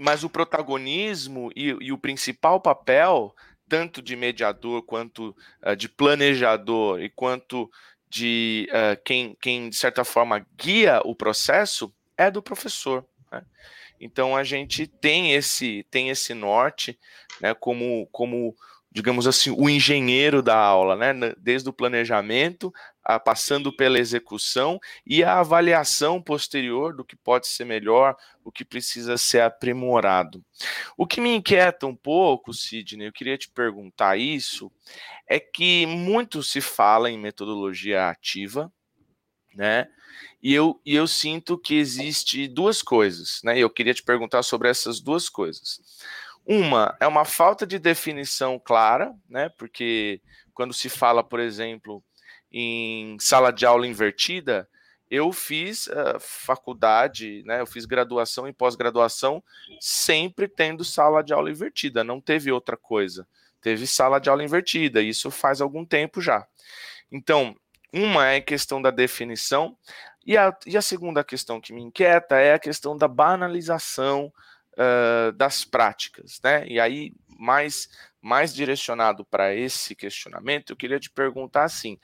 mas 0.00 0.24
o 0.24 0.30
protagonismo 0.30 1.50
e, 1.54 1.76
e 1.80 1.92
o 1.92 1.98
principal 1.98 2.60
papel, 2.60 3.34
tanto 3.68 4.02
de 4.02 4.16
mediador 4.16 4.82
quanto 4.82 5.36
uh, 5.62 5.76
de 5.76 5.88
planejador 5.88 7.00
e 7.00 7.08
quanto 7.08 7.70
de 8.08 8.68
uh, 8.70 9.00
quem, 9.04 9.36
quem, 9.40 9.68
de 9.68 9.76
certa 9.76 10.04
forma, 10.04 10.46
guia 10.56 11.00
o 11.04 11.14
processo 11.14 11.92
é 12.16 12.30
do 12.30 12.42
professor. 12.42 13.04
Né? 13.30 13.44
Então 14.00 14.36
a 14.36 14.44
gente 14.44 14.86
tem 14.86 15.32
esse, 15.32 15.86
tem 15.90 16.10
esse 16.10 16.34
norte 16.34 16.98
né, 17.40 17.54
como, 17.54 18.06
como, 18.12 18.54
digamos 18.94 19.26
assim, 19.26 19.50
o 19.50 19.68
engenheiro 19.68 20.40
da 20.40 20.56
aula, 20.56 20.94
né? 20.94 21.34
desde 21.36 21.68
o 21.68 21.72
planejamento, 21.72 22.72
a, 23.02 23.18
passando 23.18 23.74
pela 23.74 23.98
execução 23.98 24.78
e 25.04 25.24
a 25.24 25.40
avaliação 25.40 26.22
posterior 26.22 26.94
do 26.94 27.04
que 27.04 27.16
pode 27.16 27.48
ser 27.48 27.64
melhor, 27.64 28.16
o 28.44 28.52
que 28.52 28.64
precisa 28.64 29.18
ser 29.18 29.40
aprimorado. 29.40 30.44
O 30.96 31.08
que 31.08 31.20
me 31.20 31.34
inquieta 31.34 31.88
um 31.88 31.96
pouco, 31.96 32.54
Sidney, 32.54 33.08
eu 33.08 33.12
queria 33.12 33.36
te 33.36 33.50
perguntar 33.50 34.16
isso, 34.16 34.70
é 35.26 35.40
que 35.40 35.86
muito 35.86 36.40
se 36.40 36.60
fala 36.60 37.10
em 37.10 37.18
metodologia 37.18 38.08
ativa, 38.08 38.72
né? 39.52 39.88
E 40.40 40.54
eu, 40.54 40.80
e 40.84 40.94
eu 40.94 41.08
sinto 41.08 41.58
que 41.58 41.74
existe 41.74 42.46
duas 42.46 42.80
coisas, 42.80 43.40
né? 43.42 43.58
Eu 43.58 43.68
queria 43.70 43.94
te 43.94 44.04
perguntar 44.04 44.42
sobre 44.44 44.68
essas 44.68 45.00
duas 45.00 45.28
coisas. 45.28 45.80
Uma 46.46 46.96
é 47.00 47.06
uma 47.06 47.24
falta 47.24 47.66
de 47.66 47.78
definição 47.78 48.58
clara, 48.58 49.14
né? 49.28 49.48
Porque 49.58 50.20
quando 50.52 50.74
se 50.74 50.88
fala, 50.88 51.24
por 51.24 51.40
exemplo, 51.40 52.02
em 52.52 53.16
sala 53.18 53.50
de 53.50 53.64
aula 53.64 53.86
invertida, 53.86 54.68
eu 55.10 55.32
fiz 55.32 55.86
uh, 55.86 56.18
faculdade, 56.18 57.42
né? 57.46 57.60
Eu 57.60 57.66
fiz 57.66 57.84
graduação 57.84 58.46
e 58.46 58.52
pós-graduação 58.52 59.42
sempre 59.80 60.48
tendo 60.48 60.84
sala 60.84 61.22
de 61.22 61.32
aula 61.32 61.50
invertida, 61.50 62.04
não 62.04 62.20
teve 62.20 62.52
outra 62.52 62.76
coisa 62.76 63.26
teve 63.64 63.86
sala 63.86 64.20
de 64.20 64.28
aula 64.28 64.44
invertida, 64.44 65.00
isso 65.00 65.30
faz 65.30 65.62
algum 65.62 65.86
tempo 65.86 66.20
já. 66.20 66.46
Então, 67.10 67.56
uma 67.90 68.26
é 68.26 68.38
questão 68.38 68.80
da 68.80 68.90
definição, 68.90 69.74
e 70.26 70.36
a, 70.36 70.54
e 70.66 70.76
a 70.76 70.82
segunda 70.82 71.24
questão 71.24 71.58
que 71.58 71.72
me 71.72 71.80
inquieta 71.80 72.36
é 72.36 72.52
a 72.52 72.58
questão 72.58 72.94
da 72.94 73.08
banalização 73.08 74.30
uh, 74.78 75.32
das 75.32 75.64
práticas, 75.64 76.40
né? 76.42 76.66
E 76.66 76.78
aí, 76.78 77.12
mais, 77.28 77.88
mais 78.20 78.54
direcionado 78.54 79.24
para 79.24 79.54
esse 79.54 79.94
questionamento, 79.94 80.70
eu 80.70 80.76
queria 80.76 81.00
te 81.00 81.10
perguntar 81.10 81.64
assim: 81.64 81.98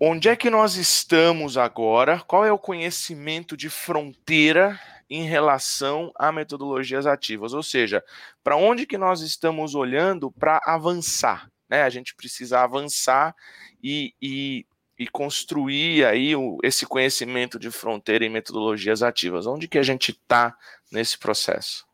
onde 0.00 0.28
é 0.28 0.36
que 0.36 0.50
nós 0.50 0.76
estamos 0.76 1.56
agora? 1.56 2.20
Qual 2.20 2.44
é 2.44 2.52
o 2.52 2.58
conhecimento 2.58 3.56
de 3.56 3.70
fronteira 3.70 4.78
em 5.08 5.24
relação 5.24 6.12
a 6.16 6.32
metodologias 6.32 7.06
ativas, 7.06 7.52
ou 7.52 7.62
seja, 7.62 8.02
para 8.42 8.56
onde 8.56 8.86
que 8.86 8.98
nós 8.98 9.20
estamos 9.20 9.74
olhando 9.74 10.30
para 10.32 10.60
avançar, 10.64 11.50
né? 11.68 11.82
A 11.82 11.90
gente 11.90 12.14
precisa 12.14 12.60
avançar 12.60 13.34
e, 13.82 14.14
e, 14.20 14.66
e 14.98 15.06
construir 15.06 16.04
aí 16.04 16.36
o, 16.36 16.58
esse 16.62 16.86
conhecimento 16.86 17.58
de 17.58 17.70
fronteira 17.70 18.24
em 18.24 18.30
metodologias 18.30 19.02
ativas. 19.02 19.46
Onde 19.46 19.68
que 19.68 19.78
a 19.78 19.82
gente 19.82 20.12
está 20.12 20.56
nesse 20.90 21.18
processo? 21.18 21.84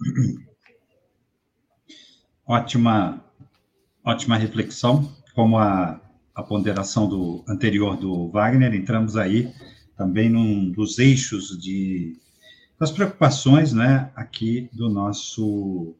Ótima, 2.46 3.24
ótima 4.04 4.36
reflexão. 4.36 5.08
Como 5.36 5.56
a, 5.56 6.00
a 6.34 6.42
ponderação 6.42 7.08
do 7.08 7.44
anterior 7.46 7.96
do 7.96 8.28
Wagner, 8.28 8.74
entramos 8.74 9.16
aí 9.16 9.54
também 9.96 10.28
num 10.28 10.68
dos 10.68 10.98
eixos 10.98 11.56
de, 11.60 12.18
das 12.76 12.90
preocupações, 12.90 13.72
né, 13.72 14.10
aqui 14.16 14.68
do 14.72 14.88
nosso, 14.88 15.94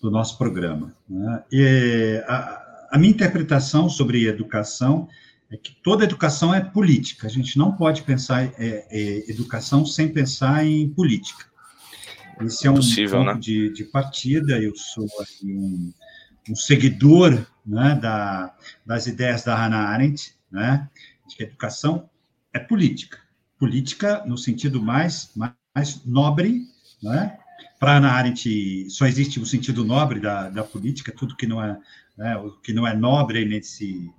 do 0.00 0.08
nosso 0.08 0.38
programa. 0.38 0.94
Né? 1.08 1.44
E 1.50 2.22
a, 2.28 2.65
a 2.90 2.98
minha 2.98 3.12
interpretação 3.12 3.88
sobre 3.88 4.26
educação 4.26 5.08
é 5.50 5.56
que 5.56 5.76
toda 5.82 6.04
educação 6.04 6.54
é 6.54 6.60
política. 6.60 7.26
A 7.26 7.30
gente 7.30 7.56
não 7.56 7.72
pode 7.72 8.02
pensar 8.02 8.44
é, 8.44 8.52
é, 8.58 9.30
educação 9.30 9.86
sem 9.86 10.08
pensar 10.08 10.64
em 10.64 10.88
política. 10.88 11.44
Esse 12.40 12.66
é 12.66 12.70
um 12.70 12.74
Possível, 12.74 13.18
ponto 13.18 13.34
né? 13.34 13.40
de, 13.40 13.72
de, 13.72 13.84
partida. 13.84 14.60
Eu 14.60 14.74
sou 14.76 15.06
um, 15.44 15.92
um, 16.50 16.56
seguidor 16.56 17.46
né, 17.64 17.94
da, 18.00 18.54
das 18.84 19.06
ideias 19.06 19.42
da 19.42 19.56
Hannah 19.56 19.88
Arendt, 19.88 20.34
né, 20.50 20.88
de 21.26 21.36
que 21.36 21.44
a 21.44 21.46
educação 21.46 22.10
é 22.52 22.58
política. 22.58 23.18
Política 23.58 24.22
no 24.26 24.36
sentido 24.36 24.82
mais, 24.82 25.32
mais 25.74 26.04
nobre, 26.04 26.62
né? 27.02 27.38
Para 27.78 27.94
Hannah 27.94 28.12
Arendt, 28.12 28.88
só 28.90 29.06
existe 29.06 29.38
o 29.38 29.46
sentido 29.46 29.84
nobre 29.84 30.18
da, 30.18 30.48
da 30.48 30.64
política, 30.64 31.12
tudo 31.12 31.36
que 31.36 31.46
não 31.46 31.62
é, 31.62 31.78
né, 32.16 32.36
o 32.36 32.52
que 32.52 32.72
não 32.72 32.86
é 32.86 32.96
nobre 32.96 33.44
nesse, 33.44 34.10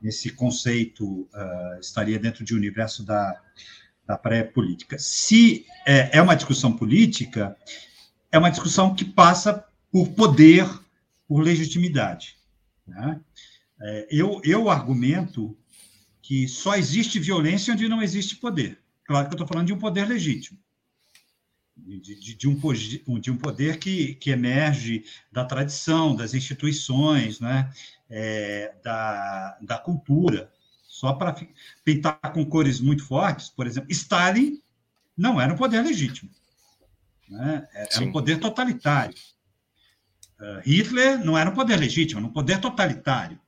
nesse 0.00 0.30
conceito 0.30 1.04
uh, 1.04 1.80
estaria 1.80 2.18
dentro 2.18 2.44
de 2.44 2.54
um 2.54 2.58
universo 2.58 3.04
da, 3.04 3.40
da 4.06 4.16
pré-política. 4.16 4.98
Se 4.98 5.66
é, 5.86 6.18
é, 6.18 6.22
uma 6.22 6.36
discussão 6.36 6.76
política, 6.76 7.56
é 8.30 8.38
uma 8.38 8.50
discussão 8.50 8.94
que 8.94 9.04
passa 9.04 9.64
por 9.90 10.08
poder, 10.10 10.68
por 11.26 11.40
legitimidade. 11.40 12.36
Né? 12.86 13.20
É, 13.80 14.08
eu, 14.10 14.40
eu 14.44 14.70
argumento 14.70 15.56
que 16.22 16.46
só 16.48 16.76
existe 16.76 17.18
violência 17.18 17.72
onde 17.72 17.88
não 17.88 18.02
existe 18.02 18.36
poder. 18.36 18.78
Claro 19.04 19.28
que 19.28 19.34
eu 19.34 19.36
estou 19.36 19.46
falando 19.46 19.68
de 19.68 19.72
um 19.72 19.78
poder 19.78 20.06
legítimo. 20.08 20.58
De, 21.86 22.34
de, 22.34 22.48
um, 22.48 23.20
de 23.20 23.30
um 23.30 23.36
poder 23.36 23.78
que, 23.78 24.16
que 24.16 24.30
emerge 24.30 25.04
da 25.30 25.44
tradição, 25.44 26.16
das 26.16 26.34
instituições, 26.34 27.38
né? 27.38 27.70
É, 28.10 28.74
da, 28.82 29.56
da 29.62 29.78
cultura. 29.78 30.50
Só 30.82 31.12
para 31.12 31.36
pintar 31.84 32.18
com 32.32 32.44
cores 32.44 32.80
muito 32.80 33.04
fortes, 33.04 33.48
por 33.50 33.66
exemplo, 33.66 33.92
Stalin 33.92 34.60
não 35.16 35.40
era 35.40 35.52
um 35.52 35.56
poder 35.56 35.82
legítimo. 35.82 36.30
Né? 37.28 37.68
Era 37.72 37.90
Sim. 37.90 38.06
um 38.06 38.12
poder 38.12 38.38
totalitário. 38.38 39.14
Uh, 40.40 40.60
Hitler 40.64 41.24
não 41.24 41.36
era 41.36 41.48
um 41.48 41.54
poder 41.54 41.76
legítimo, 41.76 42.20
era 42.20 42.28
um 42.28 42.32
poder 42.32 42.60
totalitário. 42.60 43.38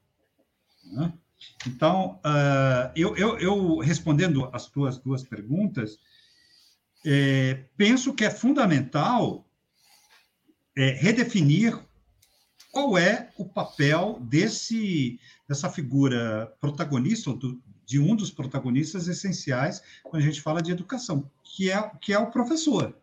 Né? 0.85 1.13
Então, 1.67 2.19
uh, 2.25 2.91
eu, 2.97 3.17
eu, 3.17 3.39
eu, 3.39 3.79
respondendo 3.79 4.49
as 4.53 4.67
tuas 4.67 4.99
duas 4.99 5.23
perguntas, 5.23 5.99
é, 7.11 7.65
penso 7.75 8.13
que 8.13 8.23
é 8.23 8.31
fundamental 8.31 9.49
é, 10.77 10.91
redefinir 10.91 11.75
qual 12.71 12.99
é 12.99 13.31
o 13.39 13.47
papel 13.47 14.19
desse, 14.21 15.19
dessa 15.49 15.71
figura 15.71 16.55
protagonista, 16.61 17.33
do, 17.33 17.59
de 17.87 17.99
um 17.99 18.15
dos 18.15 18.31
protagonistas 18.31 19.09
essenciais 19.09 19.83
quando 20.05 20.23
a 20.23 20.27
gente 20.27 20.43
fala 20.43 20.61
de 20.61 20.71
educação, 20.71 21.31
que 21.43 21.71
é, 21.71 21.91
que 21.99 22.13
é 22.13 22.19
o 22.19 22.31
professor. 22.31 22.95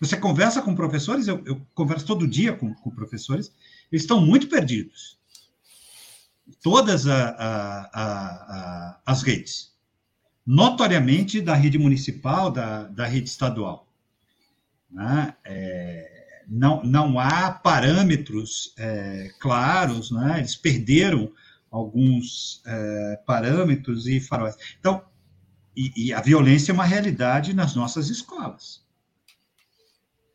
Você 0.00 0.16
conversa 0.16 0.60
com 0.60 0.74
professores, 0.74 1.28
eu, 1.28 1.40
eu 1.46 1.64
converso 1.74 2.06
todo 2.06 2.26
dia 2.26 2.54
com, 2.54 2.74
com, 2.74 2.90
professores, 2.90 3.52
eles 3.92 4.02
estão 4.02 4.20
muito 4.20 4.48
perdidos. 4.48 5.16
Todas 6.60 7.06
a, 7.06 7.28
a, 7.28 7.90
a, 7.94 9.00
as 9.06 9.22
redes, 9.22 9.73
notoriamente 10.46 11.40
da 11.40 11.54
rede 11.54 11.78
municipal, 11.78 12.50
da, 12.50 12.84
da 12.84 13.06
rede 13.06 13.28
estadual. 13.28 13.88
Né? 14.90 15.34
É, 15.44 16.42
não, 16.48 16.82
não 16.84 17.18
há 17.18 17.50
parâmetros 17.50 18.74
é, 18.78 19.30
claros, 19.40 20.10
né? 20.10 20.38
eles 20.38 20.56
perderam 20.56 21.32
alguns 21.70 22.62
é, 22.66 23.20
parâmetros 23.26 24.06
e 24.06 24.20
faróis. 24.20 24.56
Então, 24.78 25.02
e, 25.76 25.92
e, 25.96 26.12
a 26.12 26.20
violência 26.20 26.70
é 26.70 26.74
uma 26.74 26.84
realidade 26.84 27.52
nas 27.52 27.74
nossas 27.74 28.08
escolas. 28.08 28.84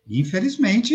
Infelizmente, 0.05 0.93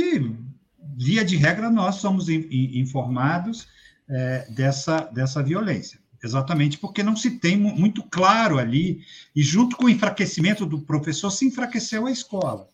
via 0.98 1.24
de 1.24 1.36
regra, 1.36 1.70
nós 1.70 1.94
somos 1.96 2.28
in, 2.28 2.46
in, 2.50 2.78
informados 2.80 3.66
é, 4.06 4.46
dessa, 4.50 5.00
dessa 5.06 5.42
violência. 5.42 5.98
Exatamente 6.24 6.78
porque 6.78 7.02
não 7.02 7.14
se 7.14 7.32
tem 7.32 7.54
muito 7.54 8.02
claro 8.02 8.58
ali, 8.58 9.04
e 9.36 9.42
junto 9.42 9.76
com 9.76 9.84
o 9.84 9.90
enfraquecimento 9.90 10.64
do 10.64 10.80
professor, 10.80 11.30
se 11.30 11.44
enfraqueceu 11.44 12.06
a 12.06 12.10
escola. 12.10 12.66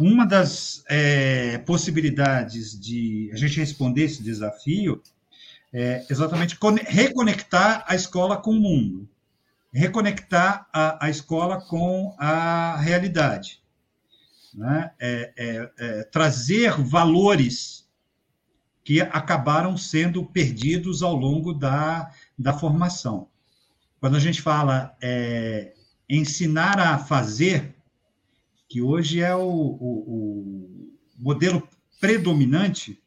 Uma 0.00 0.26
das 0.26 0.82
é, 0.88 1.58
possibilidades 1.58 2.78
de 2.78 3.30
a 3.32 3.36
gente 3.36 3.60
responder 3.60 4.02
esse 4.02 4.20
desafio 4.20 5.00
é 5.72 6.04
exatamente 6.10 6.58
reconectar 6.86 7.84
a 7.86 7.94
escola 7.94 8.36
com 8.36 8.50
o 8.50 8.60
mundo, 8.60 9.08
reconectar 9.72 10.66
a, 10.72 11.06
a 11.06 11.10
escola 11.10 11.60
com 11.60 12.16
a 12.18 12.76
realidade, 12.78 13.62
né? 14.52 14.90
é, 14.98 15.32
é, 15.36 15.70
é, 15.78 16.02
trazer 16.04 16.72
valores 16.82 17.87
que 18.88 19.02
acabaram 19.02 19.76
sendo 19.76 20.24
perdidos 20.24 21.02
ao 21.02 21.14
longo 21.14 21.52
da, 21.52 22.10
da 22.38 22.54
formação. 22.54 23.28
Quando 24.00 24.16
a 24.16 24.18
gente 24.18 24.40
fala 24.40 24.96
é, 24.98 25.74
ensinar 26.08 26.80
a 26.80 26.96
fazer, 26.96 27.76
que 28.66 28.80
hoje 28.80 29.20
é 29.20 29.36
o, 29.36 29.42
o, 29.42 29.92
o 30.08 30.98
modelo 31.18 31.68
predominante, 32.00 32.98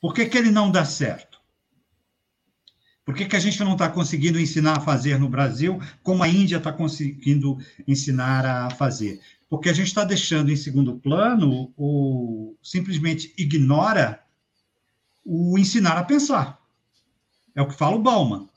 por 0.00 0.14
que, 0.14 0.26
que 0.26 0.38
ele 0.38 0.52
não 0.52 0.70
dá 0.70 0.84
certo? 0.84 1.40
Por 3.04 3.12
que, 3.12 3.24
que 3.24 3.34
a 3.34 3.40
gente 3.40 3.58
não 3.64 3.72
está 3.72 3.88
conseguindo 3.88 4.38
ensinar 4.38 4.78
a 4.78 4.80
fazer 4.80 5.18
no 5.18 5.28
Brasil 5.28 5.80
como 6.04 6.22
a 6.22 6.28
Índia 6.28 6.58
está 6.58 6.72
conseguindo 6.72 7.58
ensinar 7.84 8.46
a 8.46 8.70
fazer? 8.70 9.20
Porque 9.48 9.68
a 9.68 9.72
gente 9.72 9.88
está 9.88 10.04
deixando 10.04 10.52
em 10.52 10.56
segundo 10.56 11.00
plano 11.00 11.72
ou 11.76 12.56
simplesmente 12.62 13.34
ignora 13.36 14.24
o 15.26 15.58
ensinar 15.58 15.98
a 15.98 16.04
pensar. 16.04 16.62
É 17.54 17.60
o 17.60 17.66
que 17.66 17.74
fala 17.74 17.96
o 17.96 18.02
Bauman. 18.02 18.48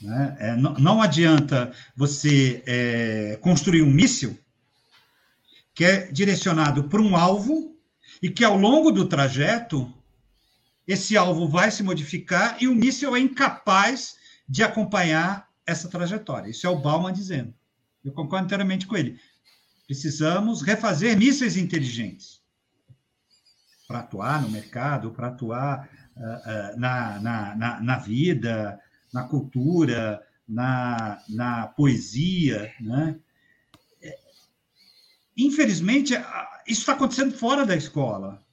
Né? 0.00 0.36
É, 0.40 0.56
não, 0.56 0.74
não, 0.74 1.02
adianta 1.02 1.72
você 1.94 2.62
é, 2.66 3.38
construir 3.42 3.82
um 3.82 3.90
míssil 3.90 4.38
que 5.74 5.84
é 5.84 6.10
direcionado 6.10 6.84
para 6.84 7.02
um 7.02 7.14
alvo 7.14 7.76
e 8.22 8.30
que 8.30 8.44
ao 8.44 8.56
longo 8.56 8.90
do 8.90 9.06
trajeto 9.06 9.92
esse 10.86 11.16
alvo 11.16 11.48
vai 11.48 11.70
se 11.70 11.82
modificar 11.82 12.56
e 12.60 12.66
o 12.66 12.74
míssil 12.74 13.14
é 13.14 13.20
incapaz 13.20 14.16
de 14.48 14.62
acompanhar 14.62 15.48
essa 15.66 15.88
trajetória. 15.88 16.48
Isso 16.48 16.66
é 16.66 16.70
o 16.70 16.78
Bauman 16.78 17.12
dizendo. 17.12 17.52
Eu 18.02 18.12
concordo 18.12 18.46
inteiramente 18.46 18.86
com 18.86 18.96
ele. 18.96 19.20
Precisamos 19.86 20.62
refazer 20.62 21.18
mísseis 21.18 21.56
inteligentes 21.56 22.40
para 23.88 24.00
atuar 24.00 24.42
no 24.42 24.50
mercado, 24.50 25.12
para 25.12 25.28
atuar 25.28 25.88
uh, 26.14 26.20
uh, 26.20 26.78
na, 26.78 27.18
na, 27.20 27.56
na, 27.56 27.80
na, 27.80 27.98
vida, 27.98 28.78
na 29.14 29.22
cultura, 29.22 30.22
na, 30.46 31.22
na 31.26 31.68
poesia. 31.68 32.70
Né? 32.78 33.18
Infelizmente, 35.34 36.12
isso 36.66 36.80
está 36.80 36.92
acontecendo 36.92 37.32
fora 37.32 37.64
da 37.64 37.74
escola. 37.74 38.44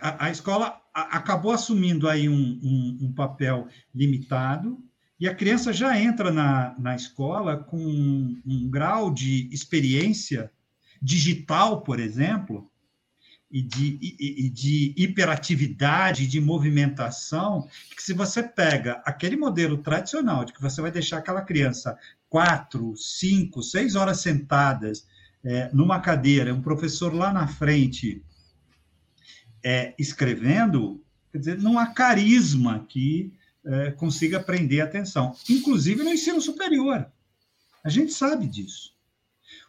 A, 0.00 0.26
a 0.26 0.30
escola 0.30 0.80
acabou 0.94 1.52
assumindo 1.52 2.08
aí 2.08 2.30
um, 2.30 2.60
um, 2.62 2.98
um, 3.02 3.12
papel 3.12 3.68
limitado 3.94 4.82
e 5.20 5.28
a 5.28 5.34
criança 5.34 5.70
já 5.70 5.98
entra 6.00 6.30
na, 6.30 6.74
na 6.78 6.96
escola 6.96 7.58
com 7.58 7.76
um, 7.76 8.40
um 8.46 8.70
grau 8.70 9.12
de 9.12 9.48
experiência 9.52 10.50
digital, 11.00 11.82
por 11.82 12.00
exemplo, 12.00 12.71
e 13.52 13.60
de, 13.60 13.98
e, 14.00 14.46
e 14.46 14.48
de 14.48 14.94
hiperatividade, 14.96 16.26
de 16.26 16.40
movimentação, 16.40 17.68
que 17.94 18.02
se 18.02 18.14
você 18.14 18.42
pega 18.42 19.02
aquele 19.04 19.36
modelo 19.36 19.76
tradicional 19.76 20.44
de 20.44 20.54
que 20.54 20.62
você 20.62 20.80
vai 20.80 20.90
deixar 20.90 21.18
aquela 21.18 21.42
criança 21.42 21.98
quatro, 22.30 22.96
cinco, 22.96 23.62
seis 23.62 23.94
horas 23.94 24.20
sentadas 24.20 25.06
é, 25.44 25.68
numa 25.72 26.00
cadeira, 26.00 26.54
um 26.54 26.62
professor 26.62 27.12
lá 27.12 27.30
na 27.30 27.46
frente 27.46 28.24
é, 29.62 29.94
escrevendo, 29.98 31.04
quer 31.30 31.38
dizer, 31.38 31.58
não 31.58 31.78
há 31.78 31.88
carisma 31.88 32.86
que 32.88 33.32
é, 33.64 33.90
consiga 33.90 34.40
prender 34.40 34.80
a 34.80 34.84
atenção, 34.84 35.36
inclusive 35.48 36.02
no 36.02 36.10
ensino 36.10 36.40
superior. 36.40 37.06
A 37.84 37.90
gente 37.90 38.12
sabe 38.12 38.46
disso. 38.46 38.94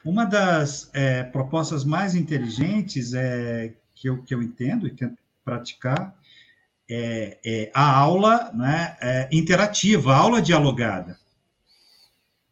Uma 0.05 0.25
das 0.25 0.89
é, 0.93 1.23
propostas 1.23 1.85
mais 1.85 2.15
inteligentes 2.15 3.13
é, 3.13 3.73
que, 3.95 4.09
eu, 4.09 4.21
que 4.23 4.33
eu 4.33 4.41
entendo 4.41 4.85
e 4.87 4.91
tento 4.91 5.17
praticar 5.43 6.15
é, 6.89 7.39
é 7.45 7.71
a 7.73 7.97
aula 7.97 8.51
né, 8.53 8.97
é, 9.01 9.29
interativa, 9.31 10.13
a 10.13 10.17
aula 10.17 10.41
dialogada, 10.41 11.17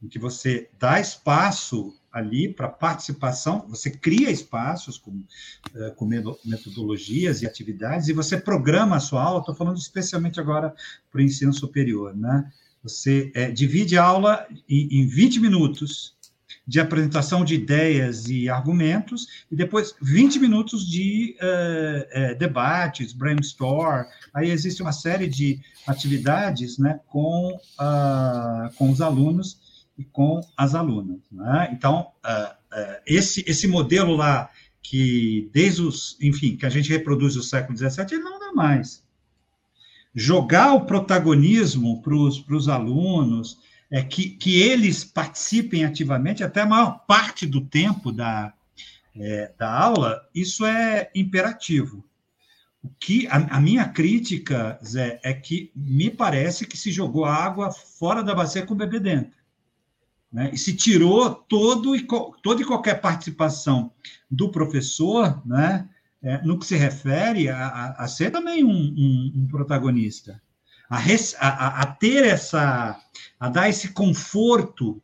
em 0.01 0.07
que 0.07 0.17
você 0.17 0.69
dá 0.79 0.99
espaço 0.99 1.93
ali 2.11 2.53
para 2.53 2.67
participação, 2.67 3.65
você 3.69 3.89
cria 3.89 4.29
espaços 4.29 4.97
com, 4.97 5.23
eh, 5.73 5.91
com 5.91 6.05
metodologias 6.43 7.41
e 7.41 7.47
atividades, 7.47 8.09
e 8.09 8.13
você 8.13 8.37
programa 8.37 8.97
a 8.97 8.99
sua 8.99 9.23
aula, 9.23 9.39
estou 9.39 9.55
falando 9.55 9.77
especialmente 9.77 10.39
agora 10.39 10.75
para 11.09 11.19
o 11.19 11.23
ensino 11.23 11.53
superior, 11.53 12.15
né? 12.15 12.51
Você 12.83 13.31
é, 13.33 13.49
divide 13.49 13.97
a 13.97 14.03
aula 14.03 14.45
em, 14.67 15.01
em 15.03 15.07
20 15.07 15.39
minutos 15.39 16.15
de 16.71 16.79
apresentação 16.79 17.43
de 17.43 17.53
ideias 17.53 18.29
e 18.29 18.47
argumentos, 18.47 19.43
e 19.51 19.57
depois 19.57 19.93
20 20.01 20.39
minutos 20.39 20.89
de 20.89 21.35
uh, 21.41 22.31
uh, 22.31 22.39
debates, 22.39 23.11
brainstorm. 23.11 24.05
Aí 24.33 24.49
existe 24.49 24.81
uma 24.81 24.93
série 24.93 25.27
de 25.27 25.59
atividades 25.85 26.77
né, 26.77 27.01
com, 27.07 27.59
uh, 27.77 28.73
com 28.77 28.89
os 28.89 29.01
alunos 29.01 29.85
e 29.97 30.05
com 30.05 30.39
as 30.55 30.73
alunas. 30.73 31.19
Né? 31.29 31.71
Então, 31.73 32.07
esse, 33.05 33.43
esse 33.45 33.67
modelo 33.67 34.15
lá, 34.15 34.49
que 34.81 35.49
desde 35.51 35.81
os, 35.81 36.17
enfim, 36.21 36.55
que 36.55 36.65
a 36.65 36.69
gente 36.69 36.89
reproduz 36.89 37.33
do 37.33 37.43
século 37.43 37.77
XVII, 37.77 38.05
ele 38.11 38.23
não 38.23 38.39
dá 38.39 38.53
mais. 38.53 39.03
Jogar 40.15 40.73
o 40.73 40.85
protagonismo 40.85 42.01
para 42.01 42.15
os 42.15 42.69
alunos, 42.69 43.57
é, 43.91 44.01
que, 44.01 44.29
que 44.29 44.61
eles 44.61 45.03
participem 45.03 45.83
ativamente, 45.83 46.43
até 46.43 46.61
a 46.61 46.65
maior 46.65 47.05
parte 47.05 47.45
do 47.45 47.59
tempo 47.59 48.11
da, 48.11 48.53
é, 49.13 49.51
da 49.57 49.69
aula, 49.69 50.25
isso 50.33 50.65
é 50.65 51.11
imperativo. 51.13 52.03
O 52.81 52.89
que 52.99 53.27
a, 53.27 53.57
a, 53.57 53.59
minha 53.59 53.87
crítica, 53.87 54.79
Zé, 54.83 55.19
é 55.23 55.33
que 55.33 55.71
me 55.75 56.09
parece 56.09 56.65
que 56.65 56.77
se 56.77 56.91
jogou 56.91 57.25
água 57.25 57.69
fora 57.71 58.23
da 58.23 58.33
bacia 58.33 58.65
com 58.65 58.73
o 58.73 58.77
bebê 58.77 58.99
dentro. 58.99 59.39
Né? 60.31 60.49
E 60.53 60.57
se 60.57 60.73
tirou 60.73 61.35
todo 61.35 61.93
e, 61.93 62.07
toda 62.41 62.61
e 62.61 62.65
qualquer 62.65 63.01
participação 63.01 63.91
do 64.29 64.49
professor 64.49 65.45
né? 65.45 65.87
É, 66.23 66.39
no 66.43 66.59
que 66.59 66.67
se 66.67 66.75
refere 66.75 67.49
a, 67.49 67.65
a, 67.65 68.03
a 68.03 68.07
ser 68.07 68.29
também 68.29 68.63
um, 68.63 68.69
um, 68.69 69.33
um 69.37 69.47
protagonista 69.47 70.39
a, 70.91 71.47
a, 71.47 71.81
a 71.83 71.85
ter 71.85 72.25
essa, 72.25 72.99
a 73.39 73.49
dar 73.49 73.69
esse 73.69 73.93
conforto 73.93 75.01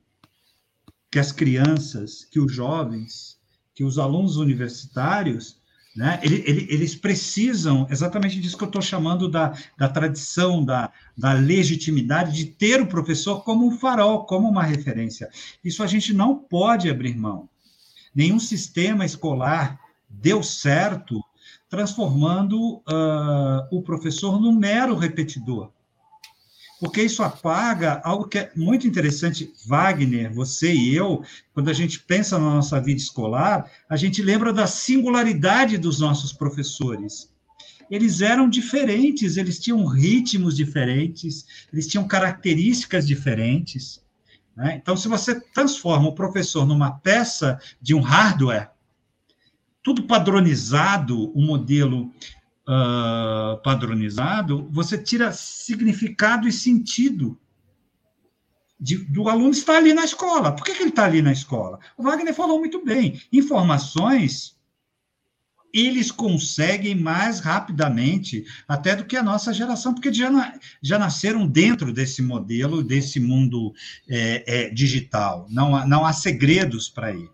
que 1.09 1.17
as 1.17 1.31
crianças, 1.31 2.25
que 2.29 2.41
os 2.41 2.51
jovens, 2.51 3.37
que 3.73 3.85
os 3.85 3.97
alunos 3.97 4.35
universitários, 4.35 5.61
né, 5.95 6.19
eles 6.21 6.93
precisam 6.93 7.87
exatamente 7.89 8.39
disso 8.39 8.57
que 8.57 8.63
eu 8.65 8.67
estou 8.67 8.81
chamando 8.81 9.29
da, 9.29 9.57
da 9.77 9.87
tradição, 9.87 10.63
da, 10.63 10.91
da 11.17 11.31
legitimidade, 11.31 12.35
de 12.35 12.45
ter 12.45 12.81
o 12.81 12.87
professor 12.87 13.43
como 13.43 13.65
um 13.65 13.71
farol, 13.71 14.25
como 14.25 14.49
uma 14.49 14.63
referência. 14.63 15.29
Isso 15.63 15.81
a 15.81 15.87
gente 15.87 16.13
não 16.13 16.35
pode 16.35 16.89
abrir 16.89 17.15
mão. 17.15 17.49
Nenhum 18.13 18.39
sistema 18.39 19.05
escolar 19.05 19.79
deu 20.09 20.43
certo 20.43 21.23
transformando 21.69 22.77
uh, 22.77 23.67
o 23.71 23.81
professor 23.81 24.39
num 24.39 24.53
mero 24.53 24.95
repetidor 24.95 25.71
porque 26.79 27.01
isso 27.01 27.23
apaga 27.23 28.01
algo 28.03 28.27
que 28.27 28.37
é 28.37 28.51
muito 28.55 28.87
interessante. 28.87 29.51
Wagner, 29.65 30.31
você 30.31 30.73
e 30.73 30.95
eu, 30.95 31.23
quando 31.53 31.69
a 31.69 31.73
gente 31.73 31.99
pensa 31.99 32.37
na 32.37 32.55
nossa 32.55 32.79
vida 32.79 32.99
escolar, 32.99 33.69
a 33.89 33.95
gente 33.95 34.21
lembra 34.21 34.53
da 34.53 34.67
singularidade 34.67 35.77
dos 35.77 35.99
nossos 35.99 36.31
professores. 36.31 37.29
Eles 37.89 38.21
eram 38.21 38.49
diferentes, 38.49 39.37
eles 39.37 39.59
tinham 39.59 39.85
ritmos 39.85 40.55
diferentes, 40.55 41.45
eles 41.71 41.87
tinham 41.87 42.07
características 42.07 43.07
diferentes. 43.07 44.03
Né? 44.55 44.79
Então, 44.81 44.95
se 44.95 45.07
você 45.07 45.39
transforma 45.39 46.09
o 46.09 46.15
professor 46.15 46.65
numa 46.65 46.91
peça 46.91 47.59
de 47.81 47.95
um 47.95 48.01
hardware, 48.01 48.69
tudo 49.81 50.03
padronizado, 50.03 51.31
um 51.33 51.45
modelo 51.45 52.11
uh, 52.67 53.61
padronizado, 53.63 54.67
você 54.69 54.97
tira 54.97 55.31
significado 55.31 56.47
e 56.47 56.51
sentido 56.51 57.39
de, 58.79 58.97
do 58.97 59.29
aluno 59.29 59.51
estar 59.51 59.77
ali 59.77 59.93
na 59.93 60.03
escola. 60.03 60.51
Por 60.51 60.65
que, 60.65 60.73
que 60.73 60.83
ele 60.83 60.89
está 60.89 61.05
ali 61.05 61.21
na 61.21 61.31
escola? 61.31 61.79
O 61.97 62.03
Wagner 62.03 62.33
falou 62.33 62.59
muito 62.59 62.83
bem. 62.83 63.21
Informações 63.31 64.55
eles 65.73 66.11
conseguem 66.11 66.95
mais 66.95 67.39
rapidamente 67.39 68.45
até 68.67 68.95
do 68.95 69.05
que 69.05 69.15
a 69.15 69.23
nossa 69.23 69.53
geração, 69.53 69.93
porque 69.93 70.11
já, 70.13 70.57
já 70.81 70.97
nasceram 70.97 71.45
dentro 71.45 71.93
desse 71.93 72.21
modelo, 72.21 72.83
desse 72.83 73.19
mundo 73.19 73.73
é, 74.07 74.43
é, 74.47 74.69
digital. 74.69 75.45
Não 75.49 75.75
há, 75.75 75.85
não 75.85 76.05
há 76.05 76.13
segredos 76.13 76.89
para 76.89 77.11
ele, 77.11 77.29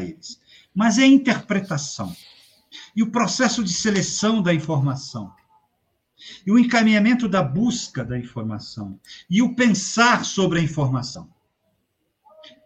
eles. 0.00 0.40
Mas 0.74 0.98
é 0.98 1.06
interpretação 1.06 2.14
e 2.94 3.02
o 3.02 3.10
processo 3.10 3.62
de 3.62 3.72
seleção 3.72 4.42
da 4.42 4.52
informação, 4.52 5.32
e 6.46 6.52
o 6.52 6.58
encaminhamento 6.58 7.28
da 7.28 7.42
busca 7.42 8.04
da 8.04 8.18
informação, 8.18 8.98
e 9.28 9.42
o 9.42 9.54
pensar 9.54 10.24
sobre 10.24 10.60
a 10.60 10.62
informação. 10.62 11.28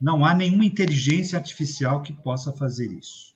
Não 0.00 0.24
há 0.24 0.34
nenhuma 0.34 0.64
inteligência 0.64 1.38
artificial 1.38 2.02
que 2.02 2.12
possa 2.12 2.52
fazer 2.52 2.90
isso. 2.92 3.34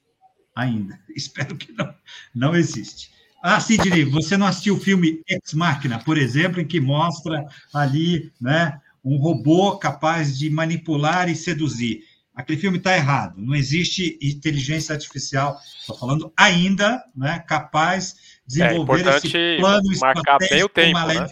Ainda. 0.55 1.01
Espero 1.15 1.57
que 1.57 1.73
não, 1.73 1.95
não 2.35 2.55
existe. 2.55 3.11
Ah, 3.43 3.59
Sidney, 3.59 4.05
você 4.05 4.37
não 4.37 4.47
assistiu 4.47 4.77
o 4.77 4.81
filme 4.81 5.23
Ex 5.27 5.55
Machina, 5.55 5.99
por 5.99 6.19
exemplo, 6.19 6.61
em 6.61 6.67
que 6.67 6.79
mostra 6.79 7.47
ali 7.73 8.31
né, 8.39 8.79
um 9.03 9.17
robô 9.17 9.79
capaz 9.79 10.39
de 10.39 10.51
manipular 10.51 11.29
e 11.29 11.35
seduzir 11.35 12.05
aquele 12.41 12.61
filme 12.61 12.79
está 12.79 12.97
errado. 12.97 13.35
Não 13.37 13.55
existe 13.55 14.19
inteligência 14.23 14.93
artificial, 14.95 15.59
estou 15.81 15.97
falando 15.97 16.33
ainda, 16.37 17.03
né, 17.17 17.39
capaz 17.47 18.41
de 18.47 18.63
é 18.63 18.69
desenvolver 18.69 19.07
é 19.07 19.17
esse 19.17 19.57
plano 19.59 19.89
marcar 20.01 20.39
bem 20.39 20.65
o 20.65 20.69
tempo, 20.69 20.99
né? 20.99 21.27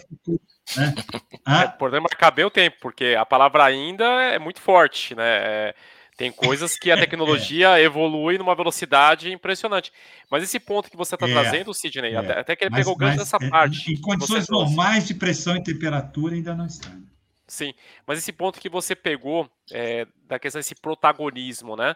né? 0.77 0.95
É 1.47 1.65
importante 1.65 2.01
marcar 2.01 2.31
bem 2.31 2.45
o 2.45 2.49
tempo, 2.49 2.77
porque 2.81 3.15
a 3.17 3.25
palavra 3.25 3.65
ainda 3.65 4.05
é 4.05 4.39
muito 4.39 4.61
forte, 4.61 5.15
né? 5.15 5.23
É, 5.25 5.75
tem 6.15 6.31
coisas 6.31 6.75
que 6.77 6.91
a 6.91 6.95
é, 6.97 6.99
tecnologia 6.99 7.79
é. 7.79 7.83
evolui 7.83 8.37
numa 8.37 8.53
velocidade 8.53 9.31
impressionante. 9.31 9.91
Mas 10.29 10.43
esse 10.43 10.59
ponto 10.59 10.91
que 10.91 10.97
você 10.97 11.15
está 11.15 11.27
é, 11.27 11.31
trazendo, 11.31 11.73
Sidney, 11.73 12.15
até, 12.15 12.39
até, 12.39 12.55
que 12.55 12.63
ele 12.65 12.71
mas, 12.71 12.81
pegou 12.81 12.95
gancho 12.95 13.19
nessa 13.19 13.37
é, 13.41 13.49
parte. 13.49 13.93
Em 13.93 14.01
condições 14.01 14.47
normais 14.49 15.07
de 15.07 15.13
pressão 15.13 15.55
e 15.55 15.63
temperatura 15.63 16.35
ainda 16.35 16.53
não 16.53 16.65
está. 16.65 16.91
Sim, 17.49 17.73
mas 18.05 18.19
esse 18.19 18.31
ponto 18.31 18.59
que 18.59 18.69
você 18.69 18.95
pegou 18.95 19.49
é, 19.71 20.05
da 20.27 20.37
questão 20.37 20.59
desse 20.59 20.75
protagonismo, 20.75 21.75
né? 21.75 21.95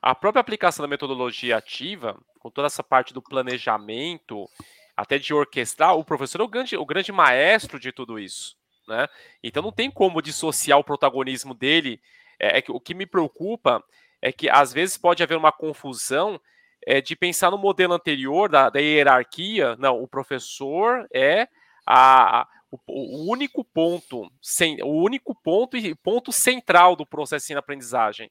A 0.00 0.14
própria 0.14 0.40
aplicação 0.40 0.82
da 0.82 0.88
metodologia 0.88 1.58
ativa, 1.58 2.18
com 2.40 2.50
toda 2.50 2.66
essa 2.66 2.82
parte 2.82 3.12
do 3.12 3.20
planejamento, 3.20 4.48
até 4.96 5.18
de 5.18 5.34
orquestrar, 5.34 5.94
o 5.94 6.04
professor 6.04 6.40
é 6.40 6.44
o 6.44 6.48
grande, 6.48 6.76
o 6.76 6.86
grande 6.86 7.12
maestro 7.12 7.78
de 7.78 7.92
tudo 7.92 8.18
isso, 8.18 8.56
né? 8.88 9.06
Então 9.42 9.62
não 9.62 9.72
tem 9.72 9.90
como 9.90 10.22
dissociar 10.22 10.78
o 10.78 10.84
protagonismo 10.84 11.52
dele. 11.52 12.00
É, 12.40 12.58
é 12.58 12.62
que 12.62 12.72
o 12.72 12.80
que 12.80 12.94
me 12.94 13.04
preocupa 13.04 13.84
é 14.22 14.32
que 14.32 14.48
às 14.48 14.72
vezes 14.72 14.96
pode 14.96 15.22
haver 15.22 15.36
uma 15.36 15.52
confusão 15.52 16.40
é, 16.86 17.02
de 17.02 17.14
pensar 17.14 17.50
no 17.50 17.58
modelo 17.58 17.92
anterior 17.92 18.48
da, 18.48 18.70
da 18.70 18.80
hierarquia. 18.80 19.76
Não, 19.76 20.02
o 20.02 20.08
professor 20.08 21.06
é 21.12 21.46
a, 21.86 22.48
o, 22.70 22.78
o, 22.86 23.30
único 23.30 23.64
ponto, 23.64 24.30
sem, 24.42 24.82
o 24.82 25.02
único 25.02 25.34
ponto 25.34 25.76
e 25.76 25.94
ponto 25.94 26.32
central 26.32 26.94
do 26.94 27.06
processo 27.06 27.46
de 27.46 27.54
aprendizagem. 27.54 28.30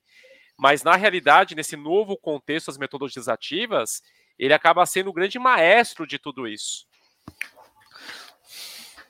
Mas 0.57 0.83
na 0.83 0.95
realidade, 0.95 1.55
nesse 1.55 1.75
novo 1.75 2.17
contexto 2.17 2.67
das 2.67 2.77
metodologias 2.77 3.27
ativas, 3.27 4.01
ele 4.37 4.53
acaba 4.53 4.85
sendo 4.85 5.09
o 5.09 5.13
grande 5.13 5.37
maestro 5.37 6.05
de 6.05 6.17
tudo 6.17 6.47
isso. 6.47 6.85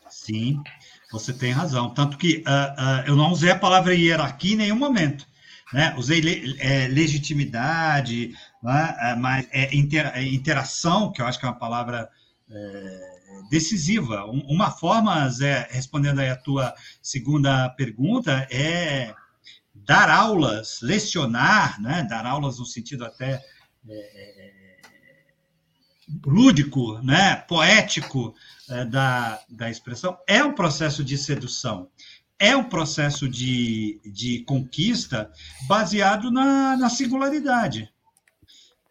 Sim, 0.09 0.61
você 1.11 1.33
tem 1.33 1.51
razão. 1.51 1.93
Tanto 1.93 2.17
que 2.17 2.37
uh, 2.37 2.41
uh, 2.41 3.07
eu 3.07 3.15
não 3.15 3.31
usei 3.31 3.51
a 3.51 3.59
palavra 3.59 3.95
hierarquia 3.95 4.53
em 4.53 4.57
nenhum 4.57 4.75
momento. 4.75 5.25
Né? 5.73 5.93
Usei 5.97 6.21
le, 6.21 6.55
é, 6.59 6.87
legitimidade, 6.87 8.33
né? 8.63 9.15
mas 9.19 9.47
é, 9.51 9.75
inter, 9.75 10.11
é, 10.15 10.23
interação, 10.23 11.11
que 11.11 11.21
eu 11.21 11.25
acho 11.25 11.39
que 11.39 11.45
é 11.45 11.49
uma 11.49 11.59
palavra 11.59 12.09
decisiva. 13.49 14.25
Uma 14.25 14.71
forma, 14.71 15.29
Zé, 15.29 15.67
respondendo 15.71 16.19
aí 16.19 16.29
a 16.29 16.35
tua 16.35 16.73
segunda 17.01 17.69
pergunta, 17.69 18.47
é 18.51 19.13
dar 19.73 20.09
aulas, 20.09 20.79
lecionar, 20.81 21.81
né? 21.81 22.05
dar 22.09 22.25
aulas 22.25 22.59
no 22.59 22.65
sentido 22.65 23.05
até 23.05 23.33
é, 23.33 23.41
é, 23.89 24.53
lúdico, 26.25 26.99
né? 27.01 27.35
poético 27.35 28.33
é, 28.69 28.85
da, 28.85 29.39
da 29.49 29.69
expressão, 29.69 30.17
é 30.27 30.43
um 30.43 30.53
processo 30.53 31.03
de 31.03 31.17
sedução. 31.17 31.89
É 32.39 32.55
um 32.55 32.65
processo 32.65 33.27
de, 33.27 33.99
de 34.05 34.43
conquista 34.43 35.31
baseado 35.67 36.29
na, 36.29 36.77
na 36.77 36.89
singularidade. 36.89 37.91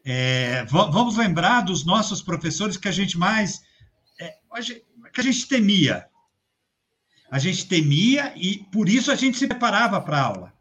É, 0.09 0.65
vamos 0.67 1.17
lembrar 1.17 1.63
dos 1.63 1.85
nossos 1.85 2.23
professores 2.23 2.77
que 2.77 2.87
a 2.87 2.93
gente 2.93 3.19
mais 3.19 3.63
é, 4.21 4.37
que 5.13 5.21
a 5.21 5.25
gente 5.25 5.49
temia. 5.49 6.07
A 7.29 7.41
gente 7.41 7.67
temia 7.67 8.33
e 8.37 8.59
por 8.71 8.89
isso 8.89 9.11
a 9.11 9.17
gente 9.17 9.37
se 9.37 9.49
preparava 9.49 10.01
para 10.01 10.17
a 10.17 10.23
aula. 10.25 10.53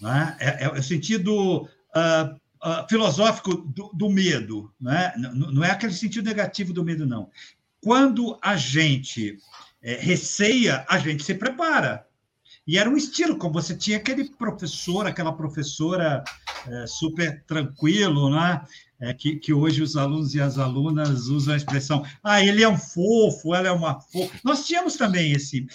Né? 0.00 0.36
É, 0.40 0.64
é, 0.64 0.68
o 0.72 0.82
sentido 0.82 1.62
uh, 1.62 2.34
uh, 2.64 2.88
filosófico 2.88 3.54
do, 3.54 3.90
do 3.94 4.10
medo. 4.10 4.74
Né? 4.80 5.14
Não, 5.16 5.52
não 5.52 5.64
é 5.64 5.70
aquele 5.70 5.92
sentido 5.92 6.26
negativo 6.26 6.72
do 6.72 6.84
medo, 6.84 7.06
não. 7.06 7.30
Quando 7.80 8.36
a 8.42 8.56
gente 8.56 9.38
é, 9.80 9.94
receia, 9.94 10.84
a 10.88 10.98
gente 10.98 11.22
se 11.22 11.34
prepara. 11.34 12.04
E 12.66 12.78
era 12.78 12.88
um 12.88 12.96
estilo, 12.96 13.36
como 13.36 13.54
você 13.54 13.74
tinha 13.74 13.96
aquele 13.96 14.24
professor, 14.30 15.06
aquela 15.06 15.32
professora 15.32 16.22
é, 16.66 16.86
super 16.86 17.42
tranquilo, 17.44 18.30
né? 18.30 18.62
É, 19.02 19.14
que, 19.14 19.36
que 19.36 19.52
hoje 19.52 19.82
os 19.82 19.96
alunos 19.96 20.34
e 20.34 20.40
as 20.40 20.58
alunas 20.58 21.26
usam 21.26 21.54
a 21.54 21.56
expressão, 21.56 22.04
ah, 22.22 22.44
ele 22.44 22.62
é 22.62 22.68
um 22.68 22.76
fofo, 22.76 23.54
ela 23.54 23.68
é 23.68 23.72
uma 23.72 23.98
fofa. 23.98 24.38
Nós 24.44 24.66
tínhamos 24.66 24.96
também 24.96 25.32
esse. 25.32 25.66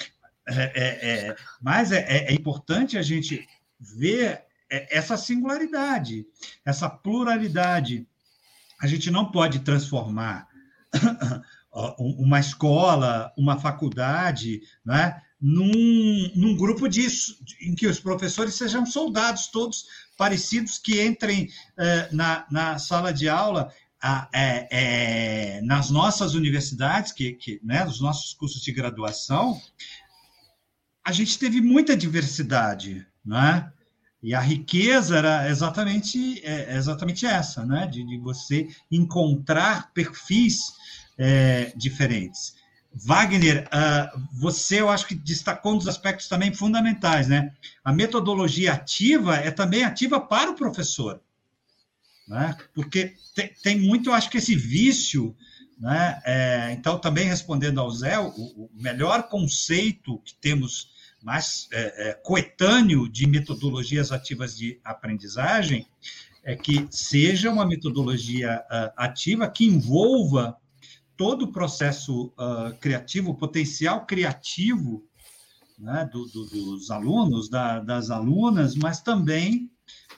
É, 0.47 0.71
é, 0.75 1.29
é 1.29 1.35
mas 1.59 1.91
é, 1.91 2.05
é, 2.07 2.33
importante 2.33 2.99
a 2.99 3.01
gente 3.01 3.47
ver 3.79 4.43
essa 4.69 5.17
singularidade, 5.17 6.25
essa 6.63 6.87
pluralidade. 6.87 8.07
A 8.79 8.85
gente 8.85 9.09
não 9.09 9.31
pode 9.31 9.59
transformar 9.59 10.47
uma 11.97 12.39
escola, 12.39 13.33
uma 13.37 13.57
faculdade, 13.57 14.61
né, 14.85 15.21
num, 15.41 16.31
num 16.35 16.55
grupo 16.55 16.87
disso, 16.87 17.37
em 17.61 17.75
que 17.75 17.87
os 17.87 17.99
professores 17.99 18.55
sejam 18.55 18.85
soldados 18.85 19.47
todos 19.47 19.85
parecidos 20.17 20.77
que 20.77 21.03
entrem 21.05 21.49
eh, 21.77 22.09
na, 22.11 22.45
na 22.49 22.79
sala 22.79 23.11
de 23.11 23.27
aula 23.27 23.71
é, 24.31 24.67
é, 25.57 25.61
nas 25.61 25.89
nossas 25.89 26.35
universidades, 26.35 27.11
que, 27.11 27.33
que, 27.33 27.59
né, 27.63 27.83
nos 27.83 27.99
nossos 27.99 28.33
cursos 28.33 28.61
de 28.61 28.71
graduação, 28.71 29.59
a 31.03 31.11
gente 31.11 31.39
teve 31.39 31.61
muita 31.61 31.97
diversidade, 31.97 33.05
né? 33.25 33.71
E 34.21 34.33
a 34.33 34.39
riqueza 34.39 35.17
era 35.17 35.49
exatamente, 35.49 36.43
é, 36.43 36.75
exatamente 36.75 37.25
essa, 37.25 37.65
né? 37.65 37.87
De, 37.87 38.03
de 38.03 38.17
você 38.17 38.67
encontrar 38.91 39.91
perfis 39.93 40.73
é, 41.17 41.73
diferentes. 41.75 42.55
Wagner, 42.95 43.67
uh, 43.67 44.21
você 44.31 44.79
eu 44.79 44.89
acho 44.89 45.05
que 45.05 45.15
destacou 45.15 45.73
um 45.73 45.77
dos 45.77 45.87
aspectos 45.87 46.29
também 46.29 46.53
fundamentais, 46.53 47.27
né? 47.27 47.53
A 47.83 47.91
metodologia 47.91 48.71
ativa 48.71 49.35
é 49.35 49.51
também 49.51 49.83
ativa 49.83 50.19
para 50.19 50.51
o 50.51 50.55
professor, 50.55 51.21
né? 52.25 52.55
Porque 52.73 53.13
tem, 53.35 53.53
tem 53.61 53.79
muito, 53.79 54.09
eu 54.09 54.13
acho 54.13 54.29
que 54.29 54.37
esse 54.37 54.55
vício, 54.55 55.35
né? 55.77 56.21
É, 56.23 56.71
então, 56.71 56.97
também 56.97 57.27
respondendo 57.27 57.81
ao 57.81 57.91
Zé, 57.91 58.17
o, 58.17 58.29
o 58.29 58.69
melhor 58.73 59.23
conceito 59.23 60.17
que 60.19 60.33
temos 60.35 60.89
mais 61.21 61.67
é, 61.73 62.09
é, 62.09 62.13
coetâneo 62.13 63.09
de 63.09 63.27
metodologias 63.27 64.13
ativas 64.13 64.55
de 64.55 64.79
aprendizagem 64.85 65.85
é 66.45 66.55
que 66.55 66.87
seja 66.91 67.51
uma 67.51 67.65
metodologia 67.65 68.63
uh, 68.69 68.93
ativa 68.95 69.49
que 69.49 69.65
envolva 69.65 70.55
todo 71.17 71.43
o 71.43 71.51
processo 71.51 72.33
uh, 72.37 72.75
criativo, 72.79 73.31
o 73.31 73.35
potencial 73.35 74.05
criativo 74.05 75.03
né, 75.77 76.09
do, 76.11 76.25
do, 76.27 76.45
dos 76.45 76.89
alunos, 76.89 77.49
da, 77.49 77.79
das 77.79 78.09
alunas, 78.09 78.75
mas 78.75 79.01
também 79.01 79.69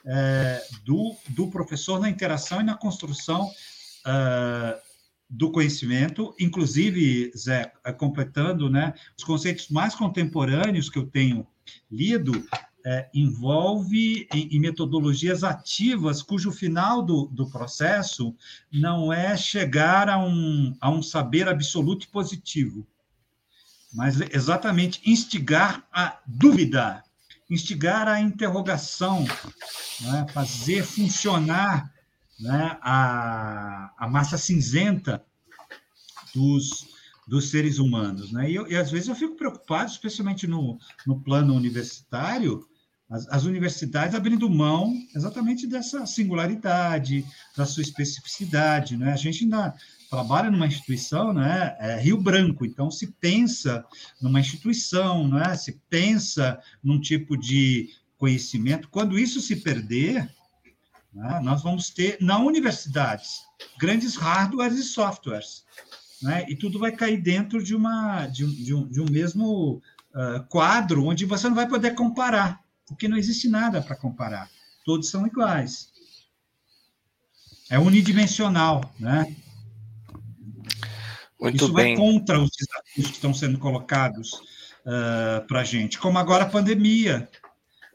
é, 0.06 0.64
do, 0.86 1.16
do 1.30 1.48
professor 1.50 2.00
na 2.00 2.10
interação 2.10 2.62
e 2.62 2.64
na 2.64 2.76
construção 2.76 3.46
uh, 4.06 4.80
do 5.30 5.52
conhecimento, 5.52 6.34
inclusive, 6.40 7.32
Zé, 7.36 7.74
completando, 7.98 8.70
né, 8.70 8.94
os 9.18 9.24
conceitos 9.24 9.68
mais 9.68 9.94
contemporâneos 9.94 10.90
que 10.90 10.98
eu 10.98 11.06
tenho 11.08 11.46
lido 11.92 12.48
é, 12.86 13.10
envolve 13.14 14.28
em, 14.34 14.56
em, 14.56 14.60
metodologias 14.60 15.44
ativas, 15.44 16.22
cujo 16.22 16.52
final 16.52 17.02
do, 17.02 17.26
do 17.28 17.50
processo 17.50 18.36
não 18.72 19.12
é 19.12 19.36
chegar 19.36 20.10
a 20.10 20.18
um, 20.18 20.76
a 20.80 20.90
um 20.90 21.02
saber 21.02 21.48
absoluto 21.48 22.06
e 22.06 22.10
positivo, 22.10 22.88
mas 23.94 24.22
exatamente 24.22 25.02
instigar 25.06 25.86
a 25.92 26.20
dúvida, 26.26 27.04
instigar 27.50 28.08
a 28.08 28.22
interrogação, 28.22 29.26
né, 30.02 30.26
fazer 30.34 30.84
funcionar 30.84 31.92
né, 32.40 32.78
a, 32.82 33.92
a 33.98 34.08
massa 34.08 34.38
cinzenta 34.38 35.26
dos, 36.34 36.97
dos 37.28 37.50
seres 37.50 37.78
humanos. 37.78 38.32
Né? 38.32 38.50
E, 38.50 38.56
eu, 38.56 38.68
e, 38.68 38.76
às 38.76 38.90
vezes 38.90 39.08
eu 39.08 39.16
fico 39.16 39.36
preocupado, 39.36 39.92
especialmente 39.92 40.48
no, 40.48 40.80
no 41.06 41.20
plano 41.20 41.54
universitário, 41.54 42.66
as, 43.10 43.28
as, 43.30 43.44
universidades 43.46 44.16
abrindo 44.16 44.50
mão 44.50 44.94
exatamente 45.16 45.66
dessa 45.66 46.06
singularidade, 46.06 47.26
da 47.56 47.66
sua 47.66 47.82
especificidade. 47.82 48.98
Né? 48.98 49.12
A 49.12 49.18
gente 49.18 49.44
ainda 49.44 49.74
trabalha 50.10 50.50
numa 50.50 50.68
instituição, 50.68 51.34
né? 51.34 51.76
É 51.80 52.00
Rio 52.00 52.22
Branco, 52.22 52.66
então 52.66 52.90
se 52.90 53.08
pensa 53.08 53.86
numa 54.22 54.40
instituição, 54.40 55.28
né? 55.28 55.56
se 55.56 55.82
pensa 55.90 56.60
num 56.84 57.00
tipo 57.00 57.38
de 57.38 57.90
conhecimento. 58.18 58.90
Quando 58.90 59.20
isso 59.20 59.40
se 59.42 59.58
perder, 59.58 60.30
né? 61.14 61.40
nós 61.44 61.64
vamos 61.64 61.90
ter, 61.90 62.18
na 62.22 62.40
universidades, 62.40 63.42
grandes 63.80 64.16
hardwares 64.16 64.78
e 64.78 64.84
softwares. 64.84 65.64
Né? 66.22 66.46
E 66.50 66.56
tudo 66.56 66.80
vai 66.80 66.92
cair 66.92 67.22
dentro 67.22 67.64
de, 67.64 67.76
uma, 67.76 68.28
de, 68.28 68.46
um, 68.46 68.50
de 68.50 68.74
um, 68.74 68.88
de 68.88 69.02
um 69.02 69.06
mesmo 69.06 69.82
uh, 70.14 70.44
quadro, 70.50 71.06
onde 71.06 71.26
você 71.26 71.48
não 71.48 71.56
vai 71.56 71.68
poder 71.68 71.94
comparar 71.96 72.66
porque 72.88 73.08
não 73.08 73.18
existe 73.18 73.50
nada 73.50 73.82
para 73.82 73.96
comparar. 73.96 74.50
Todos 74.86 75.10
são 75.10 75.28
iguais. 75.28 75.92
É 77.70 77.78
unidimensional, 77.78 78.94
né? 78.98 79.36
Muito 81.40 81.66
Isso 81.66 81.74
bem. 81.74 81.96
vai 81.96 82.06
contra 82.06 82.40
os 82.40 82.50
desafios 82.50 83.08
que 83.08 83.14
estão 83.14 83.34
sendo 83.34 83.60
colocados 83.60 84.34
uh, 84.34 85.46
para 85.48 85.62
a 85.62 85.64
gente, 85.64 86.00
como 86.00 86.18
agora 86.18 86.46
a 86.46 86.50
pandemia. 86.50 87.30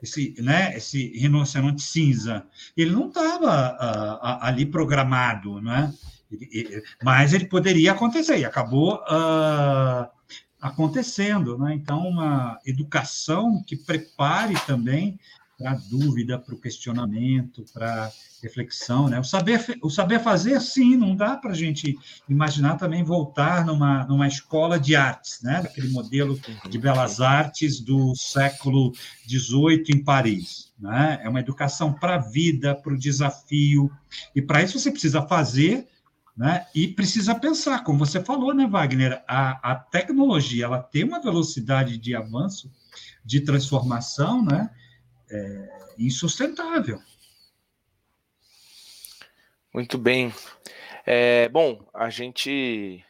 Esse, 0.01 0.35
né, 0.39 0.77
esse 0.77 1.17
rinoceronte 1.17 1.81
cinza, 1.81 2.45
ele 2.77 2.91
não 2.91 3.07
estava 3.07 3.73
uh, 3.73 4.45
ali 4.45 4.67
programado, 4.67 5.61
né? 5.61 5.95
Mas 7.03 7.33
ele 7.33 7.47
poderia 7.47 7.93
acontecer, 7.93 8.39
e 8.39 8.45
acabou 8.45 8.97
uh, 8.97 10.09
acontecendo. 10.61 11.59
Né? 11.59 11.75
Então, 11.75 12.07
uma 12.09 12.59
educação 12.65 13.63
que 13.67 13.77
prepare 13.77 14.55
também 14.67 15.19
para 15.59 15.73
a 15.73 15.75
dúvida, 15.75 16.39
para 16.39 16.55
o 16.55 16.61
questionamento, 16.61 17.65
para 17.73 18.11
reflexão. 18.43 19.09
Né? 19.09 19.21
O, 19.21 19.25
saber, 19.25 19.65
o 19.81 19.89
saber 19.89 20.21
fazer, 20.21 20.61
sim, 20.61 20.97
não 20.97 21.15
dá 21.15 21.37
para 21.37 21.53
a 21.53 21.55
gente 21.55 21.97
imaginar 22.29 22.77
também 22.77 23.05
voltar 23.05 23.65
numa, 23.65 24.05
numa 24.05 24.27
escola 24.27 24.79
de 24.79 24.97
artes, 24.97 25.41
né? 25.43 25.59
aquele 25.65 25.89
modelo 25.89 26.39
de 26.69 26.79
belas 26.79 27.21
artes 27.21 27.81
do 27.81 28.15
século 28.17 28.93
XVIII 29.29 29.85
em 29.95 30.03
Paris. 30.03 30.73
Né? 30.79 31.21
É 31.23 31.29
uma 31.29 31.41
educação 31.41 31.93
para 31.93 32.17
a 32.17 32.19
vida, 32.19 32.75
para 32.75 32.93
o 32.93 32.99
desafio, 32.99 33.91
e 34.35 34.43
para 34.43 34.63
isso 34.63 34.79
você 34.79 34.91
precisa 34.91 35.23
fazer 35.23 35.87
né? 36.37 36.67
E 36.75 36.89
precisa 36.89 37.35
pensar, 37.35 37.85
como 37.85 37.99
você 37.99 38.23
falou, 38.23 38.55
né, 38.55 38.67
Wagner? 38.67 39.23
A, 39.29 39.73
a 39.73 39.75
tecnologia 39.75 40.65
ela 40.65 40.83
tem 40.83 41.05
uma 41.05 41.21
velocidade 41.21 41.99
de 41.99 42.15
avanço, 42.15 42.71
de 43.25 43.41
transformação, 43.41 44.45
né? 44.45 44.71
É, 45.31 45.69
insustentável. 45.99 47.01
Muito 49.73 49.97
bem. 49.97 50.33
É, 51.07 51.49
bom, 51.49 51.85
a 51.95 52.11
gente 52.11 53.05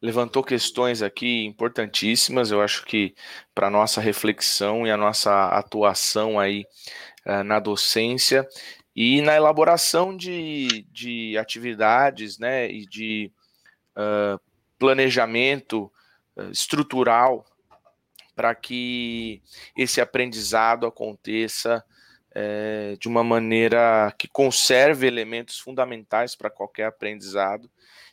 levantou 0.00 0.42
questões 0.42 1.02
aqui 1.02 1.44
importantíssimas, 1.44 2.50
eu 2.50 2.62
acho 2.62 2.84
que 2.84 3.14
para 3.54 3.68
nossa 3.68 4.00
reflexão 4.00 4.86
e 4.86 4.90
a 4.90 4.96
nossa 4.96 5.48
atuação 5.48 6.38
aí 6.38 6.64
uh, 7.26 7.42
na 7.42 7.58
docência 7.58 8.48
e 9.00 9.22
na 9.22 9.36
elaboração 9.36 10.16
de, 10.16 10.84
de 10.90 11.38
atividades 11.38 12.36
né, 12.36 12.68
e 12.68 12.84
de 12.84 13.30
uh, 13.96 14.40
planejamento 14.76 15.88
estrutural 16.50 17.46
para 18.34 18.56
que 18.56 19.40
esse 19.76 20.00
aprendizado 20.00 20.84
aconteça 20.84 21.84
é, 22.34 22.96
de 22.98 23.06
uma 23.06 23.22
maneira 23.22 24.12
que 24.18 24.26
conserve 24.26 25.06
elementos 25.06 25.60
fundamentais 25.60 26.34
para 26.34 26.50
qualquer 26.50 26.86
aprendizado 26.86 27.70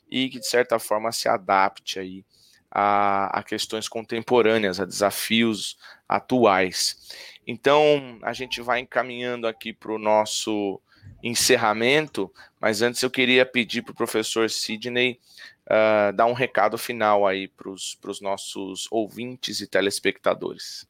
e 0.07 0.29
que, 0.29 0.39
de 0.39 0.47
certa 0.47 0.77
forma, 0.77 1.11
se 1.11 1.27
adapte 1.27 1.99
aí 1.99 2.23
a, 2.69 3.39
a 3.39 3.41
questões 3.41 3.87
contemporâneas, 3.87 4.79
a 4.79 4.85
desafios 4.85 5.77
atuais. 6.07 7.34
Então, 7.47 8.17
a 8.21 8.33
gente 8.33 8.61
vai 8.61 8.79
encaminhando 8.79 9.47
aqui 9.47 9.71
para 9.71 9.91
o 9.91 9.99
nosso 9.99 10.81
encerramento, 11.23 12.31
mas 12.59 12.81
antes 12.81 13.01
eu 13.01 13.09
queria 13.09 13.45
pedir 13.45 13.81
para 13.81 13.91
o 13.91 13.95
professor 13.95 14.49
Sidney 14.49 15.19
uh, 15.65 16.15
dar 16.15 16.25
um 16.25 16.33
recado 16.33 16.77
final 16.77 17.25
aí 17.25 17.47
para 17.47 17.69
os 17.69 18.21
nossos 18.21 18.87
ouvintes 18.91 19.61
e 19.61 19.67
telespectadores. 19.67 20.87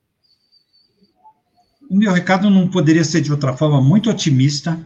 Meu 1.90 2.12
recado 2.12 2.50
não 2.50 2.68
poderia 2.68 3.04
ser 3.04 3.22
de 3.22 3.32
outra 3.32 3.56
forma, 3.56 3.82
muito 3.82 4.10
otimista. 4.10 4.80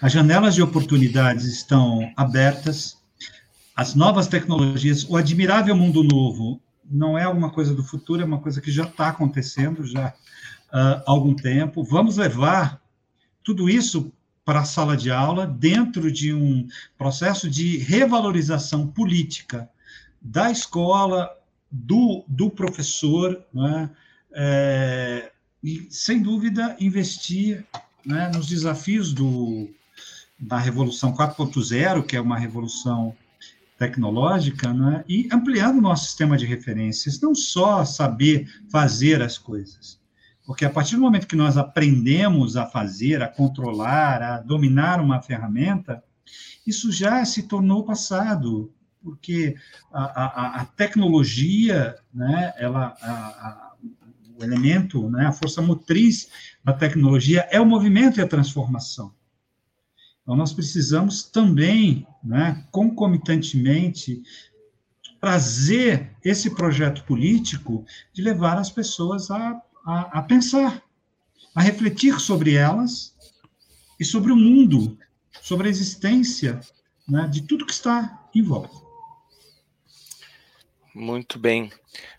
As 0.00 0.12
janelas 0.12 0.54
de 0.54 0.62
oportunidades 0.62 1.44
estão 1.44 2.12
abertas, 2.16 2.98
as 3.76 3.94
novas 3.94 4.26
tecnologias, 4.26 5.08
o 5.08 5.16
admirável 5.16 5.74
mundo 5.76 6.02
novo 6.02 6.60
não 6.84 7.16
é 7.16 7.22
alguma 7.22 7.50
coisa 7.50 7.72
do 7.72 7.84
futuro, 7.84 8.20
é 8.20 8.24
uma 8.24 8.40
coisa 8.40 8.60
que 8.60 8.70
já 8.70 8.84
está 8.84 9.08
acontecendo 9.08 9.86
já 9.86 10.12
uh, 10.72 11.02
algum 11.06 11.34
tempo. 11.34 11.82
Vamos 11.82 12.16
levar 12.16 12.80
tudo 13.42 13.68
isso 13.68 14.12
para 14.44 14.60
a 14.60 14.64
sala 14.64 14.96
de 14.96 15.10
aula 15.10 15.46
dentro 15.46 16.10
de 16.10 16.32
um 16.32 16.66
processo 16.98 17.48
de 17.48 17.78
revalorização 17.78 18.86
política 18.86 19.68
da 20.20 20.50
escola, 20.50 21.30
do, 21.70 22.24
do 22.26 22.50
professor, 22.50 23.44
né? 23.52 23.90
é, 24.32 25.30
e, 25.62 25.86
sem 25.90 26.22
dúvida, 26.22 26.76
investir 26.80 27.64
né, 28.04 28.30
nos 28.34 28.46
desafios 28.46 29.12
do, 29.12 29.68
da 30.38 30.58
Revolução 30.58 31.12
4.0, 31.14 32.04
que 32.04 32.16
é 32.16 32.20
uma 32.20 32.38
revolução 32.38 33.14
tecnológica, 33.78 34.72
né, 34.74 35.04
e 35.08 35.28
ampliando 35.32 35.78
o 35.78 35.82
nosso 35.82 36.06
sistema 36.06 36.36
de 36.36 36.44
referências, 36.44 37.20
não 37.20 37.34
só 37.34 37.84
saber 37.84 38.50
fazer 38.70 39.22
as 39.22 39.38
coisas, 39.38 39.99
porque 40.50 40.64
a 40.64 40.70
partir 40.70 40.96
do 40.96 41.02
momento 41.02 41.28
que 41.28 41.36
nós 41.36 41.56
aprendemos 41.56 42.56
a 42.56 42.66
fazer, 42.66 43.22
a 43.22 43.28
controlar, 43.28 44.20
a 44.20 44.40
dominar 44.40 45.00
uma 45.00 45.22
ferramenta, 45.22 46.02
isso 46.66 46.90
já 46.90 47.24
se 47.24 47.44
tornou 47.44 47.84
passado, 47.84 48.74
porque 49.00 49.54
a, 49.92 50.02
a, 50.02 50.60
a 50.62 50.64
tecnologia, 50.64 51.94
né, 52.12 52.52
ela, 52.56 52.96
a, 53.00 53.74
o 54.36 54.42
elemento, 54.42 55.08
né, 55.08 55.26
a 55.26 55.32
força 55.32 55.62
motriz 55.62 56.28
da 56.64 56.72
tecnologia 56.72 57.46
é 57.52 57.60
o 57.60 57.64
movimento 57.64 58.18
e 58.18 58.22
a 58.24 58.26
transformação. 58.26 59.14
Então, 60.20 60.34
nós 60.34 60.52
precisamos 60.52 61.22
também, 61.22 62.04
né, 62.24 62.66
concomitantemente, 62.72 64.20
trazer 65.20 66.10
esse 66.24 66.50
projeto 66.56 67.04
político 67.04 67.84
de 68.12 68.20
levar 68.20 68.58
as 68.58 68.68
pessoas 68.68 69.30
a, 69.30 69.62
a, 69.84 70.18
a 70.18 70.22
pensar, 70.22 70.82
a 71.54 71.60
refletir 71.60 72.18
sobre 72.20 72.54
elas 72.54 73.14
e 73.98 74.04
sobre 74.04 74.32
o 74.32 74.36
mundo, 74.36 74.98
sobre 75.40 75.68
a 75.68 75.70
existência 75.70 76.60
né, 77.08 77.28
de 77.28 77.42
tudo 77.42 77.66
que 77.66 77.72
está 77.72 78.28
em 78.34 78.42
volta. 78.42 78.74
Muito 80.94 81.38
bem. 81.38 81.72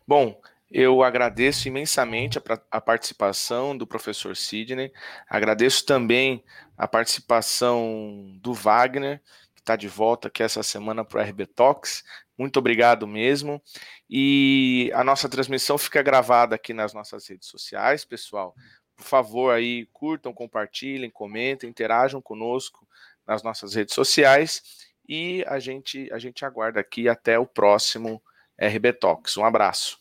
Bom, 0.07 0.39
eu 0.72 1.03
agradeço 1.03 1.68
imensamente 1.68 2.38
a, 2.38 2.41
a, 2.72 2.80
participação 2.80 3.78
do 3.78 3.86
professor 3.86 4.36
Sidney, 4.36 4.91
agradeço 5.30 5.86
também 5.86 6.43
a 6.78 6.88
participação 6.88 8.32
do 8.41 8.53
Wagner, 8.53 9.22
que 9.62 9.64
está 9.64 9.76
de 9.76 9.88
volta 9.88 10.28
aqui 10.28 10.41
essa 10.41 10.64
semana 10.64 11.05
para 11.05 11.22
o 11.22 11.24
RB 11.24 11.45
Talks. 11.45 12.03
Muito 12.38 12.57
obrigado 12.57 13.05
mesmo. 13.05 13.62
E 14.09 14.91
a 14.95 15.03
nossa 15.03 15.30
transmissão 15.30 15.78
fica 15.78 16.01
gravada 16.01 16.55
aqui 16.55 16.74
nas 16.74 16.93
nossas 16.93 17.28
redes 17.28 17.47
sociais, 17.47 18.03
pessoal. 18.03 18.55
Por 18.95 19.05
favor, 19.05 19.53
aí 19.53 19.88
curtam, 19.93 20.34
compartilhem, 20.34 21.12
comentem, 21.12 21.70
interajam 21.70 22.22
conosco 22.22 22.88
nas 23.26 23.43
nossas 23.43 23.76
redes 23.76 23.93
sociais. 23.93 24.64
E 25.07 25.45
a 25.47 25.59
gente, 25.59 26.12
a 26.12 26.18
gente 26.18 26.43
aguarda 26.43 26.80
aqui 26.80 27.07
até 27.07 27.38
o 27.38 27.45
próximo 27.45 28.22
RB 28.59 28.93
Talks. 28.93 29.38
Um 29.38 29.45
abraço. 29.45 30.01